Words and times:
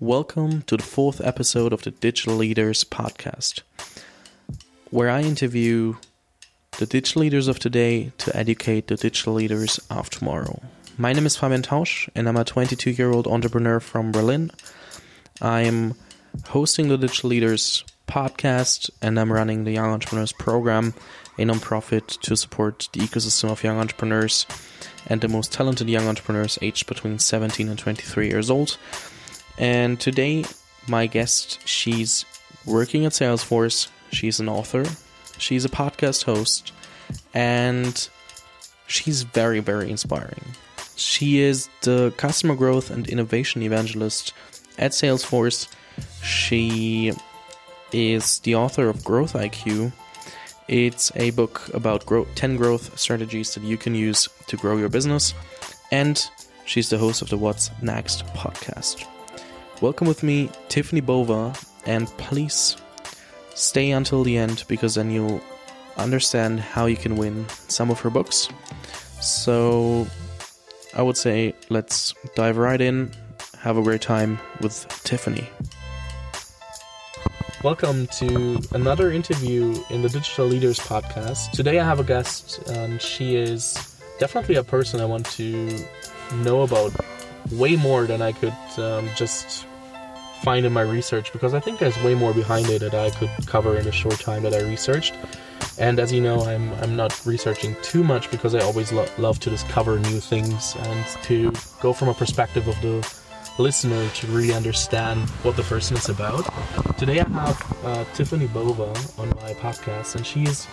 Welcome 0.00 0.62
to 0.62 0.76
the 0.76 0.82
fourth 0.82 1.20
episode 1.20 1.72
of 1.72 1.82
the 1.82 1.92
Digital 1.92 2.34
Leaders 2.34 2.82
podcast, 2.82 3.62
where 4.90 5.08
I 5.08 5.22
interview 5.22 5.94
the 6.78 6.86
digital 6.86 7.22
leaders 7.22 7.46
of 7.46 7.60
today 7.60 8.10
to 8.18 8.36
educate 8.36 8.88
the 8.88 8.96
digital 8.96 9.34
leaders 9.34 9.78
of 9.90 10.10
tomorrow. 10.10 10.60
My 10.98 11.12
name 11.12 11.26
is 11.26 11.36
Fabian 11.36 11.62
Tausch, 11.62 12.08
and 12.16 12.28
I'm 12.28 12.36
a 12.36 12.44
22 12.44 12.90
year 12.90 13.12
old 13.12 13.28
entrepreneur 13.28 13.78
from 13.78 14.10
Berlin. 14.10 14.50
I'm 15.40 15.94
hosting 16.48 16.88
the 16.88 16.98
Digital 16.98 17.30
Leaders 17.30 17.84
podcast, 18.08 18.90
and 19.00 19.18
I'm 19.18 19.32
running 19.32 19.62
the 19.62 19.72
Young 19.72 19.90
Entrepreneurs 19.92 20.32
Program, 20.32 20.92
a 21.38 21.42
nonprofit 21.42 22.20
to 22.22 22.36
support 22.36 22.88
the 22.92 23.00
ecosystem 23.00 23.48
of 23.48 23.62
young 23.62 23.78
entrepreneurs 23.78 24.44
and 25.06 25.20
the 25.20 25.28
most 25.28 25.52
talented 25.52 25.88
young 25.88 26.08
entrepreneurs 26.08 26.58
aged 26.62 26.88
between 26.88 27.20
17 27.20 27.68
and 27.68 27.78
23 27.78 28.28
years 28.28 28.50
old. 28.50 28.76
And 29.58 29.98
today, 30.00 30.44
my 30.88 31.06
guest, 31.06 31.66
she's 31.66 32.24
working 32.66 33.06
at 33.06 33.12
Salesforce, 33.12 33.88
she's 34.10 34.40
an 34.40 34.48
author, 34.48 34.84
she's 35.38 35.64
a 35.64 35.68
podcast 35.68 36.24
host, 36.24 36.72
and 37.32 38.08
she's 38.86 39.22
very, 39.22 39.60
very 39.60 39.90
inspiring. 39.90 40.44
She 40.96 41.40
is 41.40 41.68
the 41.82 42.12
customer 42.16 42.54
growth 42.54 42.90
and 42.90 43.08
innovation 43.08 43.62
evangelist 43.62 44.32
at 44.78 44.92
Salesforce. 44.92 45.68
She 46.22 47.12
is 47.92 48.38
the 48.40 48.54
author 48.54 48.88
of 48.88 49.04
Growth 49.04 49.34
IQ. 49.34 49.92
It's 50.68 51.12
a 51.16 51.30
book 51.30 51.68
about 51.74 52.06
10 52.06 52.56
growth 52.56 52.98
strategies 52.98 53.54
that 53.54 53.62
you 53.62 53.76
can 53.76 53.94
use 53.94 54.28
to 54.46 54.56
grow 54.56 54.76
your 54.76 54.88
business. 54.88 55.34
And 55.90 56.24
she's 56.64 56.90
the 56.90 56.98
host 56.98 57.22
of 57.22 57.28
the 57.28 57.36
What's 57.36 57.70
Next 57.82 58.24
podcast. 58.28 59.06
Welcome 59.80 60.06
with 60.06 60.22
me, 60.22 60.50
Tiffany 60.68 61.00
Bova, 61.00 61.52
and 61.84 62.06
please 62.16 62.76
stay 63.54 63.90
until 63.90 64.22
the 64.22 64.38
end 64.38 64.62
because 64.68 64.94
then 64.94 65.10
you'll 65.10 65.40
understand 65.96 66.60
how 66.60 66.86
you 66.86 66.96
can 66.96 67.16
win 67.16 67.44
some 67.68 67.90
of 67.90 67.98
her 68.00 68.08
books. 68.08 68.48
So, 69.20 70.06
I 70.94 71.02
would 71.02 71.16
say 71.16 71.54
let's 71.70 72.14
dive 72.36 72.56
right 72.56 72.80
in. 72.80 73.10
Have 73.58 73.76
a 73.76 73.82
great 73.82 74.00
time 74.00 74.38
with 74.60 74.86
Tiffany. 75.02 75.48
Welcome 77.64 78.06
to 78.18 78.60
another 78.72 79.10
interview 79.10 79.82
in 79.90 80.02
the 80.02 80.08
Digital 80.08 80.46
Leaders 80.46 80.78
podcast. 80.78 81.50
Today 81.50 81.80
I 81.80 81.84
have 81.84 81.98
a 81.98 82.04
guest, 82.04 82.60
and 82.68 83.02
she 83.02 83.34
is 83.34 83.74
definitely 84.20 84.54
a 84.54 84.64
person 84.64 85.00
I 85.00 85.04
want 85.04 85.26
to 85.32 85.84
know 86.36 86.62
about 86.62 86.92
way 87.52 87.76
more 87.76 88.06
than 88.06 88.22
I 88.22 88.32
could 88.32 88.54
um, 88.78 89.08
just 89.16 89.66
find 90.42 90.66
in 90.66 90.72
my 90.72 90.82
research 90.82 91.32
because 91.32 91.54
I 91.54 91.60
think 91.60 91.78
there's 91.78 91.96
way 92.02 92.14
more 92.14 92.34
behind 92.34 92.68
it 92.68 92.80
that 92.80 92.94
I 92.94 93.10
could 93.10 93.30
cover 93.46 93.78
in 93.78 93.86
a 93.86 93.92
short 93.92 94.20
time 94.20 94.42
that 94.42 94.52
I 94.52 94.60
researched. 94.60 95.14
And 95.78 95.98
as 95.98 96.12
you 96.12 96.20
know, 96.20 96.44
I'm 96.44 96.72
I'm 96.74 96.94
not 96.96 97.24
researching 97.26 97.74
too 97.82 98.04
much 98.04 98.30
because 98.30 98.54
I 98.54 98.60
always 98.60 98.92
lo- 98.92 99.08
love 99.18 99.40
to 99.40 99.50
discover 99.50 99.98
new 99.98 100.20
things 100.20 100.76
and 100.78 101.06
to 101.24 101.52
go 101.80 101.92
from 101.92 102.08
a 102.08 102.14
perspective 102.14 102.68
of 102.68 102.80
the 102.80 102.96
listener 103.58 104.08
to 104.08 104.26
really 104.28 104.52
understand 104.52 105.28
what 105.42 105.56
the 105.56 105.62
person 105.62 105.96
is 105.96 106.08
about. 106.08 106.44
Today 106.98 107.20
I 107.20 107.28
have 107.28 107.84
uh, 107.84 108.04
Tiffany 108.14 108.46
Bova 108.48 108.92
on 109.18 109.28
my 109.30 109.54
podcast, 109.54 110.16
and 110.16 110.26
she 110.26 110.42
is 110.44 110.66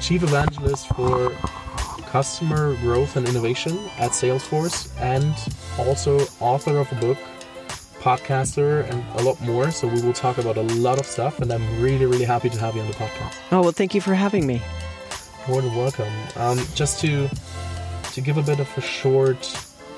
chief 0.00 0.22
evangelist 0.22 0.88
for 0.88 1.32
customer 2.12 2.76
growth 2.82 3.16
and 3.16 3.26
innovation 3.26 3.72
at 3.96 4.10
Salesforce, 4.10 4.90
and 5.00 5.34
also 5.78 6.20
author 6.40 6.76
of 6.76 6.92
a 6.92 6.94
book 6.96 7.16
podcaster 8.00 8.86
and 8.90 9.02
a 9.18 9.22
lot 9.22 9.40
more. 9.40 9.70
So 9.70 9.88
we 9.88 10.02
will 10.02 10.12
talk 10.12 10.36
about 10.36 10.58
a 10.58 10.62
lot 10.86 11.00
of 11.00 11.06
stuff, 11.06 11.40
and 11.40 11.50
I'm 11.50 11.80
really, 11.80 12.04
really 12.04 12.26
happy 12.26 12.50
to 12.50 12.58
have 12.58 12.74
you 12.76 12.82
on 12.82 12.86
the 12.86 12.92
podcast. 12.92 13.34
Oh 13.50 13.62
well, 13.62 13.72
thank 13.72 13.94
you 13.94 14.02
for 14.02 14.12
having 14.12 14.46
me. 14.46 14.60
More 15.48 15.62
than 15.62 15.74
welcome. 15.74 16.12
Um, 16.36 16.58
just 16.74 17.00
to 17.00 17.30
to 18.12 18.20
give 18.20 18.36
a 18.36 18.42
bit 18.42 18.60
of 18.60 18.68
a 18.76 18.82
short 18.82 19.42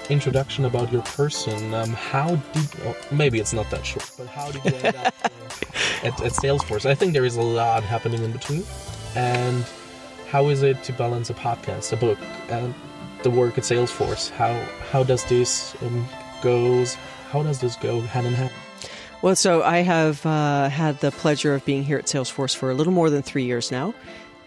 introduction 0.09 0.67
about 0.67 0.93
your 0.93 1.03
person, 1.03 1.75
um, 1.75 1.95
how 1.95 2.37
did 2.37 2.69
oh, 2.85 2.97
maybe 3.11 3.41
it's 3.41 3.53
not 3.53 3.69
that 3.71 3.85
short, 3.85 4.09
but 4.17 4.29
how 4.29 4.53
did 4.53 4.65
you 4.65 4.75
end 4.77 4.97
up 4.97 5.15
uh, 5.25 5.29
at, 6.09 6.23
at 6.23 6.33
Salesforce? 6.33 6.87
I 6.87 6.95
think 6.95 7.13
there 7.13 7.25
is 7.25 7.37
a 7.37 7.43
lot 7.43 7.83
happening 7.83 8.23
in 8.23 8.31
between, 8.31 8.65
and 9.17 9.65
how 10.35 10.49
is 10.49 10.65
it 10.65 10.83
to 10.83 10.93
balance 10.93 11.31
a 11.31 11.35
podcast, 11.35 11.93
a 11.93 11.97
book, 11.97 12.19
and 12.49 12.75
the 13.23 13.31
work 13.31 13.57
at 13.57 13.63
Salesforce? 13.63 14.31
How 14.31 14.53
how 14.91 15.05
does 15.05 15.23
this 15.27 15.77
um, 15.81 16.09
goes? 16.43 16.97
how 17.31 17.43
does 17.45 17.61
this 17.61 17.77
go 17.77 18.01
hand 18.01 18.27
in 18.27 18.33
hand? 18.33 18.53
Well, 19.23 19.37
so 19.37 19.63
I 19.63 19.79
have 19.79 20.27
uh, 20.27 20.69
had 20.69 20.99
the 20.99 21.13
pleasure 21.13 21.55
of 21.55 21.65
being 21.65 21.85
here 21.85 21.99
at 21.99 22.07
Salesforce 22.07 22.55
for 22.55 22.73
a 22.73 22.75
little 22.75 22.93
more 22.93 23.11
than 23.11 23.23
three 23.23 23.45
years 23.45 23.71
now. 23.71 23.95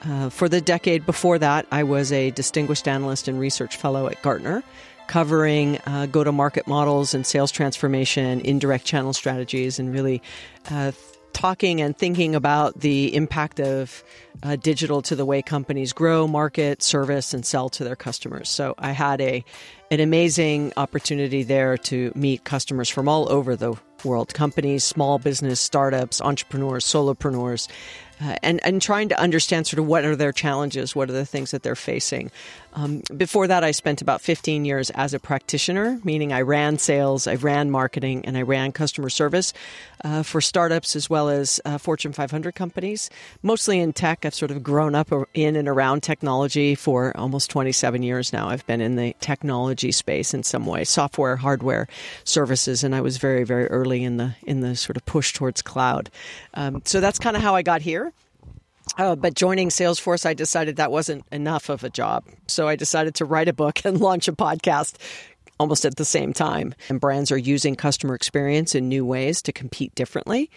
Uh, 0.03 0.29
for 0.29 0.49
the 0.49 0.59
decade 0.59 1.05
before 1.05 1.39
that, 1.39 1.65
I 1.71 1.83
was 1.83 2.11
a 2.11 2.31
distinguished 2.31 2.87
analyst 2.87 3.29
and 3.29 3.39
research 3.39 3.77
fellow 3.77 4.07
at 4.07 4.21
Gartner, 4.21 4.61
covering 5.07 5.79
uh, 5.85 6.05
go 6.05 6.23
to 6.23 6.33
market 6.33 6.67
models 6.67 7.13
and 7.13 7.25
sales 7.25 7.51
transformation, 7.51 8.41
indirect 8.41 8.85
channel 8.85 9.13
strategies, 9.13 9.79
and 9.79 9.93
really 9.93 10.21
uh, 10.69 10.91
talking 11.37 11.81
and 11.81 11.95
thinking 11.95 12.33
about 12.33 12.79
the 12.79 13.13
impact 13.13 13.59
of 13.59 14.03
uh, 14.41 14.55
digital 14.55 15.03
to 15.03 15.15
the 15.15 15.23
way 15.23 15.39
companies 15.43 15.93
grow, 15.93 16.27
market, 16.27 16.81
service, 16.81 17.31
and 17.31 17.45
sell 17.45 17.69
to 17.69 17.83
their 17.83 17.95
customers. 17.95 18.49
So 18.49 18.73
I 18.79 18.91
had 18.91 19.21
a 19.21 19.45
an 19.91 19.99
amazing 19.99 20.73
opportunity 20.77 21.43
there 21.43 21.77
to 21.77 22.11
meet 22.15 22.43
customers 22.43 22.89
from 22.89 23.07
all 23.07 23.31
over 23.31 23.55
the 23.55 23.75
world 24.05 24.33
companies, 24.33 24.83
small 24.83 25.19
business, 25.19 25.59
startups, 25.59 26.21
entrepreneurs, 26.21 26.85
solopreneurs, 26.85 27.67
uh, 28.19 28.35
and, 28.41 28.59
and 28.65 28.81
trying 28.81 29.09
to 29.09 29.19
understand 29.19 29.67
sort 29.67 29.79
of 29.79 29.85
what 29.85 30.03
are 30.03 30.15
their 30.15 30.31
challenges, 30.31 30.95
what 30.95 31.09
are 31.09 31.13
the 31.13 31.25
things 31.25 31.51
that 31.51 31.61
they're 31.63 31.75
facing. 31.75 32.31
Um, 32.73 33.01
before 33.15 33.47
that, 33.47 33.63
I 33.63 33.71
spent 33.71 34.01
about 34.01 34.21
15 34.21 34.65
years 34.65 34.89
as 34.91 35.13
a 35.13 35.19
practitioner, 35.19 35.99
meaning 36.03 36.31
I 36.31 36.41
ran 36.41 36.77
sales, 36.77 37.27
I 37.27 37.35
ran 37.35 37.71
marketing, 37.71 38.25
and 38.25 38.37
I 38.37 38.43
ran 38.43 38.71
customer 38.71 39.09
service 39.09 39.53
uh, 40.03 40.21
for 40.23 40.41
startups 40.41 40.95
as 40.95 41.09
well 41.09 41.29
as 41.29 41.59
uh, 41.65 41.77
Fortune 41.77 42.13
500 42.13 42.53
companies, 42.53 43.09
mostly 43.41 43.79
in 43.79 43.93
tech. 43.93 44.25
I've 44.25 44.35
sort 44.35 44.51
of 44.51 44.61
grown 44.61 44.93
up 44.93 45.11
in 45.33 45.55
and 45.55 45.67
around 45.67 46.01
technology 46.03 46.75
for 46.75 47.15
almost 47.17 47.49
27 47.49 48.03
years 48.03 48.31
now. 48.31 48.49
I've 48.49 48.65
been 48.67 48.81
in 48.81 48.95
the 48.95 49.15
technology 49.21 49.91
space 49.91 50.33
in 50.33 50.43
some 50.43 50.65
way, 50.65 50.83
software, 50.83 51.35
hardware, 51.35 51.87
services, 52.25 52.83
and 52.83 52.93
I 52.93 53.01
was 53.01 53.17
very, 53.17 53.43
very 53.43 53.65
early 53.67 53.86
in 53.95 54.17
the 54.17 54.35
in 54.43 54.61
the 54.61 54.75
sort 54.75 54.97
of 54.97 55.05
push 55.05 55.33
towards 55.33 55.61
cloud. 55.61 56.09
Um, 56.53 56.81
so 56.85 56.99
that's 56.99 57.19
kind 57.19 57.35
of 57.35 57.41
how 57.41 57.55
I 57.55 57.61
got 57.61 57.81
here. 57.81 58.13
Uh, 58.97 59.15
but 59.15 59.33
joining 59.33 59.69
Salesforce, 59.69 60.25
I 60.25 60.33
decided 60.33 60.77
that 60.77 60.91
wasn't 60.91 61.25
enough 61.31 61.69
of 61.69 61.83
a 61.83 61.89
job. 61.89 62.23
So 62.47 62.67
I 62.67 62.75
decided 62.75 63.15
to 63.15 63.25
write 63.25 63.47
a 63.47 63.53
book 63.53 63.81
and 63.85 63.99
launch 63.99 64.27
a 64.27 64.33
podcast 64.33 64.95
almost 65.59 65.85
at 65.85 65.95
the 65.95 66.05
same 66.05 66.33
time. 66.33 66.73
And 66.89 66.99
brands 66.99 67.31
are 67.31 67.37
using 67.37 67.75
customer 67.75 68.15
experience 68.15 68.75
in 68.75 68.87
new 68.87 69.05
ways 69.05 69.41
to 69.43 69.51
compete 69.51 69.93
differently. 69.95 70.49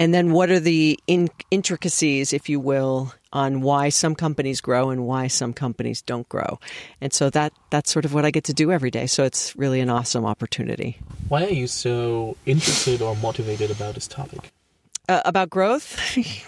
And 0.00 0.14
then 0.14 0.32
what 0.32 0.48
are 0.48 0.58
the 0.58 0.98
in- 1.06 1.28
intricacies, 1.50 2.32
if 2.32 2.48
you 2.48 2.58
will, 2.58 3.12
on 3.34 3.60
why 3.60 3.90
some 3.90 4.14
companies 4.14 4.62
grow 4.62 4.88
and 4.88 5.06
why 5.06 5.26
some 5.26 5.52
companies 5.52 6.00
don't 6.00 6.26
grow? 6.30 6.58
And 7.02 7.12
so 7.12 7.28
that 7.30 7.52
that's 7.68 7.92
sort 7.92 8.06
of 8.06 8.14
what 8.14 8.24
I 8.24 8.30
get 8.30 8.44
to 8.44 8.54
do 8.54 8.72
every 8.72 8.90
day. 8.90 9.06
So 9.06 9.24
it's 9.24 9.54
really 9.56 9.78
an 9.78 9.90
awesome 9.90 10.24
opportunity. 10.24 10.98
Why 11.28 11.44
are 11.44 11.50
you 11.50 11.66
so 11.66 12.38
interested 12.46 13.02
or 13.02 13.14
motivated 13.16 13.70
about 13.70 13.94
this 13.94 14.08
topic? 14.08 14.52
Uh, 15.06 15.20
about 15.24 15.50
growth, 15.50 15.98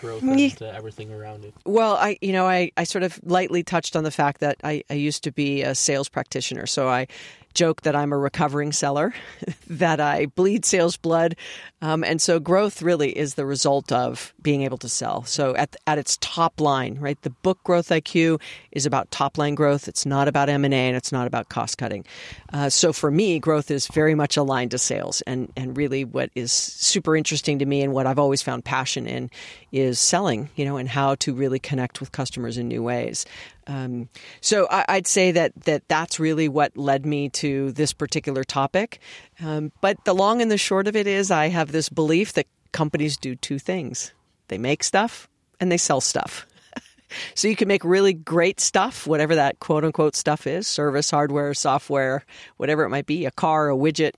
growth 0.01 0.23
and 0.23 0.63
uh, 0.63 0.67
everything 0.67 1.13
around 1.13 1.45
it. 1.45 1.53
Well, 1.67 1.97
I 1.97 2.17
you 2.21 2.33
know 2.33 2.47
I, 2.47 2.71
I 2.77 2.85
sort 2.85 3.03
of 3.03 3.19
lightly 3.25 3.63
touched 3.65 3.97
on 3.97 4.05
the 4.05 4.11
fact 4.13 4.41
that 4.41 4.57
I, 4.63 4.85
I 4.89 4.95
used 4.95 5.25
to 5.25 5.33
be 5.33 5.63
a 5.63 5.75
sales 5.75 6.09
practitioner, 6.09 6.67
so 6.67 6.89
I 6.89 7.09
joke 7.55 7.83
that 7.83 7.95
I'm 7.95 8.13
a 8.13 8.19
recovering 8.19 8.73
seller, 8.73 9.15
that 9.69 10.01
I 10.01 10.27
bleed 10.27 10.65
sales 10.65 10.97
blood. 10.97 11.37
Um, 11.81 12.05
and 12.05 12.21
so 12.23 12.39
growth 12.39 12.83
really 12.83 13.17
is 13.17 13.35
the 13.35 13.45
result 13.45 13.91
of 13.91 14.33
being 14.41 14.63
able 14.63 14.79
to 14.79 14.89
sell. 14.89 15.25
So 15.25 15.57
at, 15.57 15.77
at 15.87 15.99
its 15.99 16.17
top 16.21 16.61
line, 16.61 16.99
right, 17.01 17.21
the 17.23 17.31
book 17.31 17.63
Growth 17.65 17.89
IQ 17.89 18.41
is 18.71 18.87
about 18.87 19.11
top 19.11 19.39
line 19.39 19.55
growth. 19.55 19.89
It's 19.89 20.07
not 20.07 20.29
about 20.29 20.49
M&A 20.49 20.69
and 20.69 20.97
it's 20.97 21.13
not 21.13 21.27
about 21.27 21.49
cost 21.49 21.79
cutting. 21.79 22.05
Uh, 22.53 22.69
so 22.69 22.93
for 22.93 23.11
me, 23.11 23.39
growth 23.39 23.71
is 23.71 23.87
very 23.89 24.15
much 24.15 24.37
aligned 24.37 24.71
to 24.73 24.79
sales. 24.79 25.23
And, 25.23 25.53
and 25.57 25.77
really 25.77 26.05
what 26.05 26.31
is 26.35 26.53
super 26.53 27.17
interesting 27.17 27.59
to 27.59 27.67
me 27.67 27.83
and 27.83 27.93
what 27.93 28.07
I've 28.07 28.19
always 28.19 28.43
found 28.43 28.65
passion 28.65 29.07
in 29.07 29.31
is 29.73 29.99
selling, 29.99 30.51
you 30.57 30.65
know, 30.65 30.77
and 30.77 30.89
how 30.89 31.15
to 31.17 31.35
really 31.35 31.59
connect 31.59 32.01
with 32.01 32.13
customers 32.13 32.59
in 32.59 32.69
new 32.69 32.83
ways. 32.83 33.27
Um, 33.67 34.09
so 34.41 34.67
I, 34.71 34.97
would 34.97 35.07
say 35.07 35.33
that, 35.33 35.53
that 35.65 35.89
that's 35.89 36.19
really 36.19 36.49
what 36.49 36.77
led 36.77 37.07
me 37.07 37.29
to 37.31 37.73
this 37.73 37.93
particular 37.93 38.45
topic. 38.45 39.01
Um, 39.41 39.73
but 39.81 40.05
the 40.05 40.15
long 40.15 40.43
and 40.43 40.51
the 40.51 40.59
short 40.59 40.89
of 40.89 40.97
it 40.97 41.07
is, 41.07 41.31
I 41.31 41.49
have 41.49 41.73
this 41.73 41.89
belief 41.89 42.33
that 42.35 42.47
companies 42.73 43.17
do 43.17 43.35
two 43.35 43.59
things: 43.59 44.13
they 44.49 44.59
make 44.59 44.83
stuff 44.83 45.29
and 45.61 45.71
they 45.71 45.77
sell 45.77 46.01
stuff. 46.01 46.47
so 47.35 47.47
you 47.47 47.57
can 47.57 47.69
make 47.69 47.85
really 47.85 48.13
great 48.13 48.59
stuff, 48.61 49.07
whatever 49.07 49.37
that 49.37 49.61
quote 49.61 49.85
unquote 49.85 50.17
stuff 50.17 50.47
is 50.47 50.67
service, 50.67 51.11
hardware, 51.11 51.55
software, 51.55 52.25
whatever 52.57 52.85
it 52.85 52.91
might 52.91 53.07
be, 53.07 53.27
a 53.27 53.31
car, 53.31 53.71
a 53.71 53.77
widget. 53.77 54.13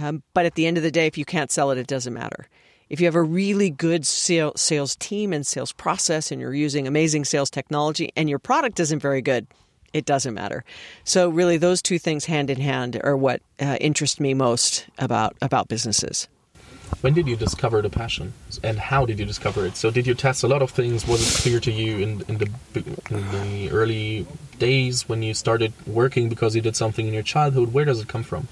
Um, 0.00 0.22
but 0.34 0.46
at 0.46 0.54
the 0.54 0.66
end 0.66 0.76
of 0.76 0.82
the 0.82 0.90
day, 0.90 1.06
if 1.06 1.18
you 1.18 1.24
can't 1.24 1.50
sell 1.50 1.70
it, 1.70 1.78
it 1.78 1.86
doesn't 1.86 2.14
matter. 2.14 2.48
If 2.90 3.00
you 3.00 3.06
have 3.06 3.14
a 3.14 3.22
really 3.22 3.70
good 3.70 4.04
sales 4.04 4.96
team 4.96 5.32
and 5.32 5.46
sales 5.46 5.72
process 5.72 6.32
and 6.32 6.40
you're 6.40 6.52
using 6.52 6.88
amazing 6.88 7.24
sales 7.24 7.48
technology 7.48 8.10
and 8.16 8.28
your 8.28 8.40
product 8.40 8.80
isn't 8.80 8.98
very 8.98 9.22
good, 9.22 9.46
it 9.92 10.04
doesn't 10.04 10.34
matter. 10.34 10.64
So 11.04 11.30
really, 11.30 11.56
those 11.56 11.82
two 11.82 12.00
things 12.00 12.24
hand 12.24 12.50
in 12.50 12.60
hand 12.60 13.00
are 13.04 13.16
what 13.16 13.42
uh, 13.60 13.76
interest 13.80 14.18
me 14.18 14.34
most 14.34 14.86
about 14.98 15.36
about 15.40 15.68
businesses. 15.68 16.26
When 17.00 17.14
did 17.14 17.28
you 17.28 17.36
discover 17.36 17.80
the 17.80 17.90
passion, 17.90 18.32
and 18.64 18.76
how 18.76 19.06
did 19.06 19.20
you 19.20 19.24
discover 19.24 19.64
it? 19.64 19.76
So, 19.76 19.92
did 19.92 20.08
you 20.08 20.14
test 20.14 20.42
a 20.42 20.48
lot 20.48 20.60
of 20.60 20.70
things? 20.72 21.06
Was 21.06 21.22
it 21.22 21.42
clear 21.42 21.60
to 21.60 21.70
you 21.70 21.98
in, 21.98 22.24
in 22.26 22.38
the 22.38 22.50
in 23.10 23.30
the 23.30 23.70
early 23.70 24.26
days 24.58 25.08
when 25.08 25.22
you 25.22 25.32
started 25.32 25.72
working 25.86 26.28
because 26.28 26.56
you 26.56 26.60
did 26.60 26.74
something 26.74 27.06
in 27.06 27.14
your 27.14 27.22
childhood? 27.22 27.72
Where 27.72 27.84
does 27.84 28.00
it 28.00 28.08
come 28.08 28.24
from? 28.24 28.48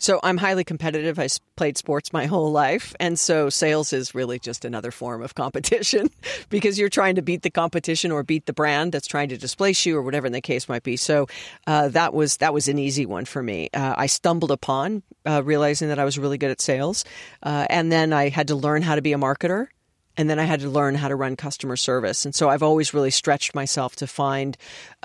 So 0.00 0.18
I'm 0.22 0.38
highly 0.38 0.64
competitive. 0.64 1.18
I 1.18 1.28
played 1.56 1.76
sports 1.76 2.10
my 2.10 2.24
whole 2.24 2.50
life. 2.50 2.94
And 2.98 3.18
so 3.18 3.50
sales 3.50 3.92
is 3.92 4.14
really 4.14 4.38
just 4.38 4.64
another 4.64 4.90
form 4.90 5.22
of 5.22 5.34
competition 5.34 6.10
because 6.48 6.78
you're 6.78 6.88
trying 6.88 7.16
to 7.16 7.22
beat 7.22 7.42
the 7.42 7.50
competition 7.50 8.10
or 8.10 8.22
beat 8.22 8.46
the 8.46 8.54
brand 8.54 8.92
that's 8.92 9.06
trying 9.06 9.28
to 9.28 9.36
displace 9.36 9.84
you 9.84 9.96
or 9.96 10.02
whatever 10.02 10.30
the 10.30 10.40
case 10.40 10.70
might 10.70 10.82
be. 10.82 10.96
So 10.96 11.28
uh, 11.66 11.88
that 11.88 12.14
was 12.14 12.38
that 12.38 12.54
was 12.54 12.66
an 12.66 12.78
easy 12.78 13.04
one 13.04 13.26
for 13.26 13.42
me. 13.42 13.68
Uh, 13.74 13.94
I 13.96 14.06
stumbled 14.06 14.50
upon 14.50 15.02
uh, 15.26 15.42
realizing 15.44 15.88
that 15.88 15.98
I 15.98 16.04
was 16.06 16.18
really 16.18 16.38
good 16.38 16.50
at 16.50 16.62
sales. 16.62 17.04
Uh, 17.42 17.66
and 17.68 17.92
then 17.92 18.14
I 18.14 18.30
had 18.30 18.48
to 18.48 18.54
learn 18.54 18.80
how 18.80 18.94
to 18.94 19.02
be 19.02 19.12
a 19.12 19.18
marketer 19.18 19.68
and 20.16 20.28
then 20.28 20.38
I 20.38 20.44
had 20.44 20.60
to 20.60 20.68
learn 20.68 20.96
how 20.96 21.08
to 21.08 21.16
run 21.16 21.36
customer 21.36 21.76
service. 21.76 22.24
And 22.24 22.34
so 22.34 22.48
I've 22.48 22.62
always 22.62 22.92
really 22.92 23.10
stretched 23.10 23.54
myself 23.54 23.96
to 23.96 24.06
find 24.06 24.56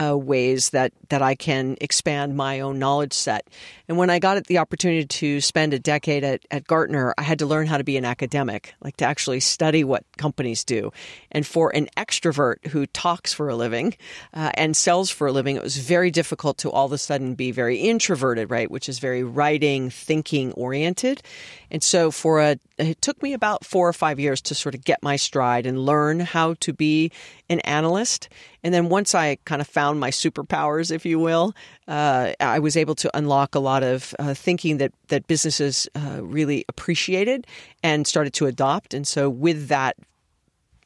uh, 0.01 0.17
ways 0.17 0.71
that 0.71 0.91
that 1.09 1.21
I 1.21 1.35
can 1.35 1.77
expand 1.79 2.35
my 2.35 2.59
own 2.59 2.79
knowledge 2.79 3.13
set. 3.13 3.47
And 3.87 3.97
when 3.97 4.09
I 4.09 4.19
got 4.19 4.45
the 4.47 4.57
opportunity 4.57 5.05
to 5.05 5.39
spend 5.41 5.73
a 5.73 5.79
decade 5.79 6.23
at, 6.23 6.41
at 6.49 6.65
Gartner, 6.65 7.13
I 7.17 7.21
had 7.21 7.39
to 7.39 7.45
learn 7.45 7.67
how 7.67 7.77
to 7.77 7.83
be 7.83 7.97
an 7.97 8.05
academic, 8.05 8.73
like 8.81 8.97
to 8.97 9.05
actually 9.05 9.39
study 9.39 9.83
what 9.83 10.03
companies 10.17 10.63
do. 10.63 10.91
And 11.31 11.45
for 11.45 11.75
an 11.75 11.87
extrovert 11.95 12.67
who 12.67 12.87
talks 12.87 13.33
for 13.33 13.49
a 13.49 13.55
living 13.55 13.95
uh, 14.33 14.51
and 14.55 14.75
sells 14.75 15.11
for 15.11 15.27
a 15.27 15.31
living, 15.31 15.55
it 15.55 15.63
was 15.63 15.77
very 15.77 16.11
difficult 16.11 16.57
to 16.59 16.71
all 16.71 16.85
of 16.85 16.91
a 16.91 16.97
sudden 16.97 17.35
be 17.35 17.51
very 17.51 17.77
introverted, 17.77 18.49
right? 18.49 18.69
Which 18.69 18.89
is 18.89 18.99
very 18.99 19.23
writing, 19.23 19.89
thinking 19.89 20.51
oriented. 20.53 21.21
And 21.69 21.83
so 21.83 22.09
for 22.09 22.41
a, 22.41 22.57
it 22.77 23.01
took 23.01 23.21
me 23.21 23.33
about 23.33 23.65
four 23.65 23.87
or 23.87 23.93
five 23.93 24.19
years 24.19 24.41
to 24.43 24.55
sort 24.55 24.75
of 24.75 24.83
get 24.83 25.03
my 25.03 25.15
stride 25.15 25.65
and 25.65 25.85
learn 25.85 26.19
how 26.19 26.55
to 26.61 26.73
be 26.73 27.11
an 27.49 27.59
analyst. 27.61 28.29
And 28.65 28.73
then 28.73 28.89
once 28.89 29.13
I 29.13 29.35
kind 29.45 29.61
of 29.61 29.67
found 29.67 29.99
my 29.99 30.09
superpowers, 30.09 30.91
if 30.91 31.05
you 31.05 31.19
will, 31.19 31.53
uh, 31.87 32.33
I 32.39 32.57
was 32.57 32.75
able 32.75 32.95
to 32.95 33.15
unlock 33.15 33.53
a 33.53 33.59
lot 33.59 33.83
of 33.83 34.15
uh, 34.17 34.33
thinking 34.33 34.77
that 34.77 34.91
that 35.09 35.27
businesses 35.27 35.87
uh, 35.93 36.23
really 36.23 36.65
appreciated 36.67 37.45
and 37.83 38.07
started 38.07 38.33
to 38.33 38.47
adopt. 38.47 38.95
And 38.95 39.07
so 39.07 39.29
with 39.29 39.67
that 39.67 39.97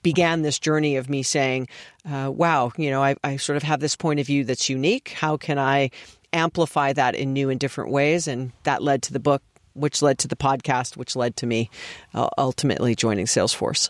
began 0.03 0.41
this 0.41 0.59
journey 0.59 0.97
of 0.97 1.09
me 1.09 1.23
saying, 1.23 1.69
uh, 2.05 2.29
wow, 2.35 2.73
you 2.75 2.91
know, 2.91 3.01
I, 3.01 3.15
I 3.23 3.37
sort 3.37 3.55
of 3.55 3.63
have 3.63 3.79
this 3.79 3.95
point 3.95 4.19
of 4.19 4.27
view 4.27 4.43
that's 4.43 4.67
unique. 4.67 5.13
How 5.15 5.37
can 5.37 5.57
I 5.57 5.91
amplify 6.33 6.91
that 6.91 7.15
in 7.15 7.31
new 7.31 7.49
and 7.49 7.61
different 7.61 7.91
ways? 7.91 8.27
And 8.27 8.51
that 8.63 8.83
led 8.83 9.03
to 9.03 9.13
the 9.13 9.21
book, 9.21 9.41
which 9.71 10.01
led 10.01 10.19
to 10.19 10.27
the 10.27 10.35
podcast, 10.35 10.97
which 10.97 11.15
led 11.15 11.37
to 11.37 11.45
me 11.45 11.69
uh, 12.13 12.27
ultimately 12.37 12.93
joining 12.93 13.25
Salesforce. 13.25 13.89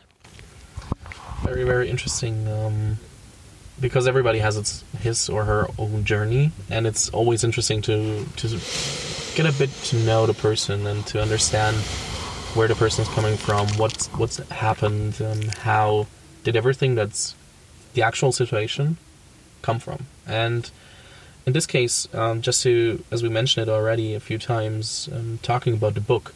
Very, 1.44 1.64
very 1.64 1.90
interesting. 1.90 2.48
Um, 2.48 3.00
because 3.82 4.08
everybody 4.08 4.40
has 4.40 4.58
its 4.58 4.84
his 5.00 5.30
or 5.30 5.46
her 5.46 5.68
own 5.78 6.04
journey, 6.04 6.52
and 6.70 6.86
it's 6.86 7.10
always 7.10 7.44
interesting 7.44 7.82
to 7.84 8.26
to 8.38 8.48
get 9.36 9.46
a 9.46 9.58
bit 9.58 9.70
to 9.86 9.96
know 9.98 10.26
the 10.26 10.34
person 10.34 10.86
and 10.88 11.06
to 11.08 11.22
understand 11.22 11.78
where 12.56 12.68
the 12.68 12.76
person 12.76 13.04
is 13.04 13.10
coming 13.10 13.38
from, 13.38 13.68
what's 13.78 14.08
what's 14.08 14.38
happened, 14.50 15.20
and 15.22 15.56
how 15.58 16.08
did 16.44 16.56
everything 16.56 16.96
that's 16.96 17.36
the 17.94 18.02
actual 18.02 18.32
situation 18.32 18.98
come 19.62 19.80
from. 19.80 20.06
And 20.26 20.70
in 21.46 21.54
this 21.54 21.66
case, 21.66 22.08
um, 22.14 22.42
just 22.42 22.64
to 22.64 23.04
as 23.12 23.24
we 23.24 23.30
mentioned 23.30 23.68
it 23.68 23.72
already 23.72 24.14
a 24.14 24.20
few 24.20 24.38
times, 24.38 25.10
um, 25.14 25.40
talking 25.42 25.74
about 25.74 25.94
the 25.94 26.02
book, 26.02 26.34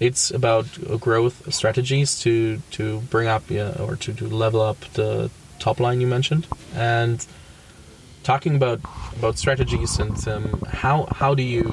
it's 0.00 0.30
about 0.30 0.66
growth 1.00 1.52
strategies 1.52 2.20
to 2.20 2.58
to 2.72 3.00
bring 3.02 3.28
up 3.28 3.50
yeah, 3.50 3.74
or 3.78 3.96
to, 3.96 4.12
to 4.12 4.26
level 4.28 4.60
up 4.60 4.80
the 4.94 5.30
top 5.62 5.78
line 5.80 6.00
you 6.00 6.06
mentioned. 6.06 6.46
And 6.74 7.24
talking 8.22 8.54
about 8.56 8.80
about 9.18 9.38
strategies 9.38 9.98
and 9.98 10.16
um, 10.28 10.62
how 10.68 11.06
how 11.10 11.34
do 11.34 11.42
you 11.42 11.72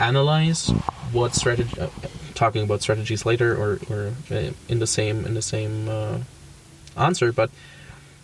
analyze 0.00 0.70
what 1.12 1.34
strategy 1.34 1.80
uh, 1.80 1.88
talking 2.34 2.62
about 2.62 2.82
strategies 2.82 3.26
later 3.26 3.56
or, 3.56 3.80
or 3.90 4.12
uh, 4.30 4.50
in 4.68 4.78
the 4.78 4.86
same 4.86 5.24
in 5.24 5.34
the 5.34 5.42
same 5.42 5.88
uh, 5.88 6.18
answer 6.96 7.32
but 7.32 7.50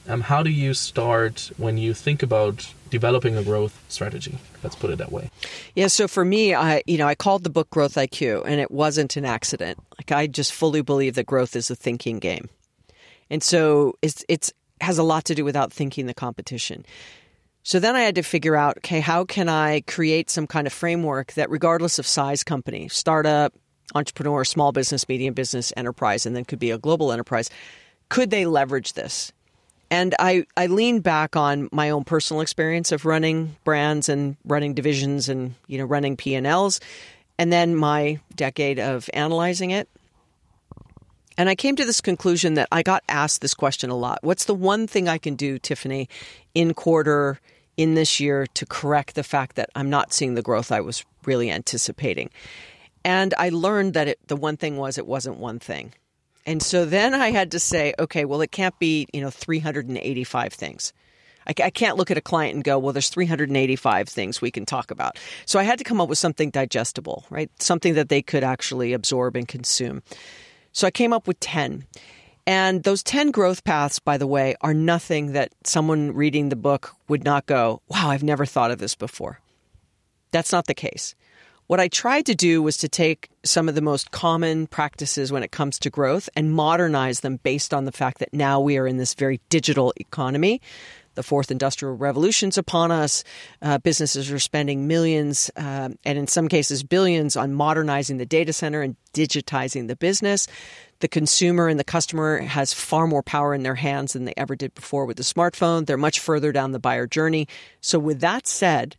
um, 0.06 0.20
how 0.20 0.42
do 0.42 0.50
you 0.50 0.74
start 0.74 1.50
when 1.56 1.78
you 1.78 1.94
think 1.94 2.22
about 2.22 2.74
developing 2.90 3.38
a 3.38 3.42
growth 3.42 3.82
strategy? 3.88 4.36
Let's 4.62 4.76
put 4.76 4.90
it 4.90 4.98
that 4.98 5.10
way. 5.10 5.30
Yeah 5.74 5.88
so 5.88 6.06
for 6.06 6.24
me 6.24 6.54
i 6.54 6.82
you 6.86 6.98
know 6.98 7.08
i 7.08 7.14
called 7.14 7.42
the 7.44 7.50
book 7.50 7.70
growth 7.70 7.94
iq 7.94 8.42
and 8.44 8.60
it 8.60 8.70
wasn't 8.70 9.16
an 9.16 9.24
accident. 9.24 9.78
Like 9.98 10.12
i 10.12 10.26
just 10.26 10.52
fully 10.52 10.82
believe 10.82 11.14
that 11.14 11.26
growth 11.26 11.56
is 11.56 11.70
a 11.70 11.76
thinking 11.76 12.18
game. 12.18 12.48
And 13.30 13.42
so 13.42 13.94
it's 14.02 14.24
it's 14.28 14.52
has 14.80 14.98
a 14.98 15.02
lot 15.02 15.24
to 15.24 15.34
do 15.34 15.44
with 15.44 15.54
outthinking 15.54 16.06
the 16.06 16.14
competition 16.14 16.84
so 17.66 17.80
then 17.80 17.96
I 17.96 18.02
had 18.02 18.16
to 18.16 18.22
figure 18.22 18.56
out, 18.56 18.76
okay, 18.76 19.00
how 19.00 19.24
can 19.24 19.48
I 19.48 19.80
create 19.80 20.28
some 20.28 20.46
kind 20.46 20.66
of 20.66 20.72
framework 20.72 21.32
that, 21.32 21.48
regardless 21.48 21.98
of 21.98 22.06
size 22.06 22.44
company, 22.44 22.88
startup, 22.88 23.54
entrepreneur, 23.94 24.44
small 24.44 24.70
business, 24.70 25.08
medium 25.08 25.32
business, 25.32 25.72
enterprise, 25.74 26.26
and 26.26 26.36
then 26.36 26.44
could 26.44 26.58
be 26.58 26.70
a 26.70 26.78
global 26.78 27.10
enterprise, 27.10 27.48
could 28.10 28.30
they 28.30 28.44
leverage 28.44 28.92
this? 28.92 29.32
And 29.90 30.14
I, 30.18 30.44
I 30.58 30.66
lean 30.66 31.00
back 31.00 31.36
on 31.36 31.70
my 31.72 31.88
own 31.88 32.04
personal 32.04 32.42
experience 32.42 32.92
of 32.92 33.06
running 33.06 33.56
brands 33.64 34.10
and 34.10 34.36
running 34.44 34.74
divisions 34.74 35.30
and 35.30 35.54
you 35.66 35.78
know 35.78 35.84
running 35.84 36.18
P&Ls 36.18 36.80
and 37.38 37.50
then 37.50 37.74
my 37.74 38.20
decade 38.34 38.78
of 38.78 39.08
analyzing 39.14 39.70
it. 39.70 39.88
And 41.36 41.48
I 41.48 41.54
came 41.54 41.76
to 41.76 41.84
this 41.84 42.00
conclusion 42.00 42.54
that 42.54 42.68
I 42.70 42.82
got 42.82 43.02
asked 43.08 43.40
this 43.40 43.54
question 43.54 43.90
a 43.90 43.96
lot. 43.96 44.18
What's 44.22 44.44
the 44.44 44.54
one 44.54 44.86
thing 44.86 45.08
I 45.08 45.18
can 45.18 45.34
do, 45.34 45.58
Tiffany, 45.58 46.08
in 46.54 46.74
quarter 46.74 47.40
in 47.76 47.94
this 47.94 48.20
year 48.20 48.46
to 48.54 48.66
correct 48.66 49.16
the 49.16 49.24
fact 49.24 49.56
that 49.56 49.70
I'm 49.74 49.90
not 49.90 50.12
seeing 50.12 50.34
the 50.34 50.42
growth 50.42 50.70
I 50.70 50.80
was 50.80 51.04
really 51.24 51.50
anticipating? 51.50 52.30
And 53.04 53.34
I 53.36 53.48
learned 53.50 53.94
that 53.94 54.08
it, 54.08 54.18
the 54.28 54.36
one 54.36 54.56
thing 54.56 54.76
was 54.76 54.96
it 54.96 55.06
wasn't 55.06 55.38
one 55.38 55.58
thing. 55.58 55.92
And 56.46 56.62
so 56.62 56.84
then 56.84 57.14
I 57.14 57.30
had 57.30 57.50
to 57.52 57.58
say, 57.58 57.94
okay, 57.98 58.24
well, 58.24 58.40
it 58.40 58.52
can't 58.52 58.78
be, 58.78 59.06
you 59.12 59.20
know, 59.20 59.30
385 59.30 60.52
things. 60.52 60.92
I, 61.46 61.54
I 61.62 61.70
can't 61.70 61.96
look 61.96 62.10
at 62.10 62.18
a 62.18 62.22
client 62.22 62.54
and 62.54 62.64
go, 62.64 62.78
well, 62.78 62.92
there's 62.92 63.08
385 63.08 64.08
things 64.08 64.40
we 64.40 64.50
can 64.50 64.66
talk 64.66 64.90
about. 64.90 65.18
So 65.46 65.58
I 65.58 65.62
had 65.62 65.78
to 65.78 65.84
come 65.84 66.00
up 66.00 66.08
with 66.08 66.18
something 66.18 66.50
digestible, 66.50 67.24
right? 67.30 67.50
Something 67.60 67.94
that 67.94 68.08
they 68.08 68.22
could 68.22 68.44
actually 68.44 68.92
absorb 68.92 69.36
and 69.36 69.48
consume. 69.48 70.02
So 70.74 70.86
I 70.86 70.90
came 70.90 71.12
up 71.12 71.26
with 71.26 71.40
10. 71.40 71.86
And 72.46 72.82
those 72.82 73.02
10 73.02 73.30
growth 73.30 73.64
paths, 73.64 73.98
by 74.00 74.18
the 74.18 74.26
way, 74.26 74.54
are 74.60 74.74
nothing 74.74 75.32
that 75.32 75.52
someone 75.64 76.12
reading 76.12 76.50
the 76.50 76.56
book 76.56 76.94
would 77.08 77.24
not 77.24 77.46
go, 77.46 77.80
wow, 77.88 78.10
I've 78.10 78.22
never 78.22 78.44
thought 78.44 78.70
of 78.70 78.78
this 78.78 78.94
before. 78.94 79.40
That's 80.30 80.52
not 80.52 80.66
the 80.66 80.74
case. 80.74 81.14
What 81.68 81.80
I 81.80 81.88
tried 81.88 82.26
to 82.26 82.34
do 82.34 82.60
was 82.60 82.76
to 82.78 82.88
take 82.88 83.30
some 83.42 83.70
of 83.70 83.74
the 83.74 83.80
most 83.80 84.10
common 84.10 84.66
practices 84.66 85.32
when 85.32 85.42
it 85.42 85.52
comes 85.52 85.78
to 85.78 85.88
growth 85.88 86.28
and 86.36 86.52
modernize 86.52 87.20
them 87.20 87.38
based 87.42 87.72
on 87.72 87.86
the 87.86 87.92
fact 87.92 88.18
that 88.18 88.34
now 88.34 88.60
we 88.60 88.76
are 88.76 88.86
in 88.86 88.98
this 88.98 89.14
very 89.14 89.40
digital 89.48 89.94
economy. 89.96 90.60
The 91.14 91.22
fourth 91.22 91.50
industrial 91.50 91.96
revolution's 91.96 92.58
upon 92.58 92.90
us. 92.90 93.24
Uh, 93.62 93.78
businesses 93.78 94.30
are 94.30 94.38
spending 94.38 94.86
millions, 94.86 95.50
uh, 95.56 95.90
and 96.04 96.18
in 96.18 96.26
some 96.26 96.48
cases 96.48 96.82
billions, 96.82 97.36
on 97.36 97.54
modernizing 97.54 98.18
the 98.18 98.26
data 98.26 98.52
center 98.52 98.82
and 98.82 98.96
digitizing 99.12 99.88
the 99.88 99.96
business. 99.96 100.46
The 101.00 101.08
consumer 101.08 101.68
and 101.68 101.78
the 101.78 101.84
customer 101.84 102.38
has 102.38 102.72
far 102.72 103.06
more 103.06 103.22
power 103.22 103.54
in 103.54 103.62
their 103.62 103.74
hands 103.74 104.12
than 104.12 104.24
they 104.24 104.34
ever 104.36 104.56
did 104.56 104.74
before 104.74 105.04
with 105.06 105.16
the 105.16 105.22
smartphone. 105.22 105.86
They're 105.86 105.96
much 105.96 106.20
further 106.20 106.52
down 106.52 106.72
the 106.72 106.78
buyer 106.78 107.06
journey. 107.06 107.48
So, 107.80 107.98
with 107.98 108.20
that 108.20 108.46
said, 108.46 108.96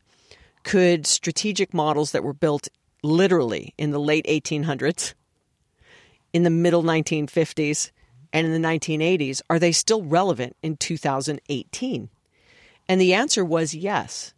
could 0.64 1.08
strategic 1.08 1.74
models 1.74 2.12
that 2.12 2.24
were 2.24 2.34
built 2.34 2.68
literally 3.04 3.74
in 3.78 3.92
the 3.92 4.00
late 4.00 4.26
1800s, 4.26 5.14
in 6.34 6.44
the 6.44 6.50
middle 6.50 6.84
1950s, 6.84 7.92
and 8.36 8.46
in 8.46 8.62
the 8.62 8.68
1980s, 8.68 9.42
are 9.50 9.60
they 9.60 9.72
still 9.72 10.04
relevant 10.04 10.58
in 10.62 10.76
2018? 10.76 12.10
And 12.90 13.02
the 13.02 13.14
answer 13.14 13.46
was 13.46 13.74
yes, 13.74 14.34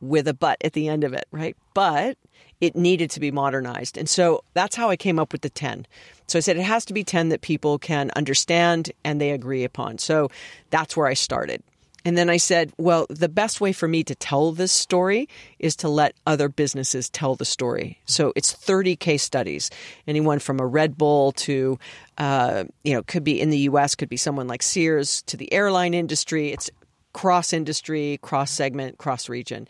with 0.00 0.28
a 0.28 0.34
but 0.34 0.56
at 0.62 0.74
the 0.74 0.86
end 0.86 1.02
of 1.02 1.12
it, 1.12 1.26
right? 1.32 1.56
But 1.74 2.16
it 2.60 2.76
needed 2.76 3.10
to 3.10 3.18
be 3.18 3.32
modernized. 3.32 3.98
And 3.98 4.08
so 4.08 4.44
that's 4.54 4.76
how 4.76 4.88
I 4.88 4.96
came 4.96 5.18
up 5.18 5.32
with 5.32 5.42
the 5.42 5.50
10. 5.50 5.84
So 6.28 6.38
I 6.38 6.40
said 6.40 6.58
it 6.58 6.62
has 6.62 6.84
to 6.84 6.94
be 6.94 7.02
10 7.02 7.30
that 7.30 7.40
people 7.40 7.76
can 7.80 8.12
understand 8.14 8.92
and 9.02 9.20
they 9.20 9.32
agree 9.32 9.64
upon. 9.64 9.98
So 9.98 10.30
that's 10.70 10.96
where 10.96 11.08
I 11.08 11.14
started. 11.14 11.64
And 12.08 12.16
then 12.16 12.30
I 12.30 12.38
said, 12.38 12.72
well, 12.78 13.04
the 13.10 13.28
best 13.28 13.60
way 13.60 13.70
for 13.70 13.86
me 13.86 14.02
to 14.04 14.14
tell 14.14 14.52
this 14.52 14.72
story 14.72 15.28
is 15.58 15.76
to 15.76 15.90
let 15.90 16.14
other 16.24 16.48
businesses 16.48 17.10
tell 17.10 17.34
the 17.34 17.44
story. 17.44 17.98
So 18.06 18.32
it's 18.34 18.50
30 18.50 18.96
case 18.96 19.22
studies, 19.22 19.70
anyone 20.06 20.38
from 20.38 20.58
a 20.58 20.64
Red 20.64 20.96
Bull 20.96 21.32
to, 21.32 21.78
uh, 22.16 22.64
you 22.82 22.94
know, 22.94 23.02
could 23.02 23.24
be 23.24 23.38
in 23.38 23.50
the 23.50 23.58
US, 23.58 23.94
could 23.94 24.08
be 24.08 24.16
someone 24.16 24.48
like 24.48 24.62
Sears 24.62 25.20
to 25.24 25.36
the 25.36 25.52
airline 25.52 25.92
industry. 25.92 26.50
It's 26.50 26.70
cross 27.12 27.52
industry, 27.52 28.18
cross 28.22 28.50
segment, 28.50 28.96
cross 28.96 29.28
region. 29.28 29.68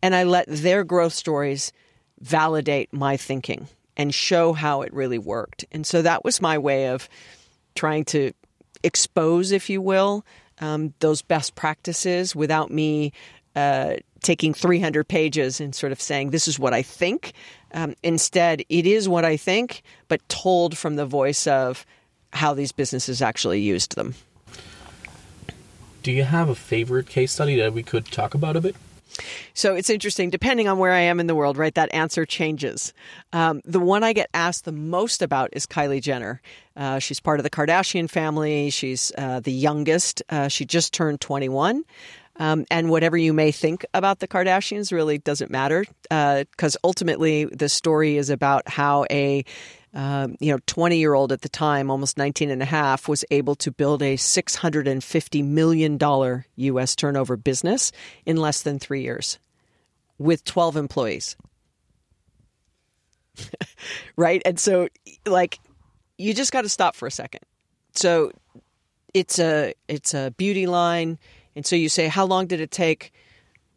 And 0.00 0.14
I 0.14 0.22
let 0.22 0.46
their 0.46 0.84
growth 0.84 1.12
stories 1.12 1.72
validate 2.20 2.92
my 2.92 3.16
thinking 3.16 3.66
and 3.96 4.14
show 4.14 4.52
how 4.52 4.82
it 4.82 4.94
really 4.94 5.18
worked. 5.18 5.64
And 5.72 5.84
so 5.84 6.02
that 6.02 6.22
was 6.22 6.40
my 6.40 6.56
way 6.56 6.86
of 6.86 7.08
trying 7.74 8.04
to 8.04 8.30
expose, 8.84 9.50
if 9.50 9.68
you 9.68 9.82
will, 9.82 10.24
um, 10.60 10.94
those 11.00 11.22
best 11.22 11.54
practices 11.54 12.36
without 12.36 12.70
me 12.70 13.12
uh, 13.56 13.96
taking 14.22 14.54
300 14.54 15.08
pages 15.08 15.60
and 15.60 15.74
sort 15.74 15.92
of 15.92 16.00
saying, 16.00 16.30
this 16.30 16.46
is 16.46 16.58
what 16.58 16.74
I 16.74 16.82
think. 16.82 17.32
Um, 17.72 17.94
instead, 18.02 18.62
it 18.68 18.86
is 18.86 19.08
what 19.08 19.24
I 19.24 19.36
think, 19.36 19.82
but 20.08 20.26
told 20.28 20.76
from 20.76 20.96
the 20.96 21.06
voice 21.06 21.46
of 21.46 21.86
how 22.32 22.54
these 22.54 22.72
businesses 22.72 23.22
actually 23.22 23.60
used 23.60 23.96
them. 23.96 24.14
Do 26.02 26.12
you 26.12 26.24
have 26.24 26.48
a 26.48 26.54
favorite 26.54 27.08
case 27.08 27.32
study 27.32 27.56
that 27.56 27.72
we 27.72 27.82
could 27.82 28.06
talk 28.06 28.34
about 28.34 28.56
a 28.56 28.60
bit? 28.60 28.76
So 29.54 29.74
it's 29.74 29.90
interesting, 29.90 30.30
depending 30.30 30.68
on 30.68 30.78
where 30.78 30.92
I 30.92 31.00
am 31.00 31.20
in 31.20 31.26
the 31.26 31.34
world, 31.34 31.56
right? 31.56 31.74
That 31.74 31.92
answer 31.92 32.24
changes. 32.24 32.92
Um, 33.32 33.60
the 33.64 33.80
one 33.80 34.04
I 34.04 34.12
get 34.12 34.30
asked 34.34 34.64
the 34.64 34.72
most 34.72 35.22
about 35.22 35.50
is 35.52 35.66
Kylie 35.66 36.02
Jenner. 36.02 36.40
Uh, 36.76 36.98
she's 36.98 37.20
part 37.20 37.40
of 37.40 37.44
the 37.44 37.50
Kardashian 37.50 38.08
family. 38.08 38.70
She's 38.70 39.12
uh, 39.18 39.40
the 39.40 39.52
youngest. 39.52 40.22
Uh, 40.28 40.48
she 40.48 40.64
just 40.64 40.94
turned 40.94 41.20
21. 41.20 41.84
Um, 42.36 42.64
and 42.70 42.88
whatever 42.88 43.18
you 43.18 43.34
may 43.34 43.52
think 43.52 43.84
about 43.92 44.20
the 44.20 44.28
Kardashians 44.28 44.92
really 44.92 45.18
doesn't 45.18 45.50
matter 45.50 45.84
because 46.02 46.76
uh, 46.76 46.84
ultimately 46.84 47.44
the 47.44 47.68
story 47.68 48.16
is 48.16 48.30
about 48.30 48.66
how 48.66 49.04
a 49.10 49.44
um, 49.92 50.36
you 50.40 50.52
know 50.52 50.58
20 50.66 50.98
year 50.98 51.14
old 51.14 51.32
at 51.32 51.40
the 51.42 51.48
time 51.48 51.90
almost 51.90 52.16
19 52.16 52.50
and 52.50 52.62
a 52.62 52.66
half 52.66 53.08
was 53.08 53.24
able 53.30 53.54
to 53.56 53.72
build 53.72 54.02
a 54.02 54.16
650 54.16 55.42
million 55.42 55.96
dollar 55.96 56.46
us 56.56 56.94
turnover 56.94 57.36
business 57.36 57.90
in 58.24 58.36
less 58.36 58.62
than 58.62 58.78
three 58.78 59.02
years 59.02 59.38
with 60.18 60.44
12 60.44 60.76
employees. 60.76 61.36
Right? 64.16 64.42
And 64.44 64.60
so 64.60 64.88
like 65.24 65.58
you 66.18 66.34
just 66.34 66.52
got 66.52 66.62
to 66.62 66.68
stop 66.68 66.94
for 66.94 67.06
a 67.06 67.10
second. 67.10 67.40
So 67.94 68.32
it's 69.14 69.38
a 69.38 69.72
it's 69.88 70.12
a 70.12 70.34
beauty 70.36 70.66
line. 70.66 71.18
And 71.56 71.64
so 71.64 71.76
you 71.76 71.88
say 71.88 72.08
how 72.08 72.26
long 72.26 72.46
did 72.46 72.60
it 72.60 72.70
take 72.70 73.12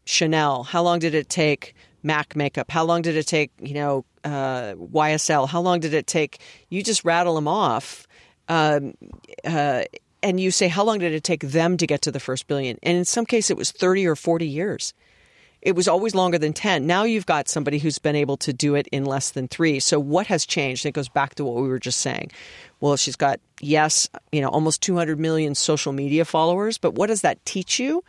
chanel? 0.05 0.63
How 0.63 0.83
long 0.83 0.99
did 0.99 1.15
it 1.15 1.29
take 1.29 1.73
mac 2.03 2.35
makeup 2.35 2.69
how 2.69 2.83
long 2.83 3.01
did 3.01 3.15
it 3.15 3.25
take 3.25 3.51
you 3.61 3.73
know 3.73 4.05
uh, 4.23 4.73
YSL? 4.75 5.47
How 5.47 5.61
long 5.61 5.79
did 5.79 5.93
it 5.93 6.07
take? 6.07 6.39
You 6.69 6.83
just 6.83 7.03
rattle 7.05 7.35
them 7.35 7.47
off. 7.47 8.07
Um, 8.47 8.93
uh, 9.43 9.83
and 10.21 10.39
you 10.39 10.51
say, 10.51 10.67
how 10.67 10.83
long 10.83 10.99
did 10.99 11.13
it 11.13 11.23
take 11.23 11.41
them 11.41 11.77
to 11.77 11.87
get 11.87 12.01
to 12.03 12.11
the 12.11 12.19
first 12.19 12.47
billion? 12.47 12.79
And 12.81 12.97
in 12.97 13.05
some 13.05 13.25
case, 13.25 13.49
it 13.49 13.57
was 13.57 13.71
30 13.71 14.07
or 14.07 14.15
40 14.15 14.47
years. 14.47 14.93
It 15.61 15.75
was 15.75 15.87
always 15.87 16.13
longer 16.13 16.37
than 16.37 16.51
10. 16.51 16.85
Now 16.85 17.03
you've 17.03 17.25
got 17.25 17.47
somebody 17.47 17.79
who's 17.79 17.97
been 17.97 18.17
able 18.17 18.35
to 18.37 18.51
do 18.51 18.75
it 18.75 18.87
in 18.87 19.05
less 19.05 19.31
than 19.31 19.47
three. 19.47 19.79
So 19.79 19.97
what 19.99 20.27
has 20.27 20.45
changed? 20.45 20.85
It 20.85 20.91
goes 20.91 21.07
back 21.07 21.35
to 21.35 21.45
what 21.45 21.61
we 21.61 21.69
were 21.69 21.79
just 21.79 22.01
saying. 22.01 22.31
Well, 22.81 22.97
she's 22.97 23.15
got, 23.15 23.39
yes, 23.61 24.09
you 24.31 24.41
know, 24.41 24.49
almost 24.49 24.81
200 24.81 25.19
million 25.19 25.55
social 25.55 25.93
media 25.93 26.25
followers, 26.25 26.77
but 26.77 26.95
what 26.95 27.07
does 27.07 27.21
that 27.21 27.45
teach 27.45 27.79
you? 27.79 28.03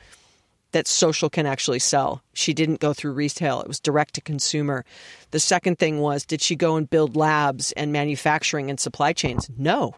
That 0.74 0.88
social 0.88 1.30
can 1.30 1.46
actually 1.46 1.78
sell. 1.78 2.20
She 2.32 2.52
didn't 2.52 2.80
go 2.80 2.92
through 2.92 3.12
retail, 3.12 3.60
it 3.60 3.68
was 3.68 3.78
direct 3.78 4.14
to 4.14 4.20
consumer. 4.20 4.84
The 5.30 5.38
second 5.40 5.78
thing 5.78 6.00
was 6.00 6.26
did 6.26 6.42
she 6.42 6.56
go 6.56 6.76
and 6.76 6.90
build 6.90 7.16
labs 7.16 7.70
and 7.72 7.92
manufacturing 7.92 8.70
and 8.70 8.78
supply 8.78 9.12
chains? 9.12 9.48
No. 9.56 9.94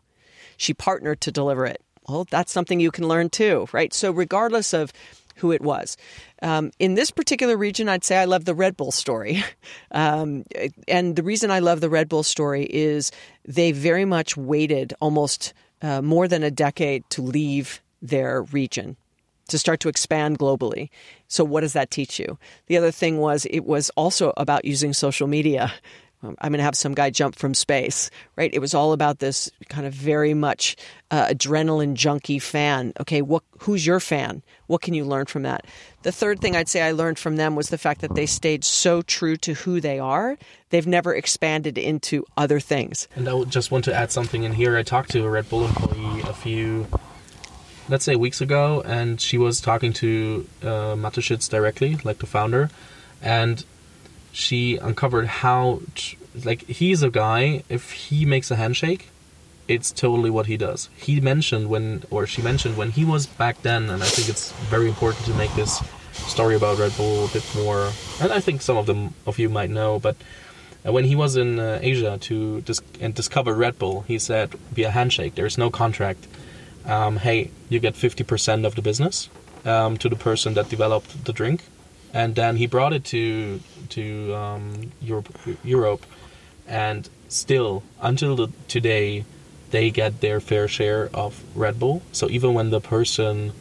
She 0.59 0.75
partnered 0.75 1.23
to 1.23 1.33
deliver 1.33 1.65
it. 1.65 1.83
Well, 2.07 2.27
that's 2.31 2.53
something 2.53 2.79
you 2.79 2.91
can 2.91 3.09
learn 3.09 3.31
too, 3.31 3.67
right? 3.73 3.93
So, 3.93 4.11
regardless 4.11 4.75
of 4.75 4.93
who 5.37 5.51
it 5.53 5.61
was. 5.61 5.97
Um, 6.43 6.71
in 6.79 6.95
this 6.95 7.11
particular 7.11 7.57
region, 7.57 7.89
I'd 7.89 8.05
say 8.05 8.17
I 8.17 8.25
love 8.25 8.45
the 8.47 8.55
Red 8.55 8.77
Bull 8.77 8.93
story. 8.93 9.43
Um, 9.93 10.45
and 10.89 11.17
the 11.17 11.23
reason 11.23 11.51
I 11.51 11.61
love 11.61 11.81
the 11.81 11.89
Red 11.89 12.09
Bull 12.09 12.23
story 12.23 12.67
is 12.69 13.13
they 13.47 13.73
very 13.73 14.05
much 14.05 14.37
waited 14.37 14.93
almost 15.01 15.55
uh, 15.81 16.03
more 16.03 16.29
than 16.29 16.43
a 16.43 16.51
decade 16.51 17.09
to 17.11 17.23
leave 17.23 17.81
their 18.03 18.43
region 18.43 18.97
to 19.49 19.59
start 19.59 19.81
to 19.81 19.89
expand 19.89 20.39
globally. 20.39 20.91
So, 21.29 21.45
what 21.45 21.61
does 21.61 21.73
that 21.75 21.91
teach 21.91 22.19
you? 22.19 22.39
The 22.67 22.77
other 22.77 22.91
thing 22.91 23.19
was 23.19 23.47
it 23.47 23.65
was 23.65 23.91
also 23.91 24.33
about 24.37 24.65
using 24.65 24.93
social 24.93 25.27
media. 25.27 25.73
Um, 26.23 26.35
I'm 26.41 26.53
going 26.53 26.59
to 26.59 26.65
have 26.65 26.77
some 26.77 26.95
guy 26.95 27.11
jump 27.11 27.37
from 27.37 27.53
space, 27.53 28.11
right? 28.37 28.53
It 28.53 28.61
was 28.61 28.75
all 28.75 28.93
about 28.93 29.19
this 29.19 29.51
kind 29.69 29.87
of 29.87 29.93
very 29.93 30.33
much 30.33 30.77
uh, 31.11 31.27
adrenaline 31.27 31.95
junkie 31.95 32.39
fan. 32.39 32.95
Okay, 33.01 33.21
what, 33.21 33.43
who's 33.61 33.85
your 33.85 34.01
fan? 34.01 34.43
What 34.67 34.81
can 34.81 34.95
you 34.95 35.05
learn 35.05 35.27
from 35.27 35.43
that? 35.43 35.67
The 36.03 36.13
third 36.13 36.41
thing 36.41 36.57
I'd 36.57 36.69
say 36.69 36.83
I 36.83 36.93
learned 36.93 37.19
from 37.19 37.37
them 37.37 37.55
was 37.55 37.69
the 37.69 37.79
fact 37.79 38.01
that 38.01 38.15
they 38.15 38.27
stayed 38.27 38.65
so 38.65 39.03
true 39.03 39.37
to 39.39 39.53
who 39.53 39.81
they 39.81 39.99
are. 39.99 40.39
They've 40.71 40.87
never 40.87 41.15
expanded 41.15 41.77
into 41.77 42.25
other 42.37 42.61
things. 42.61 43.09
And 43.15 43.29
I 43.29 43.45
just 43.45 43.71
want 43.71 43.85
to 43.85 43.95
add 43.95 44.11
something 44.11 44.43
in 44.43 44.53
here. 44.53 44.77
I 44.77 44.83
talked 44.83 45.11
to 45.11 45.25
a 45.25 45.31
Red 45.31 45.49
Bull 45.51 45.67
employee 45.67 46.23
a 46.23 46.33
few 46.33 46.87
let's 47.89 48.05
say 48.05 48.17
weeks 48.17 48.41
ago, 48.41 48.83
and 48.85 49.21
she 49.21 49.39
was 49.39 49.61
talking 49.61 49.93
to 49.95 50.47
uh, 50.63 50.97
directly, 51.49 51.99
like 52.05 52.19
the 52.19 52.27
founder, 52.27 52.71
and 53.23 53.65
she 54.33 54.77
uncovered 54.77 55.27
how, 55.27 55.81
like, 56.45 56.67
he's 56.67 57.03
a 57.03 57.11
guy. 57.11 57.63
If 57.69 57.93
he 57.93 58.25
makes 58.27 58.51
a 58.51 58.57
handshake, 58.57 59.11
it's 59.69 59.91
totally 59.91 60.31
what 60.31 60.47
he 60.47 60.57
does. 60.57 60.89
He 60.97 61.21
mentioned 61.21 61.69
when, 61.69 62.05
or 62.11 62.27
she 62.27 62.43
mentioned 62.43 62.77
when 62.77 62.91
he 62.91 63.05
was 63.05 63.27
back 63.27 63.63
then, 63.63 63.91
and 63.91 64.03
I 64.03 64.07
think 64.07 64.29
it's 64.29 64.53
very 64.69 64.89
important 64.89 65.25
to 65.27 65.35
make 65.35 65.55
this 65.55 65.83
story 66.13 66.55
about 66.55 66.79
Red 66.79 66.97
Bull 66.97 67.27
a 67.27 67.29
bit 67.29 67.45
more. 67.55 67.91
And 68.21 68.33
I 68.33 68.41
think 68.41 68.63
some 68.63 68.77
of 68.77 68.87
them 68.87 69.15
of 69.27 69.39
you 69.39 69.49
might 69.49 69.71
know, 69.71 69.99
but 69.99 70.17
uh, 70.87 70.93
when 70.93 71.05
he 71.05 71.17
was 71.17 71.37
in 71.37 71.59
uh, 71.59 71.79
Asia 71.83 72.19
to 72.19 72.61
dis- 72.63 72.83
and 73.01 73.15
discover 73.15 73.55
Red 73.55 73.79
Bull, 73.79 74.03
he 74.03 74.19
said 74.19 74.51
via 74.73 74.91
handshake, 74.91 75.35
there's 75.35 75.59
no 75.59 75.71
contract 75.71 76.27
um, 76.87 77.17
hey, 77.19 77.51
you 77.69 77.81
get 77.81 77.95
50% 77.95 78.65
of 78.67 78.75
the 78.75 78.83
business 78.83 79.29
um, 79.65 79.97
to 79.99 80.09
the 80.09 80.17
person 80.17 80.55
that 80.55 80.69
developed 80.69 81.25
the 81.25 81.33
drink. 81.33 81.65
And 82.13 82.35
then 82.35 82.57
he 82.57 82.67
brought 82.67 82.93
it 82.93 83.05
to 83.07 83.61
to 83.91 84.35
um, 84.35 84.93
Europe, 85.01 85.39
Europe, 85.63 86.07
and 86.67 87.09
still 87.29 87.83
until 88.01 88.37
the, 88.37 88.49
today, 88.69 89.25
they 89.71 89.91
get 89.91 90.21
their 90.21 90.41
fair 90.41 90.67
share 90.67 91.11
of 91.13 91.43
Red 91.55 91.79
Bull. 91.79 92.03
So 92.13 92.31
even 92.31 92.55
when 92.55 92.71
the 92.71 92.81
person 92.81 93.53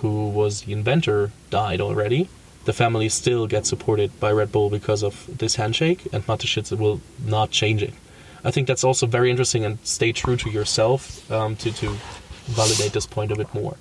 who 0.00 0.28
was 0.28 0.62
the 0.62 0.72
inventor 0.72 1.32
died 1.50 1.80
already, 1.80 2.28
the 2.66 2.72
family 2.72 3.08
still 3.08 3.46
gets 3.46 3.68
supported 3.68 4.18
by 4.20 4.32
Red 4.32 4.52
Bull 4.52 4.68
because 4.68 5.02
of 5.02 5.38
this 5.38 5.56
handshake, 5.56 6.06
and 6.12 6.26
Mateschitz 6.26 6.76
will 6.76 7.00
not 7.24 7.50
change 7.50 7.82
it. 7.82 7.94
I 8.44 8.50
think 8.50 8.68
that's 8.68 8.84
also 8.84 9.06
very 9.06 9.30
interesting, 9.30 9.64
and 9.64 9.78
stay 9.82 10.12
true 10.12 10.36
to 10.36 10.50
yourself 10.50 11.30
um, 11.30 11.56
to 11.56 11.72
to 11.72 11.96
validate 12.48 12.92
this 12.92 13.06
point 13.06 13.32
a 13.32 13.36
bit 13.36 13.52
more. 13.54 13.76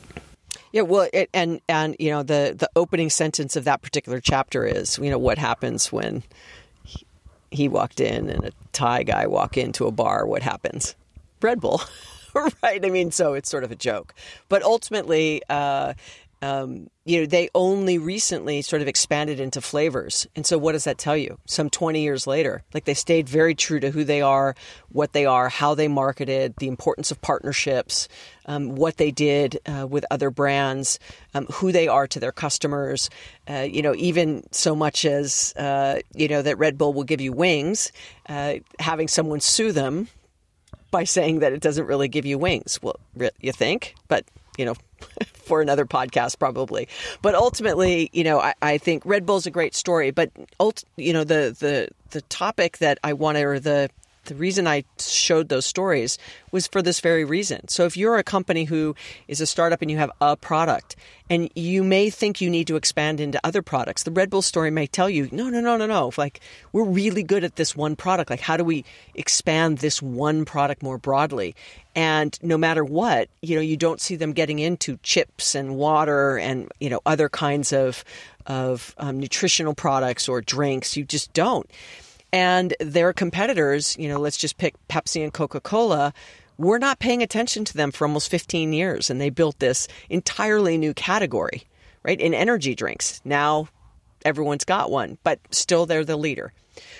Yeah, 0.72 0.82
well, 0.82 1.10
it, 1.14 1.30
and 1.34 1.62
and 1.70 1.96
you 2.00 2.10
know 2.12 2.24
the 2.24 2.54
the 2.58 2.70
opening 2.76 3.10
sentence 3.10 3.56
of 3.56 3.64
that 3.64 3.82
particular 3.82 4.20
chapter 4.20 4.66
is 4.66 4.98
you 4.98 5.10
know 5.10 5.18
what 5.18 5.38
happens 5.38 5.92
when 5.92 6.24
he, 6.84 7.06
he 7.52 7.68
walked 7.68 8.00
in 8.00 8.30
and 8.30 8.46
a 8.46 8.52
Thai 8.74 9.04
guy 9.04 9.28
walk 9.28 9.58
into 9.58 9.88
a 9.88 9.92
bar. 9.92 10.28
What 10.28 10.42
happens? 10.42 10.96
Red 11.42 11.62
Bull, 11.62 11.82
right? 12.64 12.84
I 12.84 12.90
mean, 12.90 13.12
so 13.12 13.34
it's 13.34 13.50
sort 13.50 13.64
of 13.64 13.72
a 13.72 13.76
joke, 13.76 14.14
but 14.50 14.62
ultimately, 14.62 15.42
uh, 15.50 15.94
um, 16.41 16.89
you 17.03 17.22
know, 17.22 17.25
they 17.25 17.50
only 17.56 17.98
recently 17.98 18.62
sort 18.62 18.82
of 18.82 18.88
expanded 18.88 19.39
into 19.39 19.62
flavors. 19.62 20.27
And 20.36 20.46
so, 20.46 20.58
what 20.58 20.74
does 20.74 20.84
that 20.84 20.98
tell 20.98 21.17
you? 21.17 21.39
Some 21.46 21.70
20 21.70 22.01
years 22.01 22.27
later, 22.27 22.63
like 22.74 22.86
they 22.86 22.94
stayed 22.94 23.27
very 23.27 23.56
true 23.56 23.79
to 23.79 23.89
who 23.89 24.03
they 24.03 24.22
are, 24.22 24.56
what 24.89 25.13
they 25.13 25.25
are, 25.25 25.50
how 25.50 25.74
they 25.74 25.88
marketed, 25.88 26.53
the 26.58 26.67
importance 26.67 27.10
of 27.10 27.22
partnerships, 27.22 28.08
um, 28.46 28.75
what 28.75 28.98
they 28.98 29.10
did 29.10 29.60
uh, 29.65 29.88
with 29.88 30.06
other 30.12 30.29
brands, 30.29 31.00
um, 31.34 31.46
who 31.48 31.72
they 31.72 31.88
are 31.88 32.08
to 32.08 32.20
their 32.20 32.32
customers. 32.32 33.10
Uh, 33.50 33.67
you 33.70 33.82
know, 33.82 33.96
even 33.96 34.44
so 34.51 34.75
much 34.75 35.06
as, 35.06 35.53
uh, 35.56 36.00
you 36.13 36.27
know, 36.27 36.41
that 36.41 36.58
Red 36.58 36.77
Bull 36.77 36.94
will 36.94 37.03
give 37.03 37.22
you 37.22 37.32
wings, 37.32 37.91
uh, 38.29 38.56
having 38.79 39.08
someone 39.08 39.39
sue 39.39 39.72
them 39.72 40.08
by 40.91 41.03
saying 41.03 41.39
that 41.39 41.53
it 41.53 41.62
doesn't 41.62 41.86
really 41.86 42.08
give 42.08 42.25
you 42.25 42.38
wings. 42.38 42.79
Well, 42.82 43.00
you 43.39 43.51
think? 43.51 43.96
But 44.08 44.25
you 44.58 44.66
know, 44.66 44.76
for 45.34 45.62
another 45.62 45.86
podcast 45.86 46.40
probably. 46.40 46.88
But 47.22 47.36
ultimately, 47.36 48.10
you 48.14 48.24
know, 48.24 48.40
I, 48.40 48.54
I 48.62 48.78
think 48.78 49.04
Red 49.06 49.26
Bull's 49.26 49.46
a 49.46 49.52
great 49.52 49.76
story. 49.76 50.12
But 50.12 50.32
ult, 50.60 50.84
you 50.98 51.14
know, 51.14 51.24
the 51.24 51.56
the 51.58 51.90
the 52.12 52.22
topic 52.24 52.80
that 52.80 53.00
I 53.04 53.14
wanted 53.14 53.44
or 53.44 53.60
the 53.60 53.90
the 54.28 54.36
reason 54.36 54.68
I 54.68 54.84
showed 55.00 55.50
those 55.50 55.66
stories 55.66 56.18
was 56.52 56.68
for 56.68 56.82
this 56.82 57.00
very 57.00 57.26
reason. 57.26 57.68
So 57.68 57.86
if 57.86 57.98
you're 57.98 58.18
a 58.18 58.24
company 58.24 58.66
who 58.66 58.96
is 59.28 59.42
a 59.42 59.46
startup 59.46 59.82
and 59.82 59.90
you 59.90 59.98
have 59.98 60.12
a 60.22 60.38
product 60.38 60.96
and 61.30 61.50
you 61.56 61.84
may 61.84 62.10
think 62.10 62.40
you 62.40 62.50
need 62.50 62.68
to 62.68 62.76
expand 62.76 63.20
into 63.20 63.40
other 63.44 63.62
products, 63.62 64.04
the 64.04 64.12
Red 64.12 64.30
Bull 64.30 64.42
story 64.42 64.72
may 64.72 64.88
tell 64.88 65.10
you, 65.10 65.28
no, 65.32 65.50
no, 65.50 65.60
no, 65.60 65.78
no, 65.78 65.86
no. 65.86 66.12
Like 66.18 66.40
we're 66.72 66.84
really 66.84 67.24
good 67.24 67.44
at 67.44 67.56
this 67.56 67.76
one 67.76 67.96
product. 67.96 68.30
Like 68.30 68.40
how 68.40 68.58
do 68.58 68.64
we 68.64 68.86
expand 69.16 69.80
this 69.80 70.02
one 70.02 70.46
product 70.46 70.84
more 70.84 70.98
broadly? 70.98 71.56
And 71.96 72.38
no 72.44 72.58
matter 72.58 72.86
what, 72.86 73.30
you 73.42 73.56
know, 73.56 73.62
you 73.62 73.76
don't 73.76 74.00
see 74.00 74.16
them 74.16 74.34
getting 74.34 74.60
into 74.60 74.98
chips 75.04 75.56
and 75.56 75.76
water 75.76 76.38
and, 76.38 76.72
you 76.80 76.90
know, 76.90 77.02
other 77.06 77.28
kinds 77.28 77.74
of, 77.74 78.04
of 78.46 78.94
um, 78.98 79.20
nutritional 79.20 79.74
products 79.74 80.30
or 80.30 80.42
drinks. 80.42 80.96
You 80.96 81.04
just 81.04 81.34
don't. 81.34 81.70
And 82.32 82.76
their 82.80 83.14
competitors, 83.14 83.96
you 83.98 84.10
know, 84.10 84.20
let's 84.20 84.38
just 84.38 84.58
pick 84.58 84.76
Pepsi 84.88 85.24
and 85.24 85.34
Coca 85.34 85.60
Cola, 85.60 86.14
we're 86.58 86.80
not 86.80 87.00
paying 87.00 87.22
attention 87.22 87.66
to 87.66 87.74
them 87.74 87.92
for 87.92 88.06
almost 88.06 88.30
15 88.30 88.74
years. 88.74 89.10
And 89.10 89.22
they 89.22 89.30
built 89.30 89.60
this 89.60 89.88
entirely 90.10 90.78
new 90.78 90.94
category, 90.94 91.64
right? 92.04 92.20
In 92.20 92.34
energy 92.34 92.76
drinks. 92.76 93.22
Now 93.24 93.70
everyone's 94.26 94.66
got 94.66 94.92
one, 94.92 95.18
but 95.24 95.40
still 95.52 95.86
they're 95.86 96.04
the 96.04 96.18
leader. 96.18 96.52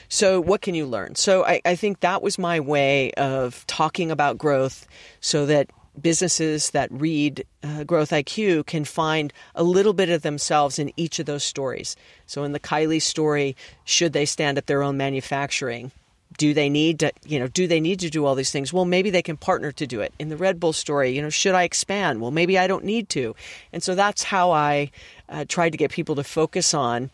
So, 0.10 0.42
what 0.42 0.62
can 0.62 0.74
you 0.74 0.88
learn? 0.88 1.16
So, 1.16 1.46
I, 1.46 1.62
I, 1.64 1.76
think 1.76 2.00
that 2.00 2.24
was 2.24 2.40
my 2.40 2.60
way 2.60 3.12
of 3.12 3.64
talking 3.68 4.10
about 4.10 4.38
growth 4.38 4.88
so 5.20 5.46
that 5.46 5.70
businesses 6.02 6.72
that 6.72 6.92
read 6.92 7.46
uh, 7.64 7.84
Growth 7.84 8.12
IQ 8.12 8.66
can 8.66 8.86
find 8.86 9.34
a 9.56 9.64
little 9.64 9.94
bit 9.94 10.10
of 10.10 10.22
themselves 10.22 10.80
in 10.80 10.92
each 10.98 11.20
of 11.20 11.26
those 11.26 11.44
stories. 11.44 11.96
So, 12.26 12.44
in 12.44 12.52
the 12.52 12.60
Kylie 12.60 13.02
story, 13.02 13.56
should 13.84 14.14
they 14.14 14.26
stand 14.26 14.58
up 14.58 14.66
their 14.66 14.84
own 14.84 14.98
manufacturing? 14.98 15.92
Do 16.38 16.54
they 16.54 16.70
need 16.70 17.00
to, 17.00 17.12
you 17.26 17.40
know, 17.40 17.48
do 17.48 17.68
they 17.68 17.80
need 17.80 18.00
to 18.02 18.10
do 18.10 18.26
all 18.26 18.36
these 18.36 18.52
things? 18.52 18.72
Well, 18.72 18.86
maybe 18.86 19.10
they 19.10 19.22
can 19.22 19.38
partner 19.38 19.72
to 19.72 19.88
do 19.88 20.02
it. 20.02 20.14
In 20.20 20.30
the 20.30 20.38
Red 20.38 20.60
Bull 20.60 20.74
story, 20.74 21.12
you 21.12 21.22
know, 21.22 21.30
should 21.30 21.56
I 21.56 21.64
expand? 21.64 22.22
Well, 22.22 22.32
maybe 22.32 22.60
I 22.60 22.68
don't 22.68 22.84
need 22.84 23.10
to. 23.10 23.36
And 23.74 23.82
so 23.82 23.96
that's 23.96 24.24
how 24.24 24.52
I 24.52 24.92
uh, 25.30 25.46
tried 25.48 25.72
to 25.72 25.78
get 25.78 25.92
people 25.92 26.16
to 26.16 26.24
focus 26.24 26.74
on 26.74 27.10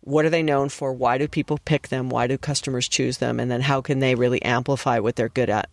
what 0.00 0.24
are 0.24 0.30
they 0.30 0.42
known 0.42 0.68
for? 0.68 0.92
Why 0.92 1.18
do 1.18 1.26
people 1.26 1.58
pick 1.64 1.88
them? 1.88 2.10
Why 2.10 2.26
do 2.26 2.38
customers 2.38 2.88
choose 2.88 3.18
them? 3.18 3.40
And 3.40 3.50
then 3.50 3.62
how 3.62 3.80
can 3.80 4.00
they 4.00 4.14
really 4.14 4.40
amplify 4.42 4.98
what 4.98 5.16
they're 5.16 5.30
good 5.30 5.50
at? 5.50 5.70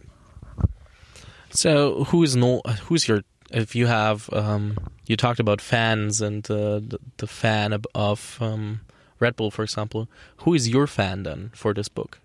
So 1.52 2.06
who's 2.06 2.36
no 2.36 2.62
who's 2.86 3.08
your 3.08 3.24
if 3.52 3.76
you 3.76 3.88
have 3.88 4.30
um, 4.34 4.78
you 5.08 5.18
talked 5.18 5.40
about 5.40 5.62
fans 5.62 6.22
and 6.22 6.50
uh, 6.50 6.80
the, 6.80 7.00
the 7.18 7.28
fan 7.28 7.74
of, 7.74 7.86
of 7.94 8.38
um, 8.40 8.82
Red 9.20 9.36
Bull, 9.36 9.52
for 9.52 9.64
example. 9.64 10.08
Who 10.38 10.54
is 10.54 10.70
your 10.70 10.88
fan 10.88 11.24
then 11.24 11.52
for 11.54 11.74
this 11.74 11.90
book? 11.90 12.20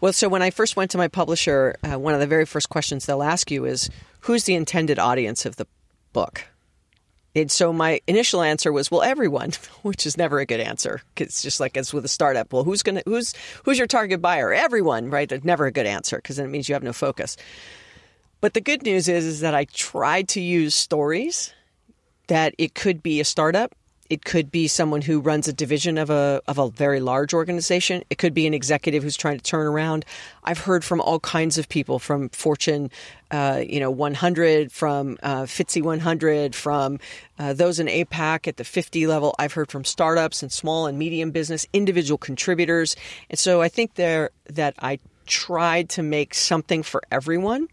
Well, 0.00 0.12
so 0.12 0.28
when 0.28 0.42
I 0.42 0.50
first 0.50 0.76
went 0.76 0.90
to 0.90 0.98
my 0.98 1.08
publisher, 1.08 1.76
uh, 1.82 1.98
one 1.98 2.14
of 2.14 2.20
the 2.20 2.26
very 2.26 2.44
first 2.44 2.68
questions 2.68 3.06
they'll 3.06 3.22
ask 3.22 3.50
you 3.50 3.64
is, 3.64 3.88
"Who's 4.20 4.44
the 4.44 4.54
intended 4.54 4.98
audience 4.98 5.46
of 5.46 5.56
the 5.56 5.66
book?" 6.12 6.44
And 7.34 7.50
so 7.50 7.72
my 7.72 8.00
initial 8.06 8.42
answer 8.42 8.72
was, 8.72 8.90
"Well, 8.90 9.02
everyone," 9.02 9.52
which 9.82 10.06
is 10.06 10.16
never 10.16 10.38
a 10.38 10.46
good 10.46 10.60
answer. 10.60 11.00
It's 11.16 11.42
just 11.42 11.60
like 11.60 11.76
as 11.76 11.94
with 11.94 12.04
a 12.04 12.08
startup. 12.08 12.52
Well, 12.52 12.64
who's 12.64 12.82
gonna 12.82 13.02
who's 13.06 13.34
who's 13.64 13.78
your 13.78 13.86
target 13.86 14.20
buyer? 14.20 14.52
Everyone, 14.52 15.08
right? 15.10 15.44
Never 15.44 15.66
a 15.66 15.72
good 15.72 15.86
answer 15.86 16.16
because 16.16 16.36
then 16.36 16.46
it 16.46 16.50
means 16.50 16.68
you 16.68 16.74
have 16.74 16.82
no 16.82 16.92
focus. 16.92 17.36
But 18.46 18.54
the 18.54 18.60
good 18.60 18.84
news 18.84 19.08
is, 19.08 19.26
is 19.26 19.40
that 19.40 19.56
I 19.56 19.64
tried 19.64 20.28
to 20.28 20.40
use 20.40 20.72
stories 20.72 21.52
that 22.28 22.54
it 22.58 22.76
could 22.76 23.02
be 23.02 23.18
a 23.18 23.24
startup. 23.24 23.74
It 24.08 24.24
could 24.24 24.52
be 24.52 24.68
someone 24.68 25.02
who 25.02 25.18
runs 25.18 25.48
a 25.48 25.52
division 25.52 25.98
of 25.98 26.10
a 26.10 26.40
of 26.46 26.56
a 26.56 26.70
very 26.70 27.00
large 27.00 27.34
organization. 27.34 28.04
It 28.08 28.18
could 28.18 28.34
be 28.34 28.46
an 28.46 28.54
executive 28.54 29.02
who's 29.02 29.16
trying 29.16 29.36
to 29.36 29.42
turn 29.42 29.66
around. 29.66 30.04
I've 30.44 30.60
heard 30.60 30.84
from 30.84 31.00
all 31.00 31.18
kinds 31.18 31.58
of 31.58 31.68
people, 31.68 31.98
from 31.98 32.28
Fortune, 32.28 32.92
uh, 33.32 33.64
you 33.68 33.80
know, 33.80 33.90
100, 33.90 34.70
from 34.70 35.18
uh, 35.24 35.42
FTSE 35.42 35.82
100, 35.82 36.54
from 36.54 37.00
uh, 37.40 37.52
those 37.52 37.80
in 37.80 37.88
APAC 37.88 38.46
at 38.46 38.58
the 38.58 38.64
50 38.64 39.08
level. 39.08 39.34
I've 39.40 39.54
heard 39.54 39.72
from 39.72 39.84
startups 39.84 40.44
and 40.44 40.52
small 40.52 40.86
and 40.86 40.96
medium 40.96 41.32
business, 41.32 41.66
individual 41.72 42.16
contributors, 42.16 42.94
and 43.28 43.40
so 43.40 43.60
I 43.60 43.68
think 43.68 43.94
there 43.94 44.30
that 44.48 44.76
I 44.78 45.00
tried 45.26 45.88
to 45.88 46.04
make 46.04 46.32
something 46.32 46.84
for 46.84 47.02
everyone 47.10 47.66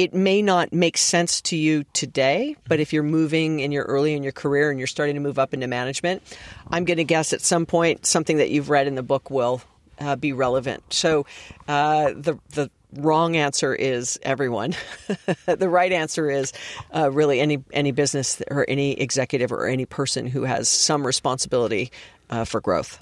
it 0.00 0.14
may 0.14 0.40
not 0.40 0.72
make 0.72 0.96
sense 0.96 1.42
to 1.42 1.56
you 1.56 1.84
today, 1.92 2.56
but 2.66 2.80
if 2.80 2.90
you're 2.90 3.02
moving 3.02 3.60
and 3.60 3.70
you're 3.70 3.84
early 3.84 4.14
in 4.14 4.22
your 4.22 4.32
career 4.32 4.70
and 4.70 4.80
you're 4.80 4.86
starting 4.86 5.14
to 5.14 5.20
move 5.20 5.38
up 5.38 5.52
into 5.52 5.66
management, 5.66 6.22
I'm 6.70 6.86
going 6.86 6.96
to 6.96 7.04
guess 7.04 7.34
at 7.34 7.42
some 7.42 7.66
point 7.66 8.06
something 8.06 8.38
that 8.38 8.48
you've 8.48 8.70
read 8.70 8.86
in 8.86 8.94
the 8.94 9.02
book 9.02 9.30
will 9.30 9.60
uh, 9.98 10.16
be 10.16 10.32
relevant. 10.32 10.84
So 10.90 11.26
uh, 11.68 12.12
the 12.16 12.38
the 12.54 12.70
wrong 12.94 13.36
answer 13.36 13.74
is 13.74 14.18
everyone. 14.22 14.74
the 15.44 15.68
right 15.68 15.92
answer 15.92 16.30
is 16.30 16.54
uh, 16.96 17.10
really 17.10 17.38
any 17.38 17.62
any 17.70 17.92
business 17.92 18.40
or 18.50 18.64
any 18.70 18.98
executive 18.98 19.52
or 19.52 19.66
any 19.66 19.84
person 19.84 20.26
who 20.26 20.44
has 20.44 20.66
some 20.66 21.06
responsibility 21.06 21.92
uh, 22.30 22.46
for 22.46 22.62
growth. 22.62 22.98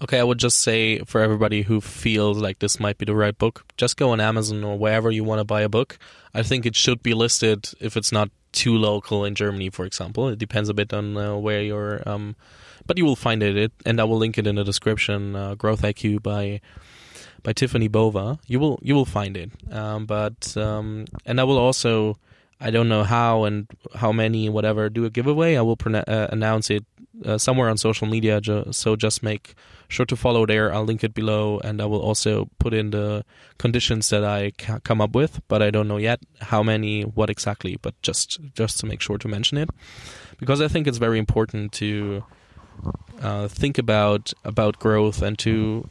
Okay, 0.00 0.20
I 0.20 0.22
would 0.22 0.38
just 0.38 0.60
say 0.60 1.00
for 1.00 1.20
everybody 1.20 1.62
who 1.62 1.80
feels 1.80 2.38
like 2.38 2.60
this 2.60 2.78
might 2.78 2.98
be 2.98 3.04
the 3.04 3.16
right 3.16 3.36
book, 3.36 3.64
just 3.76 3.96
go 3.96 4.10
on 4.10 4.20
Amazon 4.20 4.62
or 4.62 4.78
wherever 4.78 5.10
you 5.10 5.24
want 5.24 5.40
to 5.40 5.44
buy 5.44 5.62
a 5.62 5.68
book. 5.68 5.98
I 6.32 6.44
think 6.44 6.64
it 6.64 6.76
should 6.76 7.02
be 7.02 7.14
listed 7.14 7.70
if 7.80 7.96
it's 7.96 8.12
not 8.12 8.30
too 8.52 8.76
local 8.76 9.24
in 9.24 9.34
Germany, 9.34 9.70
for 9.70 9.84
example. 9.84 10.28
It 10.28 10.38
depends 10.38 10.68
a 10.68 10.74
bit 10.74 10.92
on 10.92 11.16
uh, 11.16 11.36
where 11.36 11.62
you're, 11.62 12.08
um, 12.08 12.36
but 12.86 12.96
you 12.96 13.04
will 13.04 13.16
find 13.16 13.42
it, 13.42 13.56
it, 13.56 13.72
and 13.84 14.00
I 14.00 14.04
will 14.04 14.18
link 14.18 14.38
it 14.38 14.46
in 14.46 14.54
the 14.54 14.62
description. 14.62 15.34
Uh, 15.34 15.56
Growth 15.56 15.82
IQ 15.82 16.22
by 16.22 16.60
by 17.42 17.52
Tiffany 17.52 17.88
Bova. 17.88 18.38
You 18.46 18.60
will 18.60 18.78
you 18.82 18.94
will 18.94 19.04
find 19.04 19.36
it, 19.36 19.50
um, 19.72 20.06
but 20.06 20.56
um, 20.56 21.06
and 21.26 21.40
I 21.40 21.44
will 21.44 21.58
also. 21.58 22.18
I 22.60 22.72
don't 22.72 22.88
know 22.88 23.04
how 23.04 23.44
and 23.44 23.68
how 23.94 24.10
many, 24.10 24.48
whatever, 24.48 24.90
do 24.90 25.04
a 25.04 25.10
giveaway. 25.10 25.54
I 25.54 25.60
will 25.60 25.76
pre- 25.76 25.94
uh, 25.94 26.26
announce 26.32 26.70
it 26.70 26.84
uh, 27.24 27.38
somewhere 27.38 27.68
on 27.68 27.78
social 27.78 28.08
media. 28.08 28.40
so 28.72 28.96
just 28.96 29.22
make 29.22 29.54
sure 29.88 30.06
to 30.06 30.16
follow 30.16 30.46
there. 30.46 30.72
I'll 30.72 30.84
link 30.84 31.02
it 31.02 31.14
below, 31.14 31.60
and 31.64 31.80
I 31.80 31.86
will 31.86 32.00
also 32.00 32.48
put 32.58 32.74
in 32.74 32.90
the 32.90 33.24
conditions 33.58 34.08
that 34.10 34.24
I 34.24 34.52
ca- 34.58 34.80
come 34.80 35.00
up 35.00 35.14
with. 35.14 35.40
But 35.48 35.62
I 35.62 35.70
don't 35.70 35.88
know 35.88 35.96
yet 35.96 36.20
how 36.40 36.62
many, 36.62 37.02
what 37.02 37.30
exactly. 37.30 37.76
But 37.80 38.00
just 38.02 38.38
just 38.54 38.78
to 38.80 38.86
make 38.86 39.00
sure 39.00 39.18
to 39.18 39.28
mention 39.28 39.58
it, 39.58 39.70
because 40.38 40.60
I 40.60 40.68
think 40.68 40.86
it's 40.86 40.98
very 40.98 41.18
important 41.18 41.72
to 41.72 42.24
uh, 43.20 43.48
think 43.48 43.78
about 43.78 44.32
about 44.44 44.78
growth 44.78 45.22
and 45.22 45.38
to 45.40 45.88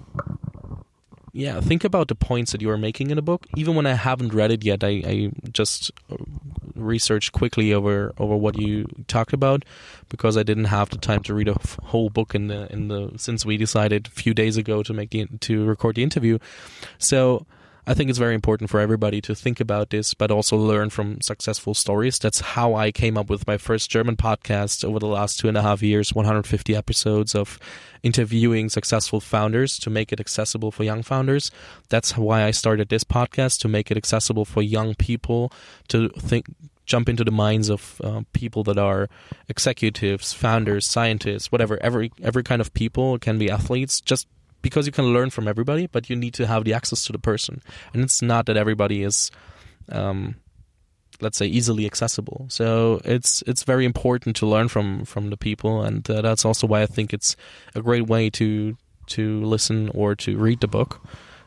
yeah, 1.37 1.61
think 1.61 1.83
about 1.83 2.07
the 2.07 2.15
points 2.15 2.51
that 2.51 2.63
you 2.63 2.69
are 2.71 2.79
making 2.79 3.11
in 3.11 3.15
the 3.15 3.21
book. 3.21 3.45
Even 3.55 3.75
when 3.75 3.85
I 3.85 3.93
haven't 3.93 4.33
read 4.33 4.51
it 4.51 4.65
yet, 4.65 4.83
I, 4.83 5.03
I 5.05 5.31
just 5.51 5.91
uh, 6.11 6.15
researched 6.73 7.31
quickly 7.31 7.71
over 7.75 8.11
over 8.17 8.35
what 8.35 8.57
you 8.57 8.87
talked 9.07 9.33
about 9.33 9.63
because 10.09 10.35
I 10.35 10.41
didn't 10.41 10.65
have 10.65 10.89
the 10.89 10.97
time 10.97 11.21
to 11.23 11.35
read 11.35 11.47
a 11.47 11.51
f- 11.51 11.77
whole 11.83 12.09
book 12.09 12.33
in 12.33 12.47
the 12.47 12.71
in 12.73 12.87
the 12.87 13.11
since 13.17 13.45
we 13.45 13.55
decided 13.55 14.07
a 14.07 14.09
few 14.09 14.33
days 14.33 14.57
ago 14.57 14.81
to 14.81 14.93
make 14.93 15.11
the 15.11 15.27
to 15.41 15.63
record 15.65 15.97
the 15.97 16.03
interview. 16.03 16.39
So 16.97 17.45
I 17.89 17.93
think 17.93 18.09
it's 18.09 18.19
very 18.19 18.35
important 18.35 18.69
for 18.69 18.81
everybody 18.81 19.21
to 19.21 19.33
think 19.33 19.61
about 19.61 19.91
this, 19.91 20.13
but 20.13 20.29
also 20.29 20.57
learn 20.57 20.89
from 20.89 21.21
successful 21.21 21.73
stories. 21.73 22.19
That's 22.19 22.41
how 22.41 22.75
I 22.75 22.91
came 22.91 23.17
up 23.17 23.29
with 23.29 23.47
my 23.47 23.57
first 23.57 23.89
German 23.89 24.17
podcast 24.17 24.83
over 24.83 24.99
the 24.99 25.07
last 25.07 25.39
two 25.39 25.47
and 25.47 25.55
a 25.55 25.61
half 25.61 25.81
years 25.81 26.13
150 26.13 26.75
episodes 26.75 27.33
of 27.33 27.57
interviewing 28.03 28.67
successful 28.67 29.21
founders 29.21 29.79
to 29.79 29.89
make 29.89 30.11
it 30.11 30.19
accessible 30.19 30.69
for 30.69 30.83
young 30.83 31.01
founders. 31.01 31.49
That's 31.87 32.17
why 32.17 32.43
I 32.43 32.51
started 32.51 32.89
this 32.89 33.05
podcast 33.05 33.61
to 33.61 33.69
make 33.69 33.89
it 33.89 33.95
accessible 33.95 34.43
for 34.43 34.61
young 34.61 34.93
people 34.93 35.53
to 35.87 36.09
think 36.09 36.47
jump 36.85 37.07
into 37.07 37.23
the 37.23 37.31
minds 37.31 37.69
of 37.69 38.01
uh, 38.03 38.21
people 38.33 38.63
that 38.63 38.77
are 38.77 39.09
executives, 39.47 40.33
founders, 40.33 40.85
scientists, 40.85 41.53
whatever, 41.53 41.81
every 41.81 42.11
every 42.21 42.43
kind 42.43 42.59
of 42.59 42.73
people 42.73 43.15
it 43.15 43.21
can 43.21 43.37
be 43.37 43.49
athletes. 43.49 44.01
Just 44.01 44.27
because 44.61 44.85
you 44.85 44.91
can 44.91 45.13
learn 45.13 45.29
from 45.29 45.47
everybody, 45.47 45.87
but 45.87 46.09
you 46.09 46.15
need 46.15 46.33
to 46.35 46.47
have 46.47 46.63
the 46.63 46.73
access 46.73 47.05
to 47.05 47.11
the 47.11 47.19
person. 47.19 47.61
And 47.93 48.03
it's 48.03 48.21
not 48.21 48.45
that 48.47 48.57
everybody 48.57 49.03
is, 49.03 49.31
um, 49.89 50.35
let's 51.21 51.37
say, 51.37 51.45
easily 51.45 51.85
accessible. 51.85 52.47
So 52.49 53.01
it's 53.05 53.43
it's 53.47 53.63
very 53.63 53.85
important 53.85 54.35
to 54.37 54.45
learn 54.45 54.67
from 54.67 55.05
from 55.05 55.29
the 55.29 55.37
people, 55.37 55.81
and 55.81 56.09
uh, 56.09 56.21
that's 56.21 56.45
also 56.45 56.67
why 56.67 56.81
I 56.81 56.85
think 56.85 57.13
it's 57.13 57.35
a 57.75 57.81
great 57.81 58.07
way 58.07 58.29
to 58.31 58.77
to 59.07 59.41
listen 59.43 59.89
or 59.93 60.15
to 60.15 60.37
read 60.37 60.59
the 60.59 60.67
book. 60.67 61.01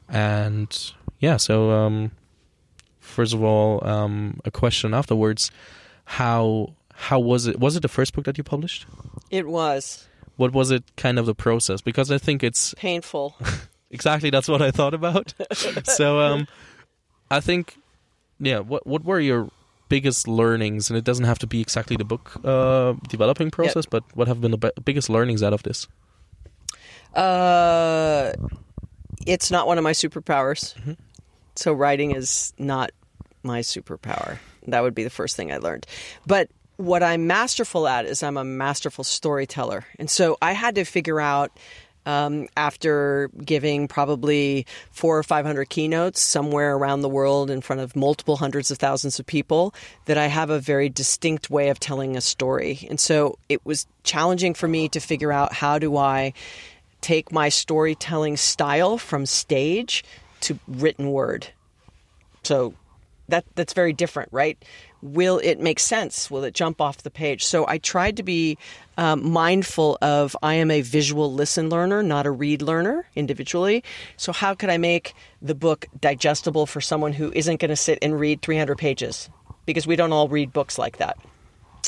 And 0.08 0.92
yeah, 1.18 1.36
so 1.36 1.70
um, 1.70 2.12
first 2.98 3.34
of 3.34 3.42
all, 3.42 3.86
um, 3.86 4.40
a 4.44 4.50
question 4.50 4.94
afterwards: 4.94 5.50
how 6.04 6.74
how 6.94 7.18
was 7.18 7.46
it? 7.46 7.58
Was 7.58 7.76
it 7.76 7.80
the 7.80 7.88
first 7.88 8.14
book 8.14 8.24
that 8.24 8.38
you 8.38 8.44
published? 8.44 8.86
It 9.30 9.46
was 9.46 10.08
what 10.40 10.54
was 10.54 10.70
it 10.70 10.82
kind 10.96 11.18
of 11.18 11.26
the 11.26 11.34
process? 11.34 11.82
Because 11.82 12.10
I 12.10 12.16
think 12.16 12.42
it's 12.42 12.72
painful. 12.78 13.36
exactly, 13.90 14.30
that's 14.30 14.48
what 14.48 14.62
I 14.62 14.70
thought 14.70 14.94
about. 14.94 15.34
so 15.84 16.18
um, 16.20 16.48
I 17.30 17.40
think, 17.40 17.76
yeah. 18.40 18.60
What 18.60 18.86
what 18.86 19.04
were 19.04 19.20
your 19.20 19.50
biggest 19.90 20.26
learnings? 20.26 20.88
And 20.88 20.96
it 20.96 21.04
doesn't 21.04 21.26
have 21.26 21.38
to 21.40 21.46
be 21.46 21.60
exactly 21.60 21.96
the 21.96 22.06
book 22.06 22.32
uh, 22.42 22.94
developing 23.08 23.50
process, 23.50 23.84
yep. 23.84 23.90
but 23.90 24.04
what 24.14 24.28
have 24.28 24.40
been 24.40 24.52
the 24.52 24.72
biggest 24.82 25.10
learnings 25.10 25.42
out 25.42 25.52
of 25.52 25.62
this? 25.62 25.86
Uh, 27.14 28.32
it's 29.26 29.50
not 29.50 29.66
one 29.66 29.76
of 29.76 29.84
my 29.84 29.92
superpowers. 29.92 30.74
So 31.54 31.74
writing 31.74 32.12
is 32.12 32.54
not 32.56 32.92
my 33.42 33.60
superpower. 33.60 34.38
That 34.68 34.80
would 34.80 34.94
be 34.94 35.04
the 35.04 35.10
first 35.10 35.36
thing 35.36 35.52
I 35.52 35.58
learned. 35.58 35.86
But 36.26 36.48
what 36.80 37.02
I'm 37.02 37.26
masterful 37.26 37.86
at 37.86 38.06
is 38.06 38.22
I'm 38.22 38.38
a 38.38 38.44
masterful 38.44 39.04
storyteller. 39.04 39.84
And 39.98 40.08
so 40.08 40.38
I 40.40 40.52
had 40.52 40.76
to 40.76 40.84
figure 40.84 41.20
out 41.20 41.52
um, 42.06 42.48
after 42.56 43.28
giving 43.44 43.86
probably 43.86 44.64
four 44.90 45.18
or 45.18 45.22
500 45.22 45.68
keynotes 45.68 46.22
somewhere 46.22 46.74
around 46.74 47.02
the 47.02 47.08
world 47.08 47.50
in 47.50 47.60
front 47.60 47.82
of 47.82 47.94
multiple 47.94 48.38
hundreds 48.38 48.70
of 48.70 48.78
thousands 48.78 49.18
of 49.18 49.26
people 49.26 49.74
that 50.06 50.16
I 50.16 50.28
have 50.28 50.48
a 50.48 50.58
very 50.58 50.88
distinct 50.88 51.50
way 51.50 51.68
of 51.68 51.78
telling 51.78 52.16
a 52.16 52.22
story. 52.22 52.86
And 52.88 52.98
so 52.98 53.38
it 53.50 53.64
was 53.66 53.86
challenging 54.02 54.54
for 54.54 54.66
me 54.66 54.88
to 54.88 55.00
figure 55.00 55.32
out 55.32 55.52
how 55.52 55.78
do 55.78 55.98
I 55.98 56.32
take 57.02 57.30
my 57.30 57.50
storytelling 57.50 58.38
style 58.38 58.96
from 58.96 59.26
stage 59.26 60.02
to 60.40 60.58
written 60.66 61.10
word. 61.12 61.48
So 62.42 62.72
that 63.30 63.44
that's 63.54 63.72
very 63.72 63.92
different, 63.92 64.28
right? 64.32 64.62
Will 65.02 65.40
it 65.42 65.60
make 65.60 65.78
sense? 65.78 66.30
Will 66.30 66.44
it 66.44 66.54
jump 66.54 66.80
off 66.80 66.98
the 66.98 67.10
page? 67.10 67.44
So 67.44 67.66
I 67.66 67.78
tried 67.78 68.16
to 68.18 68.22
be 68.22 68.58
um, 68.96 69.30
mindful 69.30 69.96
of 70.02 70.36
I 70.42 70.54
am 70.54 70.70
a 70.70 70.82
visual 70.82 71.32
listen 71.32 71.70
learner, 71.70 72.02
not 72.02 72.26
a 72.26 72.30
read 72.30 72.62
learner 72.62 73.06
individually. 73.16 73.82
So 74.16 74.32
how 74.32 74.54
could 74.54 74.68
I 74.68 74.76
make 74.76 75.14
the 75.40 75.54
book 75.54 75.86
digestible 75.98 76.66
for 76.66 76.80
someone 76.80 77.14
who 77.14 77.32
isn't 77.32 77.60
going 77.60 77.70
to 77.70 77.76
sit 77.76 77.98
and 78.02 78.20
read 78.20 78.42
300 78.42 78.76
pages? 78.76 79.30
Because 79.64 79.86
we 79.86 79.96
don't 79.96 80.12
all 80.12 80.28
read 80.28 80.52
books 80.52 80.78
like 80.78 80.98
that. 80.98 81.16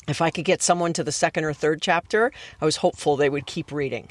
If 0.08 0.20
I 0.20 0.30
could 0.30 0.44
get 0.44 0.62
someone 0.62 0.92
to 0.94 1.04
the 1.04 1.12
second 1.12 1.44
or 1.44 1.52
third 1.52 1.80
chapter, 1.80 2.32
I 2.60 2.64
was 2.64 2.76
hopeful 2.76 3.16
they 3.16 3.30
would 3.30 3.46
keep 3.46 3.70
reading. 3.70 4.08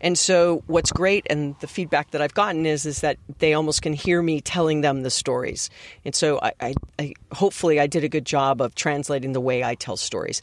And 0.00 0.18
so 0.18 0.62
what's 0.66 0.92
great 0.92 1.26
and 1.28 1.54
the 1.60 1.66
feedback 1.66 2.10
that 2.12 2.22
I've 2.22 2.34
gotten 2.34 2.66
is 2.66 2.86
is 2.86 3.00
that 3.00 3.18
they 3.38 3.54
almost 3.54 3.82
can 3.82 3.92
hear 3.92 4.22
me 4.22 4.40
telling 4.40 4.80
them 4.80 5.02
the 5.02 5.10
stories. 5.10 5.70
And 6.04 6.14
so 6.14 6.38
I, 6.40 6.52
I, 6.60 6.74
I 6.98 7.14
hopefully 7.32 7.80
I 7.80 7.86
did 7.86 8.04
a 8.04 8.08
good 8.08 8.24
job 8.24 8.60
of 8.60 8.74
translating 8.74 9.32
the 9.32 9.40
way 9.40 9.64
I 9.64 9.74
tell 9.74 9.96
stories. 9.96 10.40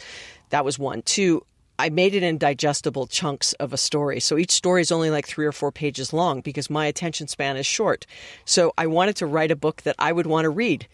That 0.50 0.66
was 0.66 0.78
one. 0.78 1.02
Two, 1.04 1.46
I 1.78 1.90
made 1.90 2.16
it 2.16 2.24
in 2.24 2.38
digestible 2.38 3.08
chunks 3.08 3.54
of 3.54 3.74
a 3.74 3.78
story. 3.78 4.20
So 4.20 4.38
each 4.38 4.52
story 4.52 4.82
is 4.82 4.92
only 4.92 5.10
like 5.10 5.28
three 5.28 5.46
or 5.46 5.52
four 5.52 5.72
pages 5.72 6.14
long 6.14 6.42
because 6.42 6.70
my 6.70 6.86
attention 6.86 7.28
span 7.28 7.58
is 7.58 7.66
short. 7.66 8.06
So 8.46 8.74
I 8.78 8.88
wanted 8.88 9.18
to 9.18 9.26
write 9.26 9.52
a 9.52 9.56
book 9.56 9.82
that 9.82 9.96
I 10.00 10.12
would 10.12 10.28
want 10.28 10.46
to 10.46 10.50
read. 10.50 10.88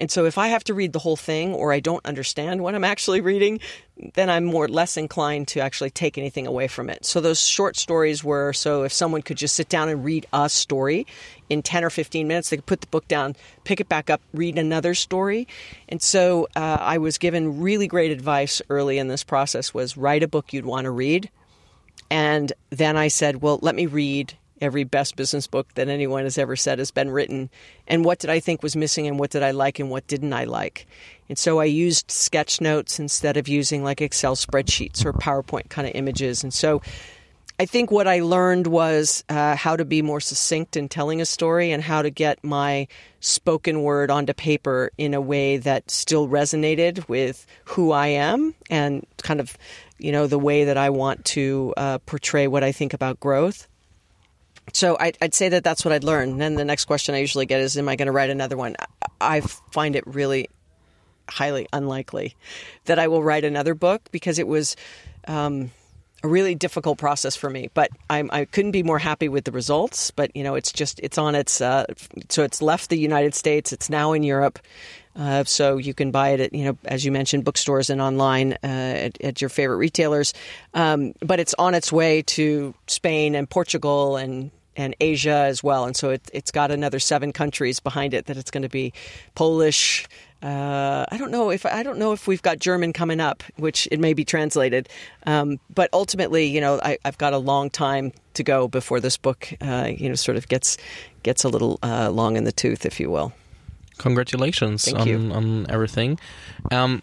And 0.00 0.10
so 0.10 0.24
if 0.24 0.38
I 0.38 0.48
have 0.48 0.64
to 0.64 0.74
read 0.74 0.94
the 0.94 0.98
whole 0.98 1.16
thing 1.16 1.52
or 1.52 1.74
I 1.74 1.80
don't 1.80 2.04
understand 2.06 2.62
what 2.62 2.74
I'm 2.74 2.84
actually 2.84 3.20
reading, 3.20 3.60
then 4.14 4.30
I'm 4.30 4.46
more 4.46 4.66
less 4.66 4.96
inclined 4.96 5.46
to 5.48 5.60
actually 5.60 5.90
take 5.90 6.16
anything 6.16 6.46
away 6.46 6.68
from 6.68 6.88
it. 6.88 7.04
So 7.04 7.20
those 7.20 7.46
short 7.46 7.76
stories 7.76 8.24
were 8.24 8.54
so 8.54 8.82
if 8.84 8.94
someone 8.94 9.20
could 9.20 9.36
just 9.36 9.54
sit 9.54 9.68
down 9.68 9.90
and 9.90 10.02
read 10.02 10.26
a 10.32 10.48
story 10.48 11.06
in 11.50 11.62
10 11.62 11.84
or 11.84 11.90
15 11.90 12.26
minutes, 12.26 12.48
they 12.48 12.56
could 12.56 12.66
put 12.66 12.80
the 12.80 12.86
book 12.86 13.06
down, 13.08 13.36
pick 13.64 13.78
it 13.78 13.90
back 13.90 14.08
up, 14.08 14.22
read 14.32 14.58
another 14.58 14.94
story. 14.94 15.46
And 15.86 16.00
so 16.00 16.48
uh, 16.56 16.78
I 16.80 16.96
was 16.96 17.18
given 17.18 17.60
really 17.60 17.86
great 17.86 18.10
advice 18.10 18.62
early 18.70 18.96
in 18.96 19.08
this 19.08 19.22
process 19.22 19.74
was 19.74 19.98
write 19.98 20.22
a 20.22 20.28
book 20.28 20.54
you'd 20.54 20.64
want 20.64 20.86
to 20.86 20.90
read. 20.90 21.28
And 22.10 22.52
then 22.70 22.96
I 22.96 23.08
said, 23.08 23.42
well, 23.42 23.58
let 23.60 23.74
me 23.74 23.84
read 23.84 24.34
every 24.60 24.84
best 24.84 25.16
business 25.16 25.46
book 25.46 25.72
that 25.74 25.88
anyone 25.88 26.24
has 26.24 26.38
ever 26.38 26.56
said 26.56 26.78
has 26.78 26.90
been 26.90 27.10
written 27.10 27.50
and 27.86 28.04
what 28.04 28.18
did 28.18 28.30
I 28.30 28.40
think 28.40 28.62
was 28.62 28.76
missing 28.76 29.06
and 29.06 29.18
what 29.18 29.30
did 29.30 29.42
I 29.42 29.50
like 29.50 29.78
and 29.78 29.90
what 29.90 30.06
didn't 30.06 30.32
I 30.32 30.44
like. 30.44 30.86
And 31.28 31.38
so 31.38 31.60
I 31.60 31.64
used 31.64 32.10
sketch 32.10 32.60
notes 32.60 32.98
instead 32.98 33.36
of 33.36 33.48
using 33.48 33.84
like 33.84 34.00
Excel 34.00 34.36
spreadsheets 34.36 35.04
or 35.04 35.12
PowerPoint 35.12 35.68
kind 35.70 35.86
of 35.86 35.94
images. 35.94 36.42
And 36.42 36.52
so 36.52 36.82
I 37.60 37.66
think 37.66 37.90
what 37.90 38.08
I 38.08 38.20
learned 38.20 38.68
was 38.68 39.22
uh, 39.28 39.54
how 39.54 39.76
to 39.76 39.84
be 39.84 40.00
more 40.00 40.18
succinct 40.18 40.78
in 40.78 40.88
telling 40.88 41.20
a 41.20 41.26
story 41.26 41.72
and 41.72 41.82
how 41.82 42.00
to 42.00 42.08
get 42.08 42.42
my 42.42 42.88
spoken 43.20 43.82
word 43.82 44.10
onto 44.10 44.32
paper 44.32 44.90
in 44.96 45.12
a 45.12 45.20
way 45.20 45.58
that 45.58 45.90
still 45.90 46.26
resonated 46.26 47.06
with 47.06 47.46
who 47.66 47.92
I 47.92 48.06
am 48.06 48.54
and 48.70 49.06
kind 49.18 49.40
of, 49.40 49.58
you 49.98 50.10
know, 50.10 50.26
the 50.26 50.38
way 50.38 50.64
that 50.64 50.78
I 50.78 50.88
want 50.88 51.26
to 51.26 51.74
uh, 51.76 51.98
portray 52.06 52.46
what 52.46 52.64
I 52.64 52.72
think 52.72 52.94
about 52.94 53.20
growth. 53.20 53.68
So 54.72 54.96
I'd, 54.98 55.18
I'd, 55.20 55.34
say 55.34 55.48
that 55.50 55.64
that's 55.64 55.84
what 55.84 55.92
I'd 55.92 56.04
learn. 56.04 56.30
And 56.30 56.40
then 56.40 56.54
the 56.54 56.64
next 56.64 56.84
question 56.86 57.14
I 57.14 57.18
usually 57.18 57.46
get 57.46 57.60
is, 57.60 57.76
"Am 57.76 57.88
I 57.88 57.96
going 57.96 58.06
to 58.06 58.12
write 58.12 58.30
another 58.30 58.56
one?" 58.56 58.76
I 59.20 59.40
find 59.40 59.96
it 59.96 60.06
really 60.06 60.48
highly 61.28 61.66
unlikely 61.72 62.36
that 62.84 62.98
I 62.98 63.08
will 63.08 63.22
write 63.22 63.44
another 63.44 63.74
book 63.74 64.02
because 64.10 64.38
it 64.38 64.48
was 64.48 64.76
um, 65.28 65.70
a 66.22 66.28
really 66.28 66.54
difficult 66.54 66.98
process 66.98 67.36
for 67.36 67.48
me. 67.48 67.70
But 67.72 67.90
I'm, 68.08 68.30
I 68.32 68.44
could 68.44 68.66
not 68.66 68.72
be 68.72 68.82
more 68.82 68.98
happy 68.98 69.28
with 69.28 69.44
the 69.44 69.52
results. 69.52 70.10
But 70.10 70.34
you 70.36 70.42
know, 70.42 70.54
it's 70.54 70.72
just 70.72 71.00
it's 71.00 71.18
on 71.18 71.34
its 71.34 71.60
uh, 71.60 71.86
so 72.28 72.42
it's 72.42 72.60
left 72.60 72.90
the 72.90 72.98
United 72.98 73.34
States. 73.34 73.72
It's 73.72 73.90
now 73.90 74.12
in 74.12 74.22
Europe. 74.22 74.58
Uh, 75.16 75.42
so 75.42 75.76
you 75.76 75.92
can 75.92 76.12
buy 76.12 76.30
it 76.30 76.40
at 76.40 76.52
you 76.52 76.64
know 76.64 76.78
as 76.84 77.04
you 77.04 77.10
mentioned 77.10 77.44
bookstores 77.44 77.90
and 77.90 78.00
online 78.00 78.52
uh, 78.62 78.66
at, 78.66 79.20
at, 79.20 79.40
your 79.40 79.50
favorite 79.50 79.76
retailers. 79.76 80.32
Um, 80.72 81.14
but 81.20 81.40
it's 81.40 81.54
on 81.58 81.74
its 81.74 81.92
way 81.92 82.22
to 82.22 82.74
Spain 82.86 83.34
and 83.34 83.50
Portugal 83.50 84.16
and 84.16 84.52
and 84.80 84.96
Asia 84.98 85.44
as 85.46 85.62
well. 85.62 85.84
And 85.84 85.94
so 85.94 86.10
it, 86.10 86.30
has 86.32 86.50
got 86.50 86.70
another 86.70 86.98
seven 86.98 87.32
countries 87.32 87.80
behind 87.80 88.14
it 88.14 88.26
that 88.26 88.38
it's 88.38 88.50
going 88.50 88.62
to 88.62 88.68
be 88.68 88.94
Polish. 89.34 90.08
Uh, 90.42 91.04
I 91.10 91.18
don't 91.18 91.30
know 91.30 91.50
if 91.50 91.66
I 91.66 91.82
don't 91.82 91.98
know 91.98 92.12
if 92.12 92.26
we've 92.26 92.40
got 92.40 92.58
German 92.58 92.94
coming 92.94 93.20
up, 93.20 93.42
which 93.56 93.86
it 93.92 94.00
may 94.00 94.14
be 94.14 94.24
translated. 94.24 94.88
Um, 95.26 95.60
but 95.74 95.90
ultimately, 95.92 96.46
you 96.46 96.62
know, 96.62 96.80
I, 96.82 96.96
have 97.04 97.18
got 97.18 97.34
a 97.34 97.38
long 97.38 97.68
time 97.68 98.12
to 98.34 98.42
go 98.42 98.68
before 98.68 99.00
this 99.00 99.18
book, 99.18 99.52
uh, 99.60 99.90
you 99.94 100.08
know, 100.08 100.14
sort 100.14 100.38
of 100.38 100.48
gets 100.48 100.78
gets 101.22 101.44
a 101.44 101.50
little 101.50 101.78
uh, 101.82 102.08
long 102.10 102.38
in 102.38 102.44
the 102.44 102.52
tooth, 102.52 102.86
if 102.86 102.98
you 102.98 103.10
will. 103.10 103.34
Congratulations 103.98 104.90
on, 104.90 105.30
on 105.30 105.66
everything. 105.68 106.18
Um, 106.70 107.02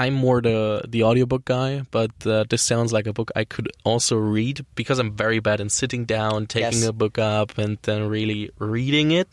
I'm 0.00 0.14
more 0.14 0.40
the 0.40 0.82
the 0.88 1.02
audiobook 1.02 1.44
guy, 1.44 1.82
but 1.90 2.10
uh, 2.24 2.44
this 2.48 2.62
sounds 2.62 2.90
like 2.90 3.06
a 3.06 3.12
book 3.12 3.30
I 3.36 3.44
could 3.44 3.68
also 3.84 4.16
read 4.16 4.64
because 4.74 4.98
I'm 4.98 5.12
very 5.12 5.40
bad 5.40 5.60
in 5.60 5.68
sitting 5.68 6.06
down, 6.06 6.46
taking 6.46 6.80
yes. 6.80 6.88
a 6.88 6.94
book 6.94 7.18
up, 7.18 7.58
and 7.58 7.76
then 7.82 8.08
really 8.08 8.48
reading 8.58 9.10
it. 9.10 9.28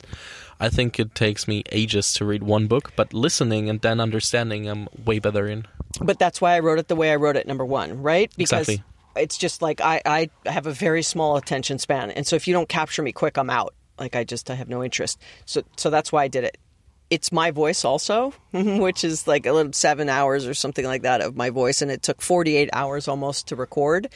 I 0.59 0.67
think 0.67 0.99
it 0.99 1.15
takes 1.15 1.47
me 1.47 1.63
ages 1.71 2.11
to 2.15 2.25
read 2.25 2.43
one 2.43 2.67
book, 2.67 2.91
but 2.97 3.13
listening 3.13 3.69
and 3.69 3.79
then 3.79 4.01
understanding, 4.01 4.67
I'm 4.67 4.89
way 5.05 5.19
better 5.19 5.47
in. 5.47 5.65
But 6.01 6.19
that's 6.19 6.41
why 6.41 6.55
I 6.55 6.59
wrote 6.59 6.79
it 6.79 6.89
the 6.89 6.97
way 6.97 7.13
I 7.13 7.15
wrote 7.15 7.37
it. 7.37 7.47
Number 7.47 7.63
one, 7.63 8.03
right? 8.03 8.29
Because 8.35 8.67
exactly. 8.67 8.83
it's 9.15 9.37
just 9.37 9.61
like 9.61 9.79
I 9.79 10.01
I 10.05 10.29
have 10.45 10.67
a 10.67 10.73
very 10.73 11.01
small 11.01 11.37
attention 11.37 11.79
span, 11.79 12.11
and 12.11 12.27
so 12.27 12.35
if 12.35 12.45
you 12.45 12.53
don't 12.53 12.67
capture 12.67 13.01
me 13.01 13.13
quick, 13.13 13.37
I'm 13.37 13.49
out. 13.49 13.73
Like 13.97 14.17
I 14.17 14.25
just 14.25 14.51
I 14.51 14.55
have 14.55 14.67
no 14.67 14.83
interest. 14.83 15.17
So 15.45 15.63
so 15.77 15.89
that's 15.89 16.11
why 16.11 16.25
I 16.25 16.27
did 16.27 16.43
it 16.43 16.57
it's 17.09 17.31
my 17.31 17.51
voice 17.51 17.85
also, 17.85 18.33
which 18.51 19.03
is 19.03 19.27
like 19.27 19.45
a 19.45 19.53
little 19.53 19.73
seven 19.73 20.09
hours 20.09 20.45
or 20.45 20.53
something 20.53 20.85
like 20.85 21.03
that 21.03 21.21
of 21.21 21.35
my 21.35 21.49
voice, 21.49 21.81
and 21.81 21.91
it 21.91 22.03
took 22.03 22.21
48 22.21 22.69
hours 22.73 23.07
almost 23.07 23.47
to 23.47 23.55
record. 23.55 24.09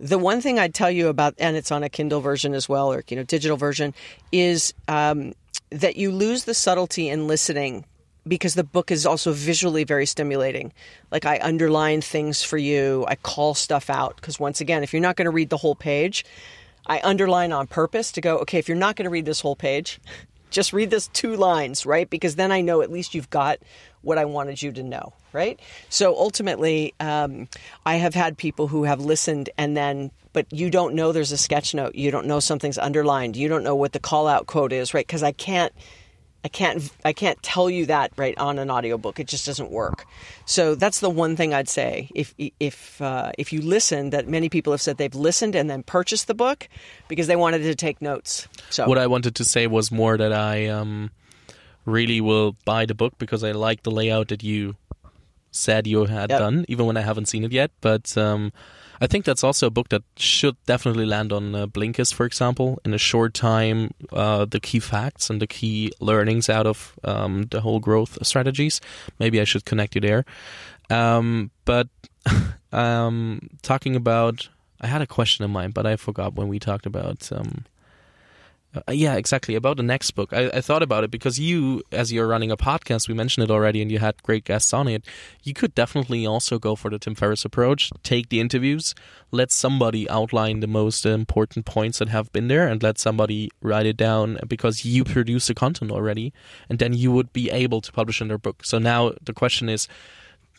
The 0.00 0.18
one 0.18 0.40
thing 0.40 0.58
I'd 0.58 0.74
tell 0.74 0.90
you 0.90 1.08
about, 1.08 1.34
and 1.38 1.56
it's 1.56 1.72
on 1.72 1.82
a 1.82 1.88
Kindle 1.88 2.20
version 2.20 2.54
as 2.54 2.68
well, 2.68 2.92
or 2.92 3.02
you 3.08 3.16
know, 3.16 3.24
digital 3.24 3.56
version, 3.56 3.94
is 4.30 4.72
um, 4.86 5.34
that 5.70 5.96
you 5.96 6.12
lose 6.12 6.44
the 6.44 6.54
subtlety 6.54 7.08
in 7.08 7.26
listening 7.26 7.84
because 8.26 8.54
the 8.54 8.64
book 8.64 8.90
is 8.90 9.06
also 9.06 9.32
visually 9.32 9.84
very 9.84 10.06
stimulating. 10.06 10.72
Like 11.10 11.24
I 11.24 11.40
underline 11.42 12.00
things 12.00 12.42
for 12.42 12.58
you, 12.58 13.04
I 13.08 13.16
call 13.16 13.54
stuff 13.54 13.90
out 13.90 14.16
because 14.16 14.38
once 14.38 14.60
again, 14.60 14.82
if 14.82 14.92
you're 14.92 15.02
not 15.02 15.16
going 15.16 15.26
to 15.26 15.30
read 15.30 15.50
the 15.50 15.56
whole 15.56 15.74
page, 15.74 16.24
I 16.86 17.00
underline 17.02 17.52
on 17.52 17.66
purpose 17.66 18.12
to 18.12 18.20
go, 18.20 18.38
okay, 18.38 18.58
if 18.58 18.68
you're 18.68 18.76
not 18.76 18.96
going 18.96 19.04
to 19.04 19.10
read 19.10 19.24
this 19.24 19.40
whole 19.40 19.56
page, 19.56 19.98
just 20.50 20.72
read 20.72 20.90
this 20.90 21.08
two 21.08 21.36
lines, 21.36 21.86
right? 21.86 22.08
Because 22.08 22.36
then 22.36 22.52
I 22.52 22.60
know 22.60 22.80
at 22.80 22.90
least 22.90 23.14
you've 23.14 23.30
got 23.30 23.58
what 24.02 24.18
I 24.18 24.24
wanted 24.24 24.62
you 24.62 24.72
to 24.72 24.82
know, 24.82 25.12
right? 25.32 25.60
So 25.88 26.16
ultimately, 26.16 26.94
um, 27.00 27.48
I 27.84 27.96
have 27.96 28.14
had 28.14 28.36
people 28.36 28.68
who 28.68 28.84
have 28.84 29.00
listened 29.00 29.50
and 29.58 29.76
then, 29.76 30.10
but 30.32 30.46
you 30.52 30.70
don't 30.70 30.94
know 30.94 31.12
there's 31.12 31.32
a 31.32 31.38
sketch 31.38 31.74
note. 31.74 31.94
You 31.94 32.10
don't 32.10 32.26
know 32.26 32.40
something's 32.40 32.78
underlined. 32.78 33.36
You 33.36 33.48
don't 33.48 33.64
know 33.64 33.74
what 33.74 33.92
the 33.92 34.00
call 34.00 34.26
out 34.28 34.46
quote 34.46 34.72
is, 34.72 34.94
right? 34.94 35.06
Because 35.06 35.22
I 35.22 35.32
can't 35.32 35.72
I 36.44 36.48
can't 36.48 36.90
I 37.04 37.12
can't 37.12 37.42
tell 37.42 37.68
you 37.68 37.86
that 37.86 38.12
right 38.16 38.36
on 38.38 38.58
an 38.58 38.70
audiobook. 38.70 39.18
It 39.18 39.26
just 39.26 39.44
doesn't 39.44 39.70
work. 39.70 40.06
So 40.46 40.74
that's 40.74 41.00
the 41.00 41.10
one 41.10 41.34
thing 41.34 41.52
I'd 41.52 41.68
say. 41.68 42.10
If 42.14 42.34
if 42.38 43.02
uh, 43.02 43.32
if 43.36 43.52
you 43.52 43.60
listen, 43.60 44.10
that 44.10 44.28
many 44.28 44.48
people 44.48 44.72
have 44.72 44.80
said 44.80 44.98
they've 44.98 45.14
listened 45.14 45.56
and 45.56 45.68
then 45.68 45.82
purchased 45.82 46.28
the 46.28 46.34
book 46.34 46.68
because 47.08 47.26
they 47.26 47.36
wanted 47.36 47.62
to 47.62 47.74
take 47.74 48.00
notes. 48.00 48.46
So 48.70 48.86
what 48.86 48.98
I 48.98 49.08
wanted 49.08 49.34
to 49.36 49.44
say 49.44 49.66
was 49.66 49.90
more 49.90 50.16
that 50.16 50.32
I 50.32 50.68
um, 50.68 51.10
really 51.84 52.20
will 52.20 52.56
buy 52.64 52.86
the 52.86 52.94
book 52.94 53.14
because 53.18 53.42
I 53.42 53.52
like 53.52 53.82
the 53.82 53.90
layout 53.90 54.28
that 54.28 54.44
you 54.44 54.76
said 55.50 55.86
you 55.86 56.04
had 56.04 56.30
yep. 56.30 56.38
done, 56.38 56.64
even 56.68 56.86
when 56.86 56.96
I 56.96 57.00
haven't 57.00 57.26
seen 57.26 57.42
it 57.42 57.52
yet. 57.52 57.72
But 57.80 58.16
um, 58.16 58.52
I 59.00 59.06
think 59.06 59.24
that's 59.24 59.44
also 59.44 59.66
a 59.66 59.70
book 59.70 59.88
that 59.90 60.02
should 60.16 60.56
definitely 60.66 61.06
land 61.06 61.32
on 61.32 61.54
uh, 61.54 61.66
Blinkist, 61.66 62.14
for 62.14 62.26
example, 62.26 62.80
in 62.84 62.92
a 62.94 62.98
short 62.98 63.34
time. 63.34 63.92
Uh, 64.12 64.44
the 64.44 64.60
key 64.60 64.80
facts 64.80 65.30
and 65.30 65.40
the 65.40 65.46
key 65.46 65.92
learnings 66.00 66.48
out 66.48 66.66
of 66.66 66.98
um, 67.04 67.44
the 67.50 67.60
whole 67.60 67.80
growth 67.80 68.18
strategies. 68.26 68.80
Maybe 69.18 69.40
I 69.40 69.44
should 69.44 69.64
connect 69.64 69.94
you 69.94 70.00
there. 70.00 70.24
Um, 70.90 71.50
but 71.64 71.88
um, 72.72 73.48
talking 73.62 73.94
about, 73.94 74.48
I 74.80 74.86
had 74.86 75.02
a 75.02 75.06
question 75.06 75.44
in 75.44 75.50
mind, 75.50 75.74
but 75.74 75.86
I 75.86 75.96
forgot 75.96 76.34
when 76.34 76.48
we 76.48 76.58
talked 76.58 76.86
about. 76.86 77.30
Um, 77.32 77.64
Uh, 78.74 78.92
yeah, 78.92 79.14
exactly. 79.14 79.54
About 79.54 79.78
the 79.78 79.82
next 79.82 80.10
book, 80.10 80.30
I, 80.32 80.50
I, 80.50 80.60
thought 80.60 80.82
about 80.82 81.02
it 81.02 81.10
because 81.10 81.38
you, 81.38 81.82
as 81.90 82.12
you're 82.12 82.28
running 82.28 82.50
a 82.50 82.56
podcast, 82.56 83.08
we 83.08 83.14
mentioned 83.14 83.44
it 83.44 83.50
already, 83.50 83.80
and 83.80 83.90
you 83.90 83.98
had 83.98 84.22
great 84.22 84.44
guests 84.44 84.74
on 84.74 84.86
it. 84.88 85.06
You 85.42 85.54
could 85.54 85.74
definitely 85.74 86.26
also 86.26 86.58
go 86.58 86.76
for 86.76 86.90
the 86.90 86.98
Tim 86.98 87.14
Ferriss 87.14 87.46
approach. 87.46 87.90
Take 88.02 88.28
the 88.28 88.40
interviews, 88.40 88.94
let 89.30 89.50
somebody 89.50 90.08
outline 90.10 90.60
the 90.60 90.66
most 90.66 91.06
important 91.06 91.64
points 91.64 91.98
that 91.98 92.10
have 92.10 92.30
been 92.30 92.48
there, 92.48 92.68
and 92.68 92.82
let 92.82 92.98
somebody 92.98 93.50
write 93.62 93.86
it 93.86 93.96
down 93.96 94.38
because 94.46 94.84
you 94.84 95.02
produce 95.02 95.46
the 95.46 95.54
content 95.54 95.90
already, 95.90 96.34
and 96.68 96.78
then 96.78 96.92
you 96.92 97.10
would 97.10 97.32
be 97.32 97.50
able 97.50 97.80
to 97.80 97.90
publish 97.90 98.20
in 98.20 98.28
their 98.28 98.36
book. 98.36 98.66
So 98.66 98.78
now 98.78 99.12
the 99.22 99.32
question 99.32 99.70
is 99.70 99.88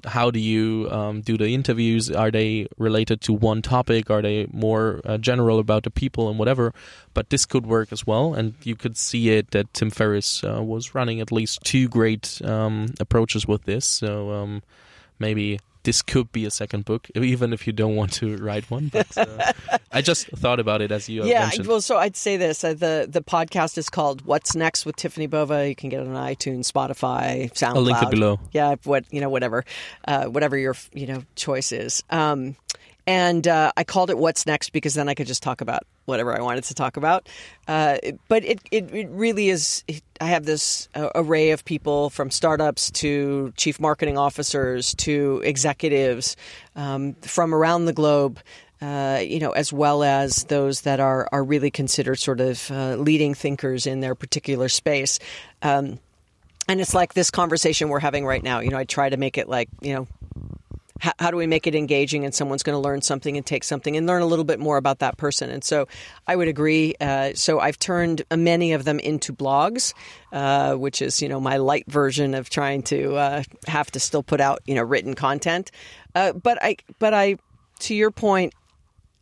how 0.06 0.32
do 0.32 0.40
you 0.40 0.88
um, 0.92 1.22
do 1.22 1.38
the 1.38 1.50
interviews? 1.50 2.10
Are 2.10 2.32
they 2.32 2.68
related 2.78 3.22
to 3.22 3.34
one 3.34 3.62
topic? 3.62 4.10
Are 4.10 4.22
they 4.22 4.48
more 4.52 5.02
uh, 5.06 5.18
general 5.18 5.60
about 5.60 5.84
the 5.84 5.92
people 5.92 6.30
and 6.30 6.40
whatever? 6.40 6.74
But 7.14 7.30
this 7.30 7.46
could 7.46 7.66
work 7.66 7.92
as 7.92 8.08
well, 8.08 8.34
and 8.34 8.54
you 8.64 8.76
could 8.76 8.98
see 8.98 9.32
it 9.32 9.52
that 9.52 9.74
Tim 9.74 9.90
Ferriss 9.90 10.44
uh, 10.44 10.62
was 10.64 10.96
running 10.96 11.20
at 11.20 11.32
least 11.32 11.64
two 11.64 11.88
great 11.88 12.42
um, 12.44 12.94
approaches 13.00 13.48
with 13.48 13.64
this. 13.64 13.86
So 13.86 14.32
um, 14.32 14.64
maybe 15.20 15.60
this 15.84 16.02
could 16.02 16.32
be 16.32 16.46
a 16.46 16.52
second 16.52 16.86
book, 16.86 17.08
even 17.16 17.54
if 17.54 17.66
you 17.66 17.74
don't 17.74 17.96
want 17.96 18.12
to 18.14 18.38
write 18.38 18.70
one. 18.70 18.90
But 18.90 19.18
uh, 19.18 19.54
I 19.92 20.02
just 20.02 20.28
thought 20.28 20.60
about 20.60 20.82
it 20.82 20.92
as 20.92 21.08
you 21.08 21.26
yeah. 21.26 21.42
Mentioned. 21.42 21.68
Well, 21.68 21.82
so 21.82 21.98
I'd 21.98 22.16
say 22.16 22.38
this: 22.38 22.64
uh, 22.64 22.74
the 22.74 23.08
the 23.10 23.22
podcast 23.22 23.78
is 23.78 23.90
called 23.90 24.24
"What's 24.26 24.56
Next" 24.56 24.86
with 24.86 24.96
Tiffany 24.96 25.28
Bova. 25.28 25.68
You 25.68 25.76
can 25.76 25.90
get 25.90 26.02
it 26.02 26.08
on 26.08 26.16
iTunes, 26.16 26.72
Spotify, 26.72 27.52
SoundCloud. 27.54 27.76
I'll 27.76 27.82
link 27.82 28.04
it 28.04 28.10
below. 28.10 28.40
Yeah, 28.52 28.76
what 28.84 29.06
you 29.12 29.22
know, 29.22 29.30
whatever, 29.30 29.66
uh, 30.08 30.26
whatever 30.26 30.58
your 30.58 30.76
you 30.94 31.08
know 31.08 31.24
choice 31.36 31.72
is. 31.72 32.04
Um, 32.10 32.56
and 33.10 33.48
uh, 33.48 33.72
I 33.76 33.84
called 33.84 34.12
it 34.12 34.20
"What's 34.20 34.46
Next" 34.46 34.70
because 34.70 34.94
then 34.94 35.10
I 35.10 35.16
could 35.16 35.26
just 35.26 35.42
talk 35.42 35.62
about 35.62 35.82
whatever 36.06 36.38
I 36.38 36.42
wanted 36.42 36.66
to 36.66 36.76
talk 36.76 36.96
about. 36.96 37.28
Uh, 37.68 37.98
but 38.28 38.46
it, 38.46 38.60
it, 38.70 38.94
it 38.94 39.10
really 39.10 39.50
is. 39.50 39.84
I 40.22 40.26
have 40.26 40.46
this 40.46 40.88
uh, 40.94 41.10
array 41.16 41.50
of 41.50 41.66
people 41.66 42.12
from 42.12 42.30
startups 42.30 42.92
to 42.92 43.52
chief 43.58 43.80
marketing 43.80 44.20
officers 44.20 44.94
to 44.98 45.42
executives 45.44 46.38
um, 46.76 47.16
from 47.22 47.56
around 47.56 47.86
the 47.86 47.94
globe. 47.94 48.40
Uh, 48.80 49.20
you 49.26 49.40
know, 49.40 49.52
as 49.52 49.74
well 49.74 50.04
as 50.04 50.44
those 50.44 50.82
that 50.82 51.00
are 51.00 51.28
are 51.32 51.44
really 51.44 51.72
considered 51.72 52.18
sort 52.18 52.40
of 52.40 52.70
uh, 52.70 52.96
leading 52.96 53.34
thinkers 53.34 53.88
in 53.88 54.02
their 54.02 54.14
particular 54.14 54.70
space. 54.70 55.18
Um, 55.64 56.00
and 56.68 56.80
it's 56.80 56.94
like 56.94 57.16
this 57.16 57.32
conversation 57.32 57.90
we're 57.90 58.00
having 58.00 58.24
right 58.24 58.44
now. 58.44 58.60
You 58.60 58.70
know, 58.70 58.78
I 58.78 58.84
try 58.84 59.10
to 59.10 59.18
make 59.18 59.40
it 59.40 59.50
like 59.50 59.68
you 59.82 59.96
know 59.96 60.08
how, 61.00 61.14
how 61.20 61.32
do 61.32 61.38
we 61.38 61.48
make 61.48 61.68
it 61.68 61.76
engaging 61.76 62.26
and 62.26 62.34
someone's 62.34 62.64
going 62.64 62.76
to 62.76 62.80
learn 62.80 63.02
something 63.02 63.38
and 63.38 63.46
take 63.46 63.64
something 63.64 63.98
and 63.98 64.06
learn 64.08 64.22
a 64.22 64.26
little 64.26 64.46
bit 64.46 64.60
more 64.60 64.78
about 64.78 65.00
that 65.00 65.18
person 65.18 65.50
and 65.50 65.64
so 65.64 65.88
i 66.28 66.36
would 66.36 66.48
agree 66.48 66.96
uh, 67.02 67.32
so 67.34 67.60
i've 67.60 67.80
turned 67.80 68.22
many 68.36 68.74
of 68.74 68.86
them 68.86 69.00
into 69.00 69.34
blogs 69.34 69.94
uh, 70.32 70.76
which 70.76 71.02
is 71.02 71.22
you 71.22 71.30
know 71.30 71.40
my 71.40 71.58
light 71.58 71.86
version 71.88 72.34
of 72.34 72.50
trying 72.50 72.84
to 72.84 73.16
uh, 73.16 73.44
have 73.68 73.90
to 73.92 74.00
still 74.00 74.24
put 74.24 74.42
out 74.42 74.60
you 74.66 74.76
know 74.76 74.84
written 74.84 75.16
content 75.16 75.72
uh, 76.16 76.34
but 76.34 76.62
i 76.62 76.76
but 77.00 77.14
i 77.14 77.36
to 77.80 77.96
your 77.96 78.12
point 78.12 78.54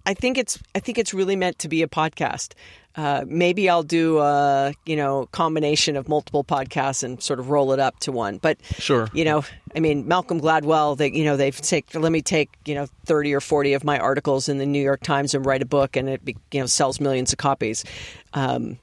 I 0.07 0.13
think 0.13 0.37
it's 0.37 0.57
I 0.73 0.79
think 0.79 0.97
it's 0.97 1.13
really 1.13 1.35
meant 1.35 1.59
to 1.59 1.67
be 1.67 1.81
a 1.81 1.87
podcast. 1.87 2.53
Uh, 2.97 3.23
maybe 3.27 3.69
I'll 3.69 3.83
do 3.83 4.17
a 4.17 4.73
you 4.87 4.95
know 4.95 5.27
combination 5.31 5.95
of 5.95 6.09
multiple 6.09 6.43
podcasts 6.43 7.03
and 7.03 7.21
sort 7.21 7.39
of 7.39 7.51
roll 7.51 7.71
it 7.71 7.79
up 7.79 7.99
to 7.99 8.11
one. 8.11 8.39
But 8.39 8.57
sure, 8.79 9.07
you 9.13 9.23
know, 9.23 9.45
I 9.75 9.79
mean 9.79 10.07
Malcolm 10.07 10.41
Gladwell. 10.41 10.97
They 10.97 11.11
you 11.11 11.23
know 11.23 11.37
they've 11.37 11.55
take 11.61 11.93
let 11.93 12.11
me 12.11 12.23
take 12.23 12.49
you 12.65 12.73
know 12.73 12.87
thirty 13.05 13.33
or 13.35 13.39
forty 13.39 13.73
of 13.73 13.83
my 13.83 13.99
articles 13.99 14.49
in 14.49 14.57
the 14.57 14.65
New 14.65 14.81
York 14.81 15.03
Times 15.03 15.35
and 15.35 15.45
write 15.45 15.61
a 15.61 15.65
book, 15.65 15.95
and 15.95 16.09
it 16.09 16.21
you 16.51 16.59
know 16.59 16.65
sells 16.65 16.99
millions 16.99 17.31
of 17.31 17.37
copies. 17.37 17.85
Um, 18.33 18.79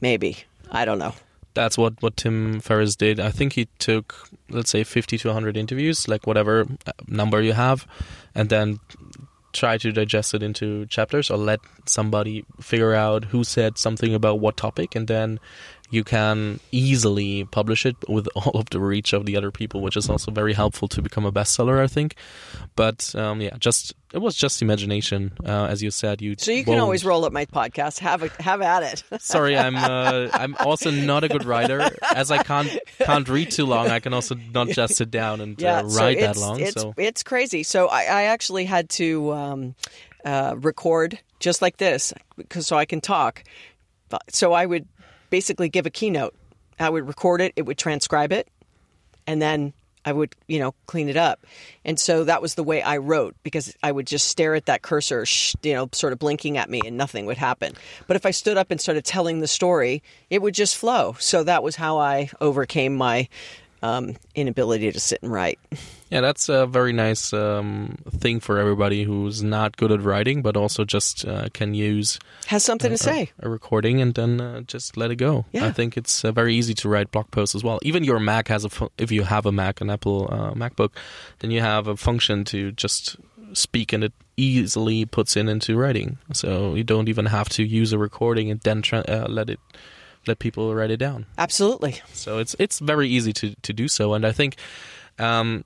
maybe 0.00 0.36
I 0.70 0.84
don't 0.84 1.00
know. 1.00 1.14
That's 1.54 1.76
what, 1.76 2.00
what 2.00 2.16
Tim 2.16 2.60
Ferriss 2.60 2.94
did. 2.94 3.18
I 3.18 3.30
think 3.30 3.54
he 3.54 3.66
took, 3.80 4.28
let's 4.50 4.70
say, 4.70 4.84
50 4.84 5.18
to 5.18 5.28
100 5.28 5.56
interviews, 5.56 6.06
like 6.06 6.24
whatever 6.24 6.64
uh, 6.86 6.92
number 7.08 7.42
you 7.42 7.54
have, 7.54 7.88
and 8.36 8.48
then 8.48 8.78
try 9.52 9.78
to 9.78 9.92
digest 9.92 10.34
it 10.34 10.42
into 10.42 10.86
chapters 10.86 11.30
or 11.30 11.36
let 11.36 11.60
somebody 11.84 12.44
figure 12.60 12.94
out 12.94 13.24
who 13.26 13.44
said 13.44 13.78
something 13.78 14.14
about 14.14 14.38
what 14.38 14.56
topic 14.56 14.94
and 14.94 15.08
then 15.08 15.40
you 15.90 16.04
can 16.04 16.60
easily 16.70 17.44
publish 17.44 17.84
it 17.84 17.96
with 18.08 18.28
all 18.34 18.52
of 18.54 18.70
the 18.70 18.80
reach 18.80 19.12
of 19.12 19.26
the 19.26 19.36
other 19.36 19.50
people 19.50 19.80
which 19.82 19.96
is 19.96 20.08
also 20.08 20.30
very 20.30 20.52
helpful 20.52 20.88
to 20.88 21.02
become 21.02 21.26
a 21.26 21.32
bestseller 21.32 21.80
i 21.80 21.86
think. 21.86 22.14
But 22.76 23.14
um, 23.14 23.40
yeah 23.40 23.56
just 23.58 23.94
it 24.12 24.18
was 24.18 24.34
just 24.34 24.62
imagination 24.62 25.32
uh, 25.44 25.66
as 25.66 25.82
you 25.82 25.90
said 25.90 26.22
you 26.22 26.34
so 26.38 26.50
you 26.52 26.64
can 26.64 26.72
won't. 26.72 26.82
always 26.82 27.04
roll 27.04 27.24
up 27.24 27.32
my 27.32 27.44
podcast. 27.46 27.98
Have 27.98 28.22
a, 28.22 28.42
have 28.42 28.62
at 28.62 28.82
it. 28.82 29.02
Sorry 29.22 29.56
i'm 29.56 29.76
uh, 29.76 30.28
i'm 30.32 30.56
also 30.60 30.90
not 30.90 31.24
a 31.24 31.28
good 31.28 31.44
writer. 31.44 31.90
As 32.14 32.30
i 32.30 32.42
can't 32.42 32.78
can't 32.98 33.28
read 33.28 33.50
too 33.50 33.66
long 33.66 33.88
i 33.88 34.00
can 34.00 34.14
also 34.14 34.36
not 34.54 34.68
just 34.68 34.94
sit 34.94 35.10
down 35.10 35.40
and 35.40 35.60
yeah, 35.60 35.80
uh, 35.80 35.82
write 35.84 36.18
so 36.18 36.26
that 36.26 36.36
long 36.36 36.60
it's, 36.60 36.80
so. 36.80 36.94
it's 36.96 37.22
crazy. 37.22 37.62
So 37.62 37.88
i, 37.88 38.02
I 38.02 38.22
actually 38.24 38.64
had 38.64 38.88
to 38.90 39.32
um, 39.32 39.74
uh, 40.24 40.54
record 40.58 41.18
just 41.40 41.60
like 41.62 41.76
this 41.78 42.12
because 42.36 42.66
so 42.66 42.76
i 42.76 42.84
can 42.84 43.00
talk. 43.00 43.42
So 44.28 44.52
i 44.52 44.64
would 44.64 44.86
basically 45.30 45.68
give 45.68 45.86
a 45.86 45.90
keynote. 45.90 46.34
I 46.78 46.88
would 46.88 47.06
record 47.06 47.40
it, 47.40 47.52
it 47.56 47.66
would 47.66 47.78
transcribe 47.78 48.32
it, 48.32 48.48
and 49.26 49.40
then 49.40 49.72
I 50.04 50.12
would, 50.12 50.34
you 50.48 50.58
know, 50.58 50.74
clean 50.86 51.08
it 51.08 51.16
up. 51.16 51.46
And 51.84 51.98
so 51.98 52.24
that 52.24 52.40
was 52.40 52.54
the 52.54 52.62
way 52.62 52.82
I 52.82 52.96
wrote 52.96 53.36
because 53.42 53.74
I 53.82 53.92
would 53.92 54.06
just 54.06 54.28
stare 54.28 54.54
at 54.54 54.66
that 54.66 54.82
cursor, 54.82 55.26
you 55.62 55.74
know, 55.74 55.88
sort 55.92 56.12
of 56.12 56.18
blinking 56.18 56.56
at 56.56 56.70
me 56.70 56.80
and 56.86 56.96
nothing 56.96 57.26
would 57.26 57.36
happen. 57.36 57.74
But 58.06 58.16
if 58.16 58.24
I 58.24 58.30
stood 58.30 58.56
up 58.56 58.70
and 58.70 58.80
started 58.80 59.04
telling 59.04 59.40
the 59.40 59.48
story, 59.48 60.02
it 60.30 60.40
would 60.40 60.54
just 60.54 60.76
flow. 60.76 61.16
So 61.18 61.44
that 61.44 61.62
was 61.62 61.76
how 61.76 61.98
I 61.98 62.30
overcame 62.40 62.96
my 62.96 63.28
um, 63.82 64.16
inability 64.34 64.92
to 64.92 65.00
sit 65.00 65.22
and 65.22 65.32
write. 65.32 65.58
Yeah, 66.10 66.20
that's 66.22 66.48
a 66.48 66.66
very 66.66 66.92
nice 66.92 67.32
um, 67.32 67.96
thing 68.10 68.40
for 68.40 68.58
everybody 68.58 69.04
who's 69.04 69.42
not 69.42 69.76
good 69.76 69.92
at 69.92 70.02
writing, 70.02 70.42
but 70.42 70.56
also 70.56 70.84
just 70.84 71.24
uh, 71.24 71.48
can 71.52 71.72
use 71.72 72.18
has 72.46 72.64
something 72.64 72.90
uh, 72.90 72.96
to 72.96 72.98
say 72.98 73.30
a, 73.38 73.46
a, 73.46 73.48
recording 73.50 74.00
and 74.00 74.14
then 74.14 74.40
uh, 74.40 74.60
just 74.62 74.96
let 74.96 75.12
it 75.12 75.16
go. 75.16 75.44
Yeah. 75.52 75.66
I 75.66 75.72
think 75.72 75.96
it's 75.96 76.24
uh, 76.24 76.32
very 76.32 76.56
easy 76.56 76.74
to 76.74 76.88
write 76.88 77.12
blog 77.12 77.30
posts 77.30 77.54
as 77.54 77.62
well. 77.62 77.78
Even 77.82 78.02
your 78.02 78.18
Mac 78.18 78.48
has 78.48 78.64
a 78.64 78.68
fu- 78.68 78.90
if 78.98 79.12
you 79.12 79.22
have 79.22 79.46
a 79.46 79.52
Mac, 79.52 79.80
an 79.80 79.88
Apple 79.88 80.28
uh, 80.32 80.52
MacBook, 80.52 80.90
then 81.38 81.52
you 81.52 81.60
have 81.60 81.86
a 81.86 81.96
function 81.96 82.44
to 82.46 82.72
just 82.72 83.16
speak 83.52 83.92
and 83.92 84.02
it 84.02 84.12
easily 84.36 85.04
puts 85.04 85.36
in 85.36 85.48
into 85.48 85.76
writing. 85.76 86.18
So 86.32 86.74
you 86.74 86.82
don't 86.82 87.08
even 87.08 87.26
have 87.26 87.48
to 87.50 87.62
use 87.62 87.92
a 87.92 87.98
recording 87.98 88.50
and 88.50 88.60
then 88.60 88.82
tra- 88.82 89.04
uh, 89.08 89.26
let 89.28 89.48
it 89.48 89.60
let 90.26 90.38
people 90.38 90.74
write 90.74 90.90
it 90.90 90.98
down. 90.98 91.26
Absolutely. 91.38 92.00
So 92.12 92.38
it's 92.38 92.54
it's 92.58 92.78
very 92.78 93.08
easy 93.08 93.32
to 93.34 93.54
to 93.54 93.72
do 93.72 93.88
so, 93.88 94.14
and 94.14 94.26
I 94.26 94.32
think. 94.32 94.56
Um, 95.18 95.64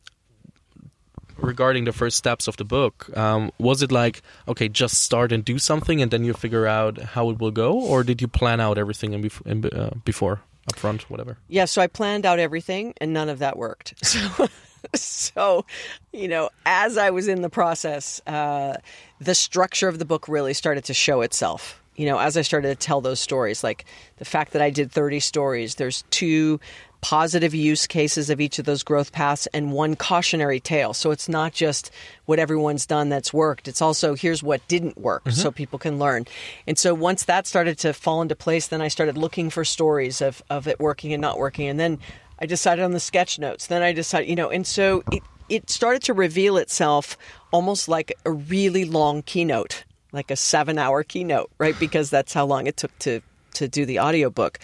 regarding 1.36 1.84
the 1.84 1.92
first 1.92 2.16
steps 2.16 2.48
of 2.48 2.56
the 2.56 2.64
book 2.64 3.10
um, 3.16 3.50
was 3.58 3.82
it 3.82 3.90
like 3.90 4.22
okay 4.46 4.68
just 4.68 5.02
start 5.02 5.32
and 5.32 5.44
do 5.44 5.58
something 5.58 6.00
and 6.00 6.10
then 6.10 6.24
you 6.24 6.32
figure 6.32 6.66
out 6.66 6.98
how 6.98 7.28
it 7.30 7.38
will 7.38 7.50
go 7.50 7.72
or 7.72 8.04
did 8.04 8.22
you 8.22 8.28
plan 8.28 8.60
out 8.60 8.78
everything 8.78 9.12
in, 9.12 9.22
bef- 9.22 9.46
in 9.46 9.64
uh, 9.78 9.90
before 10.04 10.40
up 10.68 10.76
front 10.76 11.10
whatever 11.10 11.36
yeah 11.48 11.64
so 11.64 11.82
i 11.82 11.86
planned 11.86 12.24
out 12.24 12.38
everything 12.38 12.94
and 13.00 13.12
none 13.12 13.28
of 13.28 13.40
that 13.40 13.56
worked 13.56 13.94
so 14.06 14.46
so 14.94 15.64
you 16.12 16.28
know 16.28 16.50
as 16.66 16.96
i 16.96 17.10
was 17.10 17.26
in 17.28 17.42
the 17.42 17.50
process 17.50 18.20
uh, 18.26 18.76
the 19.20 19.34
structure 19.34 19.88
of 19.88 19.98
the 19.98 20.04
book 20.04 20.28
really 20.28 20.54
started 20.54 20.84
to 20.84 20.94
show 20.94 21.20
itself 21.20 21.82
you 21.96 22.06
know 22.06 22.18
as 22.18 22.36
i 22.36 22.42
started 22.42 22.68
to 22.68 22.74
tell 22.74 23.00
those 23.00 23.20
stories 23.20 23.64
like 23.64 23.84
the 24.16 24.24
fact 24.24 24.52
that 24.52 24.62
i 24.62 24.70
did 24.70 24.90
30 24.90 25.20
stories 25.20 25.74
there's 25.76 26.02
two 26.10 26.60
positive 27.04 27.54
use 27.54 27.86
cases 27.86 28.30
of 28.30 28.40
each 28.40 28.58
of 28.58 28.64
those 28.64 28.82
growth 28.82 29.12
paths 29.12 29.46
and 29.52 29.72
one 29.72 29.94
cautionary 29.94 30.58
tale. 30.58 30.94
So 30.94 31.10
it's 31.10 31.28
not 31.28 31.52
just 31.52 31.90
what 32.24 32.38
everyone's 32.38 32.86
done 32.86 33.10
that's 33.10 33.30
worked. 33.30 33.68
It's 33.68 33.82
also 33.82 34.14
here's 34.14 34.42
what 34.42 34.66
didn't 34.68 34.96
work 34.96 35.22
mm-hmm. 35.24 35.32
so 35.32 35.50
people 35.50 35.78
can 35.78 35.98
learn. 35.98 36.24
And 36.66 36.78
so 36.78 36.94
once 36.94 37.24
that 37.24 37.46
started 37.46 37.76
to 37.80 37.92
fall 37.92 38.22
into 38.22 38.34
place, 38.34 38.68
then 38.68 38.80
I 38.80 38.88
started 38.88 39.18
looking 39.18 39.50
for 39.50 39.66
stories 39.66 40.22
of, 40.22 40.42
of 40.48 40.66
it 40.66 40.80
working 40.80 41.12
and 41.12 41.20
not 41.20 41.38
working. 41.38 41.68
And 41.68 41.78
then 41.78 41.98
I 42.38 42.46
decided 42.46 42.82
on 42.82 42.92
the 42.92 43.00
sketch 43.00 43.38
notes. 43.38 43.66
Then 43.66 43.82
I 43.82 43.92
decided, 43.92 44.30
you 44.30 44.36
know, 44.36 44.48
and 44.48 44.66
so 44.66 45.02
it, 45.12 45.22
it 45.50 45.68
started 45.68 46.02
to 46.04 46.14
reveal 46.14 46.56
itself 46.56 47.18
almost 47.52 47.86
like 47.86 48.16
a 48.24 48.32
really 48.32 48.86
long 48.86 49.20
keynote, 49.20 49.84
like 50.14 50.30
a 50.30 50.36
seven 50.36 50.78
hour 50.78 51.02
keynote, 51.02 51.50
right? 51.58 51.78
Because 51.78 52.08
that's 52.08 52.32
how 52.32 52.46
long 52.46 52.66
it 52.66 52.76
took 52.76 52.96
to 53.00 53.20
to 53.54 53.68
do 53.68 53.84
the 53.84 54.00
audiobook. 54.00 54.58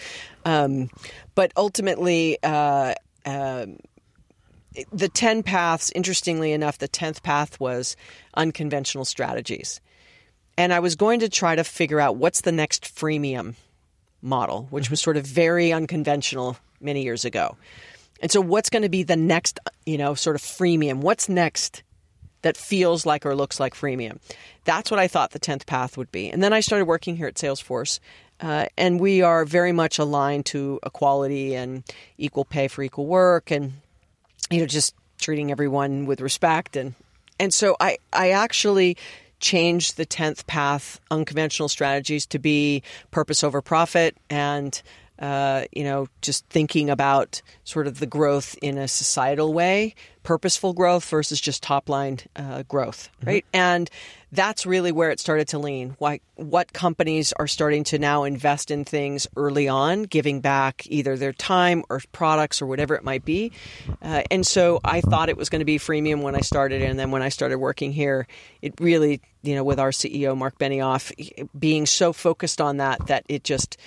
Um, 0.45 0.89
but 1.35 1.51
ultimately, 1.55 2.37
uh, 2.43 2.93
uh, 3.25 3.65
the 4.91 5.09
10 5.09 5.43
paths, 5.43 5.91
interestingly 5.93 6.51
enough, 6.51 6.77
the 6.77 6.87
10th 6.87 7.23
path 7.23 7.59
was 7.59 7.95
unconventional 8.33 9.05
strategies. 9.05 9.81
And 10.57 10.73
I 10.73 10.79
was 10.79 10.95
going 10.95 11.21
to 11.21 11.29
try 11.29 11.55
to 11.55 11.63
figure 11.63 11.99
out 11.99 12.17
what's 12.17 12.41
the 12.41 12.51
next 12.51 12.83
freemium 12.83 13.55
model, 14.21 14.67
which 14.69 14.89
was 14.89 15.01
sort 15.01 15.17
of 15.17 15.25
very 15.25 15.71
unconventional 15.71 16.57
many 16.79 17.03
years 17.03 17.25
ago. 17.25 17.57
And 18.21 18.29
so, 18.29 18.39
what's 18.39 18.69
going 18.69 18.83
to 18.83 18.89
be 18.89 19.03
the 19.03 19.15
next, 19.15 19.59
you 19.85 19.97
know, 19.97 20.13
sort 20.13 20.35
of 20.35 20.41
freemium? 20.41 20.97
What's 20.97 21.27
next 21.27 21.83
that 22.41 22.57
feels 22.57 23.05
like 23.05 23.25
or 23.25 23.35
looks 23.35 23.59
like 23.59 23.75
freemium? 23.75 24.19
That's 24.63 24.91
what 24.91 24.99
I 24.99 25.07
thought 25.07 25.31
the 25.31 25.39
10th 25.39 25.65
path 25.65 25.97
would 25.97 26.11
be. 26.11 26.29
And 26.29 26.43
then 26.43 26.53
I 26.53 26.59
started 26.59 26.85
working 26.85 27.17
here 27.17 27.27
at 27.27 27.35
Salesforce 27.35 27.99
Uh, 28.41 28.65
and 28.75 28.99
we 28.99 29.21
are 29.21 29.45
very 29.45 29.71
much 29.71 29.99
aligned 29.99 30.45
to 30.47 30.79
equality 30.83 31.53
and 31.55 31.83
equal 32.17 32.43
pay 32.43 32.67
for 32.67 32.81
equal 32.81 33.05
work 33.05 33.51
and 33.51 33.73
you 34.49 34.59
know 34.59 34.65
just 34.65 34.95
treating 35.19 35.51
everyone 35.51 36.07
with 36.07 36.19
respect 36.21 36.75
and 36.75 36.95
and 37.39 37.53
so 37.53 37.75
I 37.79 37.99
I 38.11 38.31
actually 38.31 38.97
changed 39.39 39.97
the 39.97 40.05
10th 40.05 40.47
path 40.47 40.99
unconventional 41.11 41.69
strategies 41.69 42.25
to 42.27 42.39
be 42.39 42.81
purpose 43.11 43.43
over 43.43 43.61
profit 43.61 44.17
and 44.29 44.81
uh, 45.21 45.65
you 45.71 45.83
know, 45.83 46.07
just 46.21 46.45
thinking 46.47 46.89
about 46.89 47.43
sort 47.63 47.85
of 47.85 47.99
the 47.99 48.07
growth 48.07 48.55
in 48.59 48.79
a 48.79 48.87
societal 48.87 49.53
way, 49.53 49.93
purposeful 50.23 50.73
growth 50.73 51.07
versus 51.07 51.39
just 51.39 51.61
top 51.61 51.89
line 51.89 52.19
uh, 52.35 52.63
growth, 52.63 53.09
mm-hmm. 53.19 53.27
right? 53.27 53.45
Mm-hmm. 53.53 53.61
And 53.61 53.89
that's 54.31 54.65
really 54.65 54.91
where 54.91 55.11
it 55.11 55.19
started 55.19 55.49
to 55.49 55.59
lean. 55.59 55.95
Why, 55.99 56.21
what 56.37 56.73
companies 56.73 57.33
are 57.33 57.45
starting 57.45 57.83
to 57.85 57.99
now 57.99 58.23
invest 58.23 58.71
in 58.71 58.83
things 58.83 59.27
early 59.35 59.67
on, 59.67 60.03
giving 60.03 60.41
back 60.41 60.87
either 60.87 61.15
their 61.17 61.33
time 61.33 61.83
or 61.87 62.01
products 62.11 62.59
or 62.59 62.65
whatever 62.65 62.95
it 62.95 63.03
might 63.03 63.23
be. 63.23 63.51
Uh, 64.01 64.23
and 64.31 64.47
so 64.47 64.79
I 64.83 65.01
thought 65.01 65.29
it 65.29 65.37
was 65.37 65.49
going 65.49 65.59
to 65.59 65.65
be 65.65 65.77
freemium 65.77 66.23
when 66.23 66.33
I 66.33 66.41
started, 66.41 66.81
and 66.81 66.97
then 66.97 67.11
when 67.11 67.21
I 67.21 67.29
started 67.29 67.59
working 67.59 67.91
here, 67.91 68.25
it 68.63 68.73
really, 68.79 69.21
you 69.43 69.53
know, 69.53 69.63
with 69.63 69.79
our 69.79 69.91
CEO 69.91 70.35
Mark 70.35 70.57
Benioff 70.57 71.11
being 71.57 71.85
so 71.85 72.11
focused 72.11 72.59
on 72.59 72.77
that 72.77 73.05
that 73.05 73.23
it 73.27 73.43
just 73.43 73.77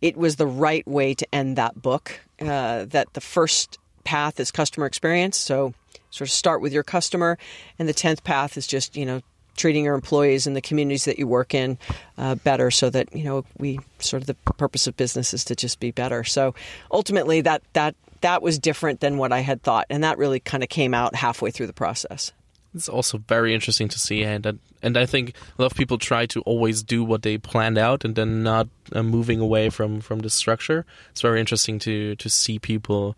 it 0.00 0.16
was 0.16 0.36
the 0.36 0.46
right 0.46 0.86
way 0.86 1.14
to 1.14 1.34
end 1.34 1.56
that 1.56 1.80
book. 1.80 2.20
Uh, 2.40 2.84
that 2.84 3.12
the 3.14 3.20
first 3.20 3.78
path 4.04 4.38
is 4.38 4.50
customer 4.50 4.86
experience, 4.86 5.36
so 5.36 5.74
sort 6.10 6.28
of 6.28 6.32
start 6.32 6.60
with 6.60 6.72
your 6.72 6.84
customer, 6.84 7.36
and 7.78 7.88
the 7.88 7.92
tenth 7.92 8.22
path 8.24 8.56
is 8.56 8.66
just 8.66 8.96
you 8.96 9.04
know 9.04 9.20
treating 9.56 9.84
your 9.84 9.94
employees 9.94 10.46
and 10.46 10.54
the 10.54 10.60
communities 10.60 11.04
that 11.04 11.18
you 11.18 11.26
work 11.26 11.52
in 11.52 11.76
uh, 12.16 12.36
better, 12.36 12.70
so 12.70 12.90
that 12.90 13.14
you 13.14 13.24
know 13.24 13.44
we 13.58 13.78
sort 13.98 14.22
of 14.22 14.26
the 14.26 14.34
purpose 14.54 14.86
of 14.86 14.96
business 14.96 15.34
is 15.34 15.44
to 15.44 15.56
just 15.56 15.80
be 15.80 15.90
better. 15.90 16.22
So 16.24 16.54
ultimately, 16.92 17.40
that 17.42 17.62
that 17.72 17.94
that 18.20 18.40
was 18.40 18.58
different 18.58 19.00
than 19.00 19.18
what 19.18 19.32
I 19.32 19.40
had 19.40 19.62
thought, 19.62 19.86
and 19.90 20.04
that 20.04 20.18
really 20.18 20.40
kind 20.40 20.62
of 20.62 20.68
came 20.68 20.94
out 20.94 21.14
halfway 21.14 21.50
through 21.50 21.66
the 21.66 21.72
process. 21.72 22.32
It's 22.74 22.88
also 22.88 23.18
very 23.18 23.54
interesting 23.54 23.88
to 23.88 23.98
see, 23.98 24.22
and 24.22 24.58
and 24.82 24.96
I 24.96 25.06
think 25.06 25.30
a 25.58 25.62
lot 25.62 25.72
of 25.72 25.76
people 25.76 25.98
try 25.98 26.26
to 26.26 26.40
always 26.42 26.82
do 26.82 27.02
what 27.02 27.22
they 27.22 27.38
planned 27.38 27.78
out, 27.78 28.04
and 28.04 28.14
then 28.14 28.42
not 28.42 28.68
uh, 28.92 29.02
moving 29.02 29.40
away 29.40 29.70
from 29.70 30.00
from 30.00 30.20
the 30.20 30.30
structure. 30.30 30.84
It's 31.10 31.22
very 31.22 31.40
interesting 31.40 31.78
to 31.80 32.14
to 32.16 32.28
see 32.28 32.58
people 32.58 33.16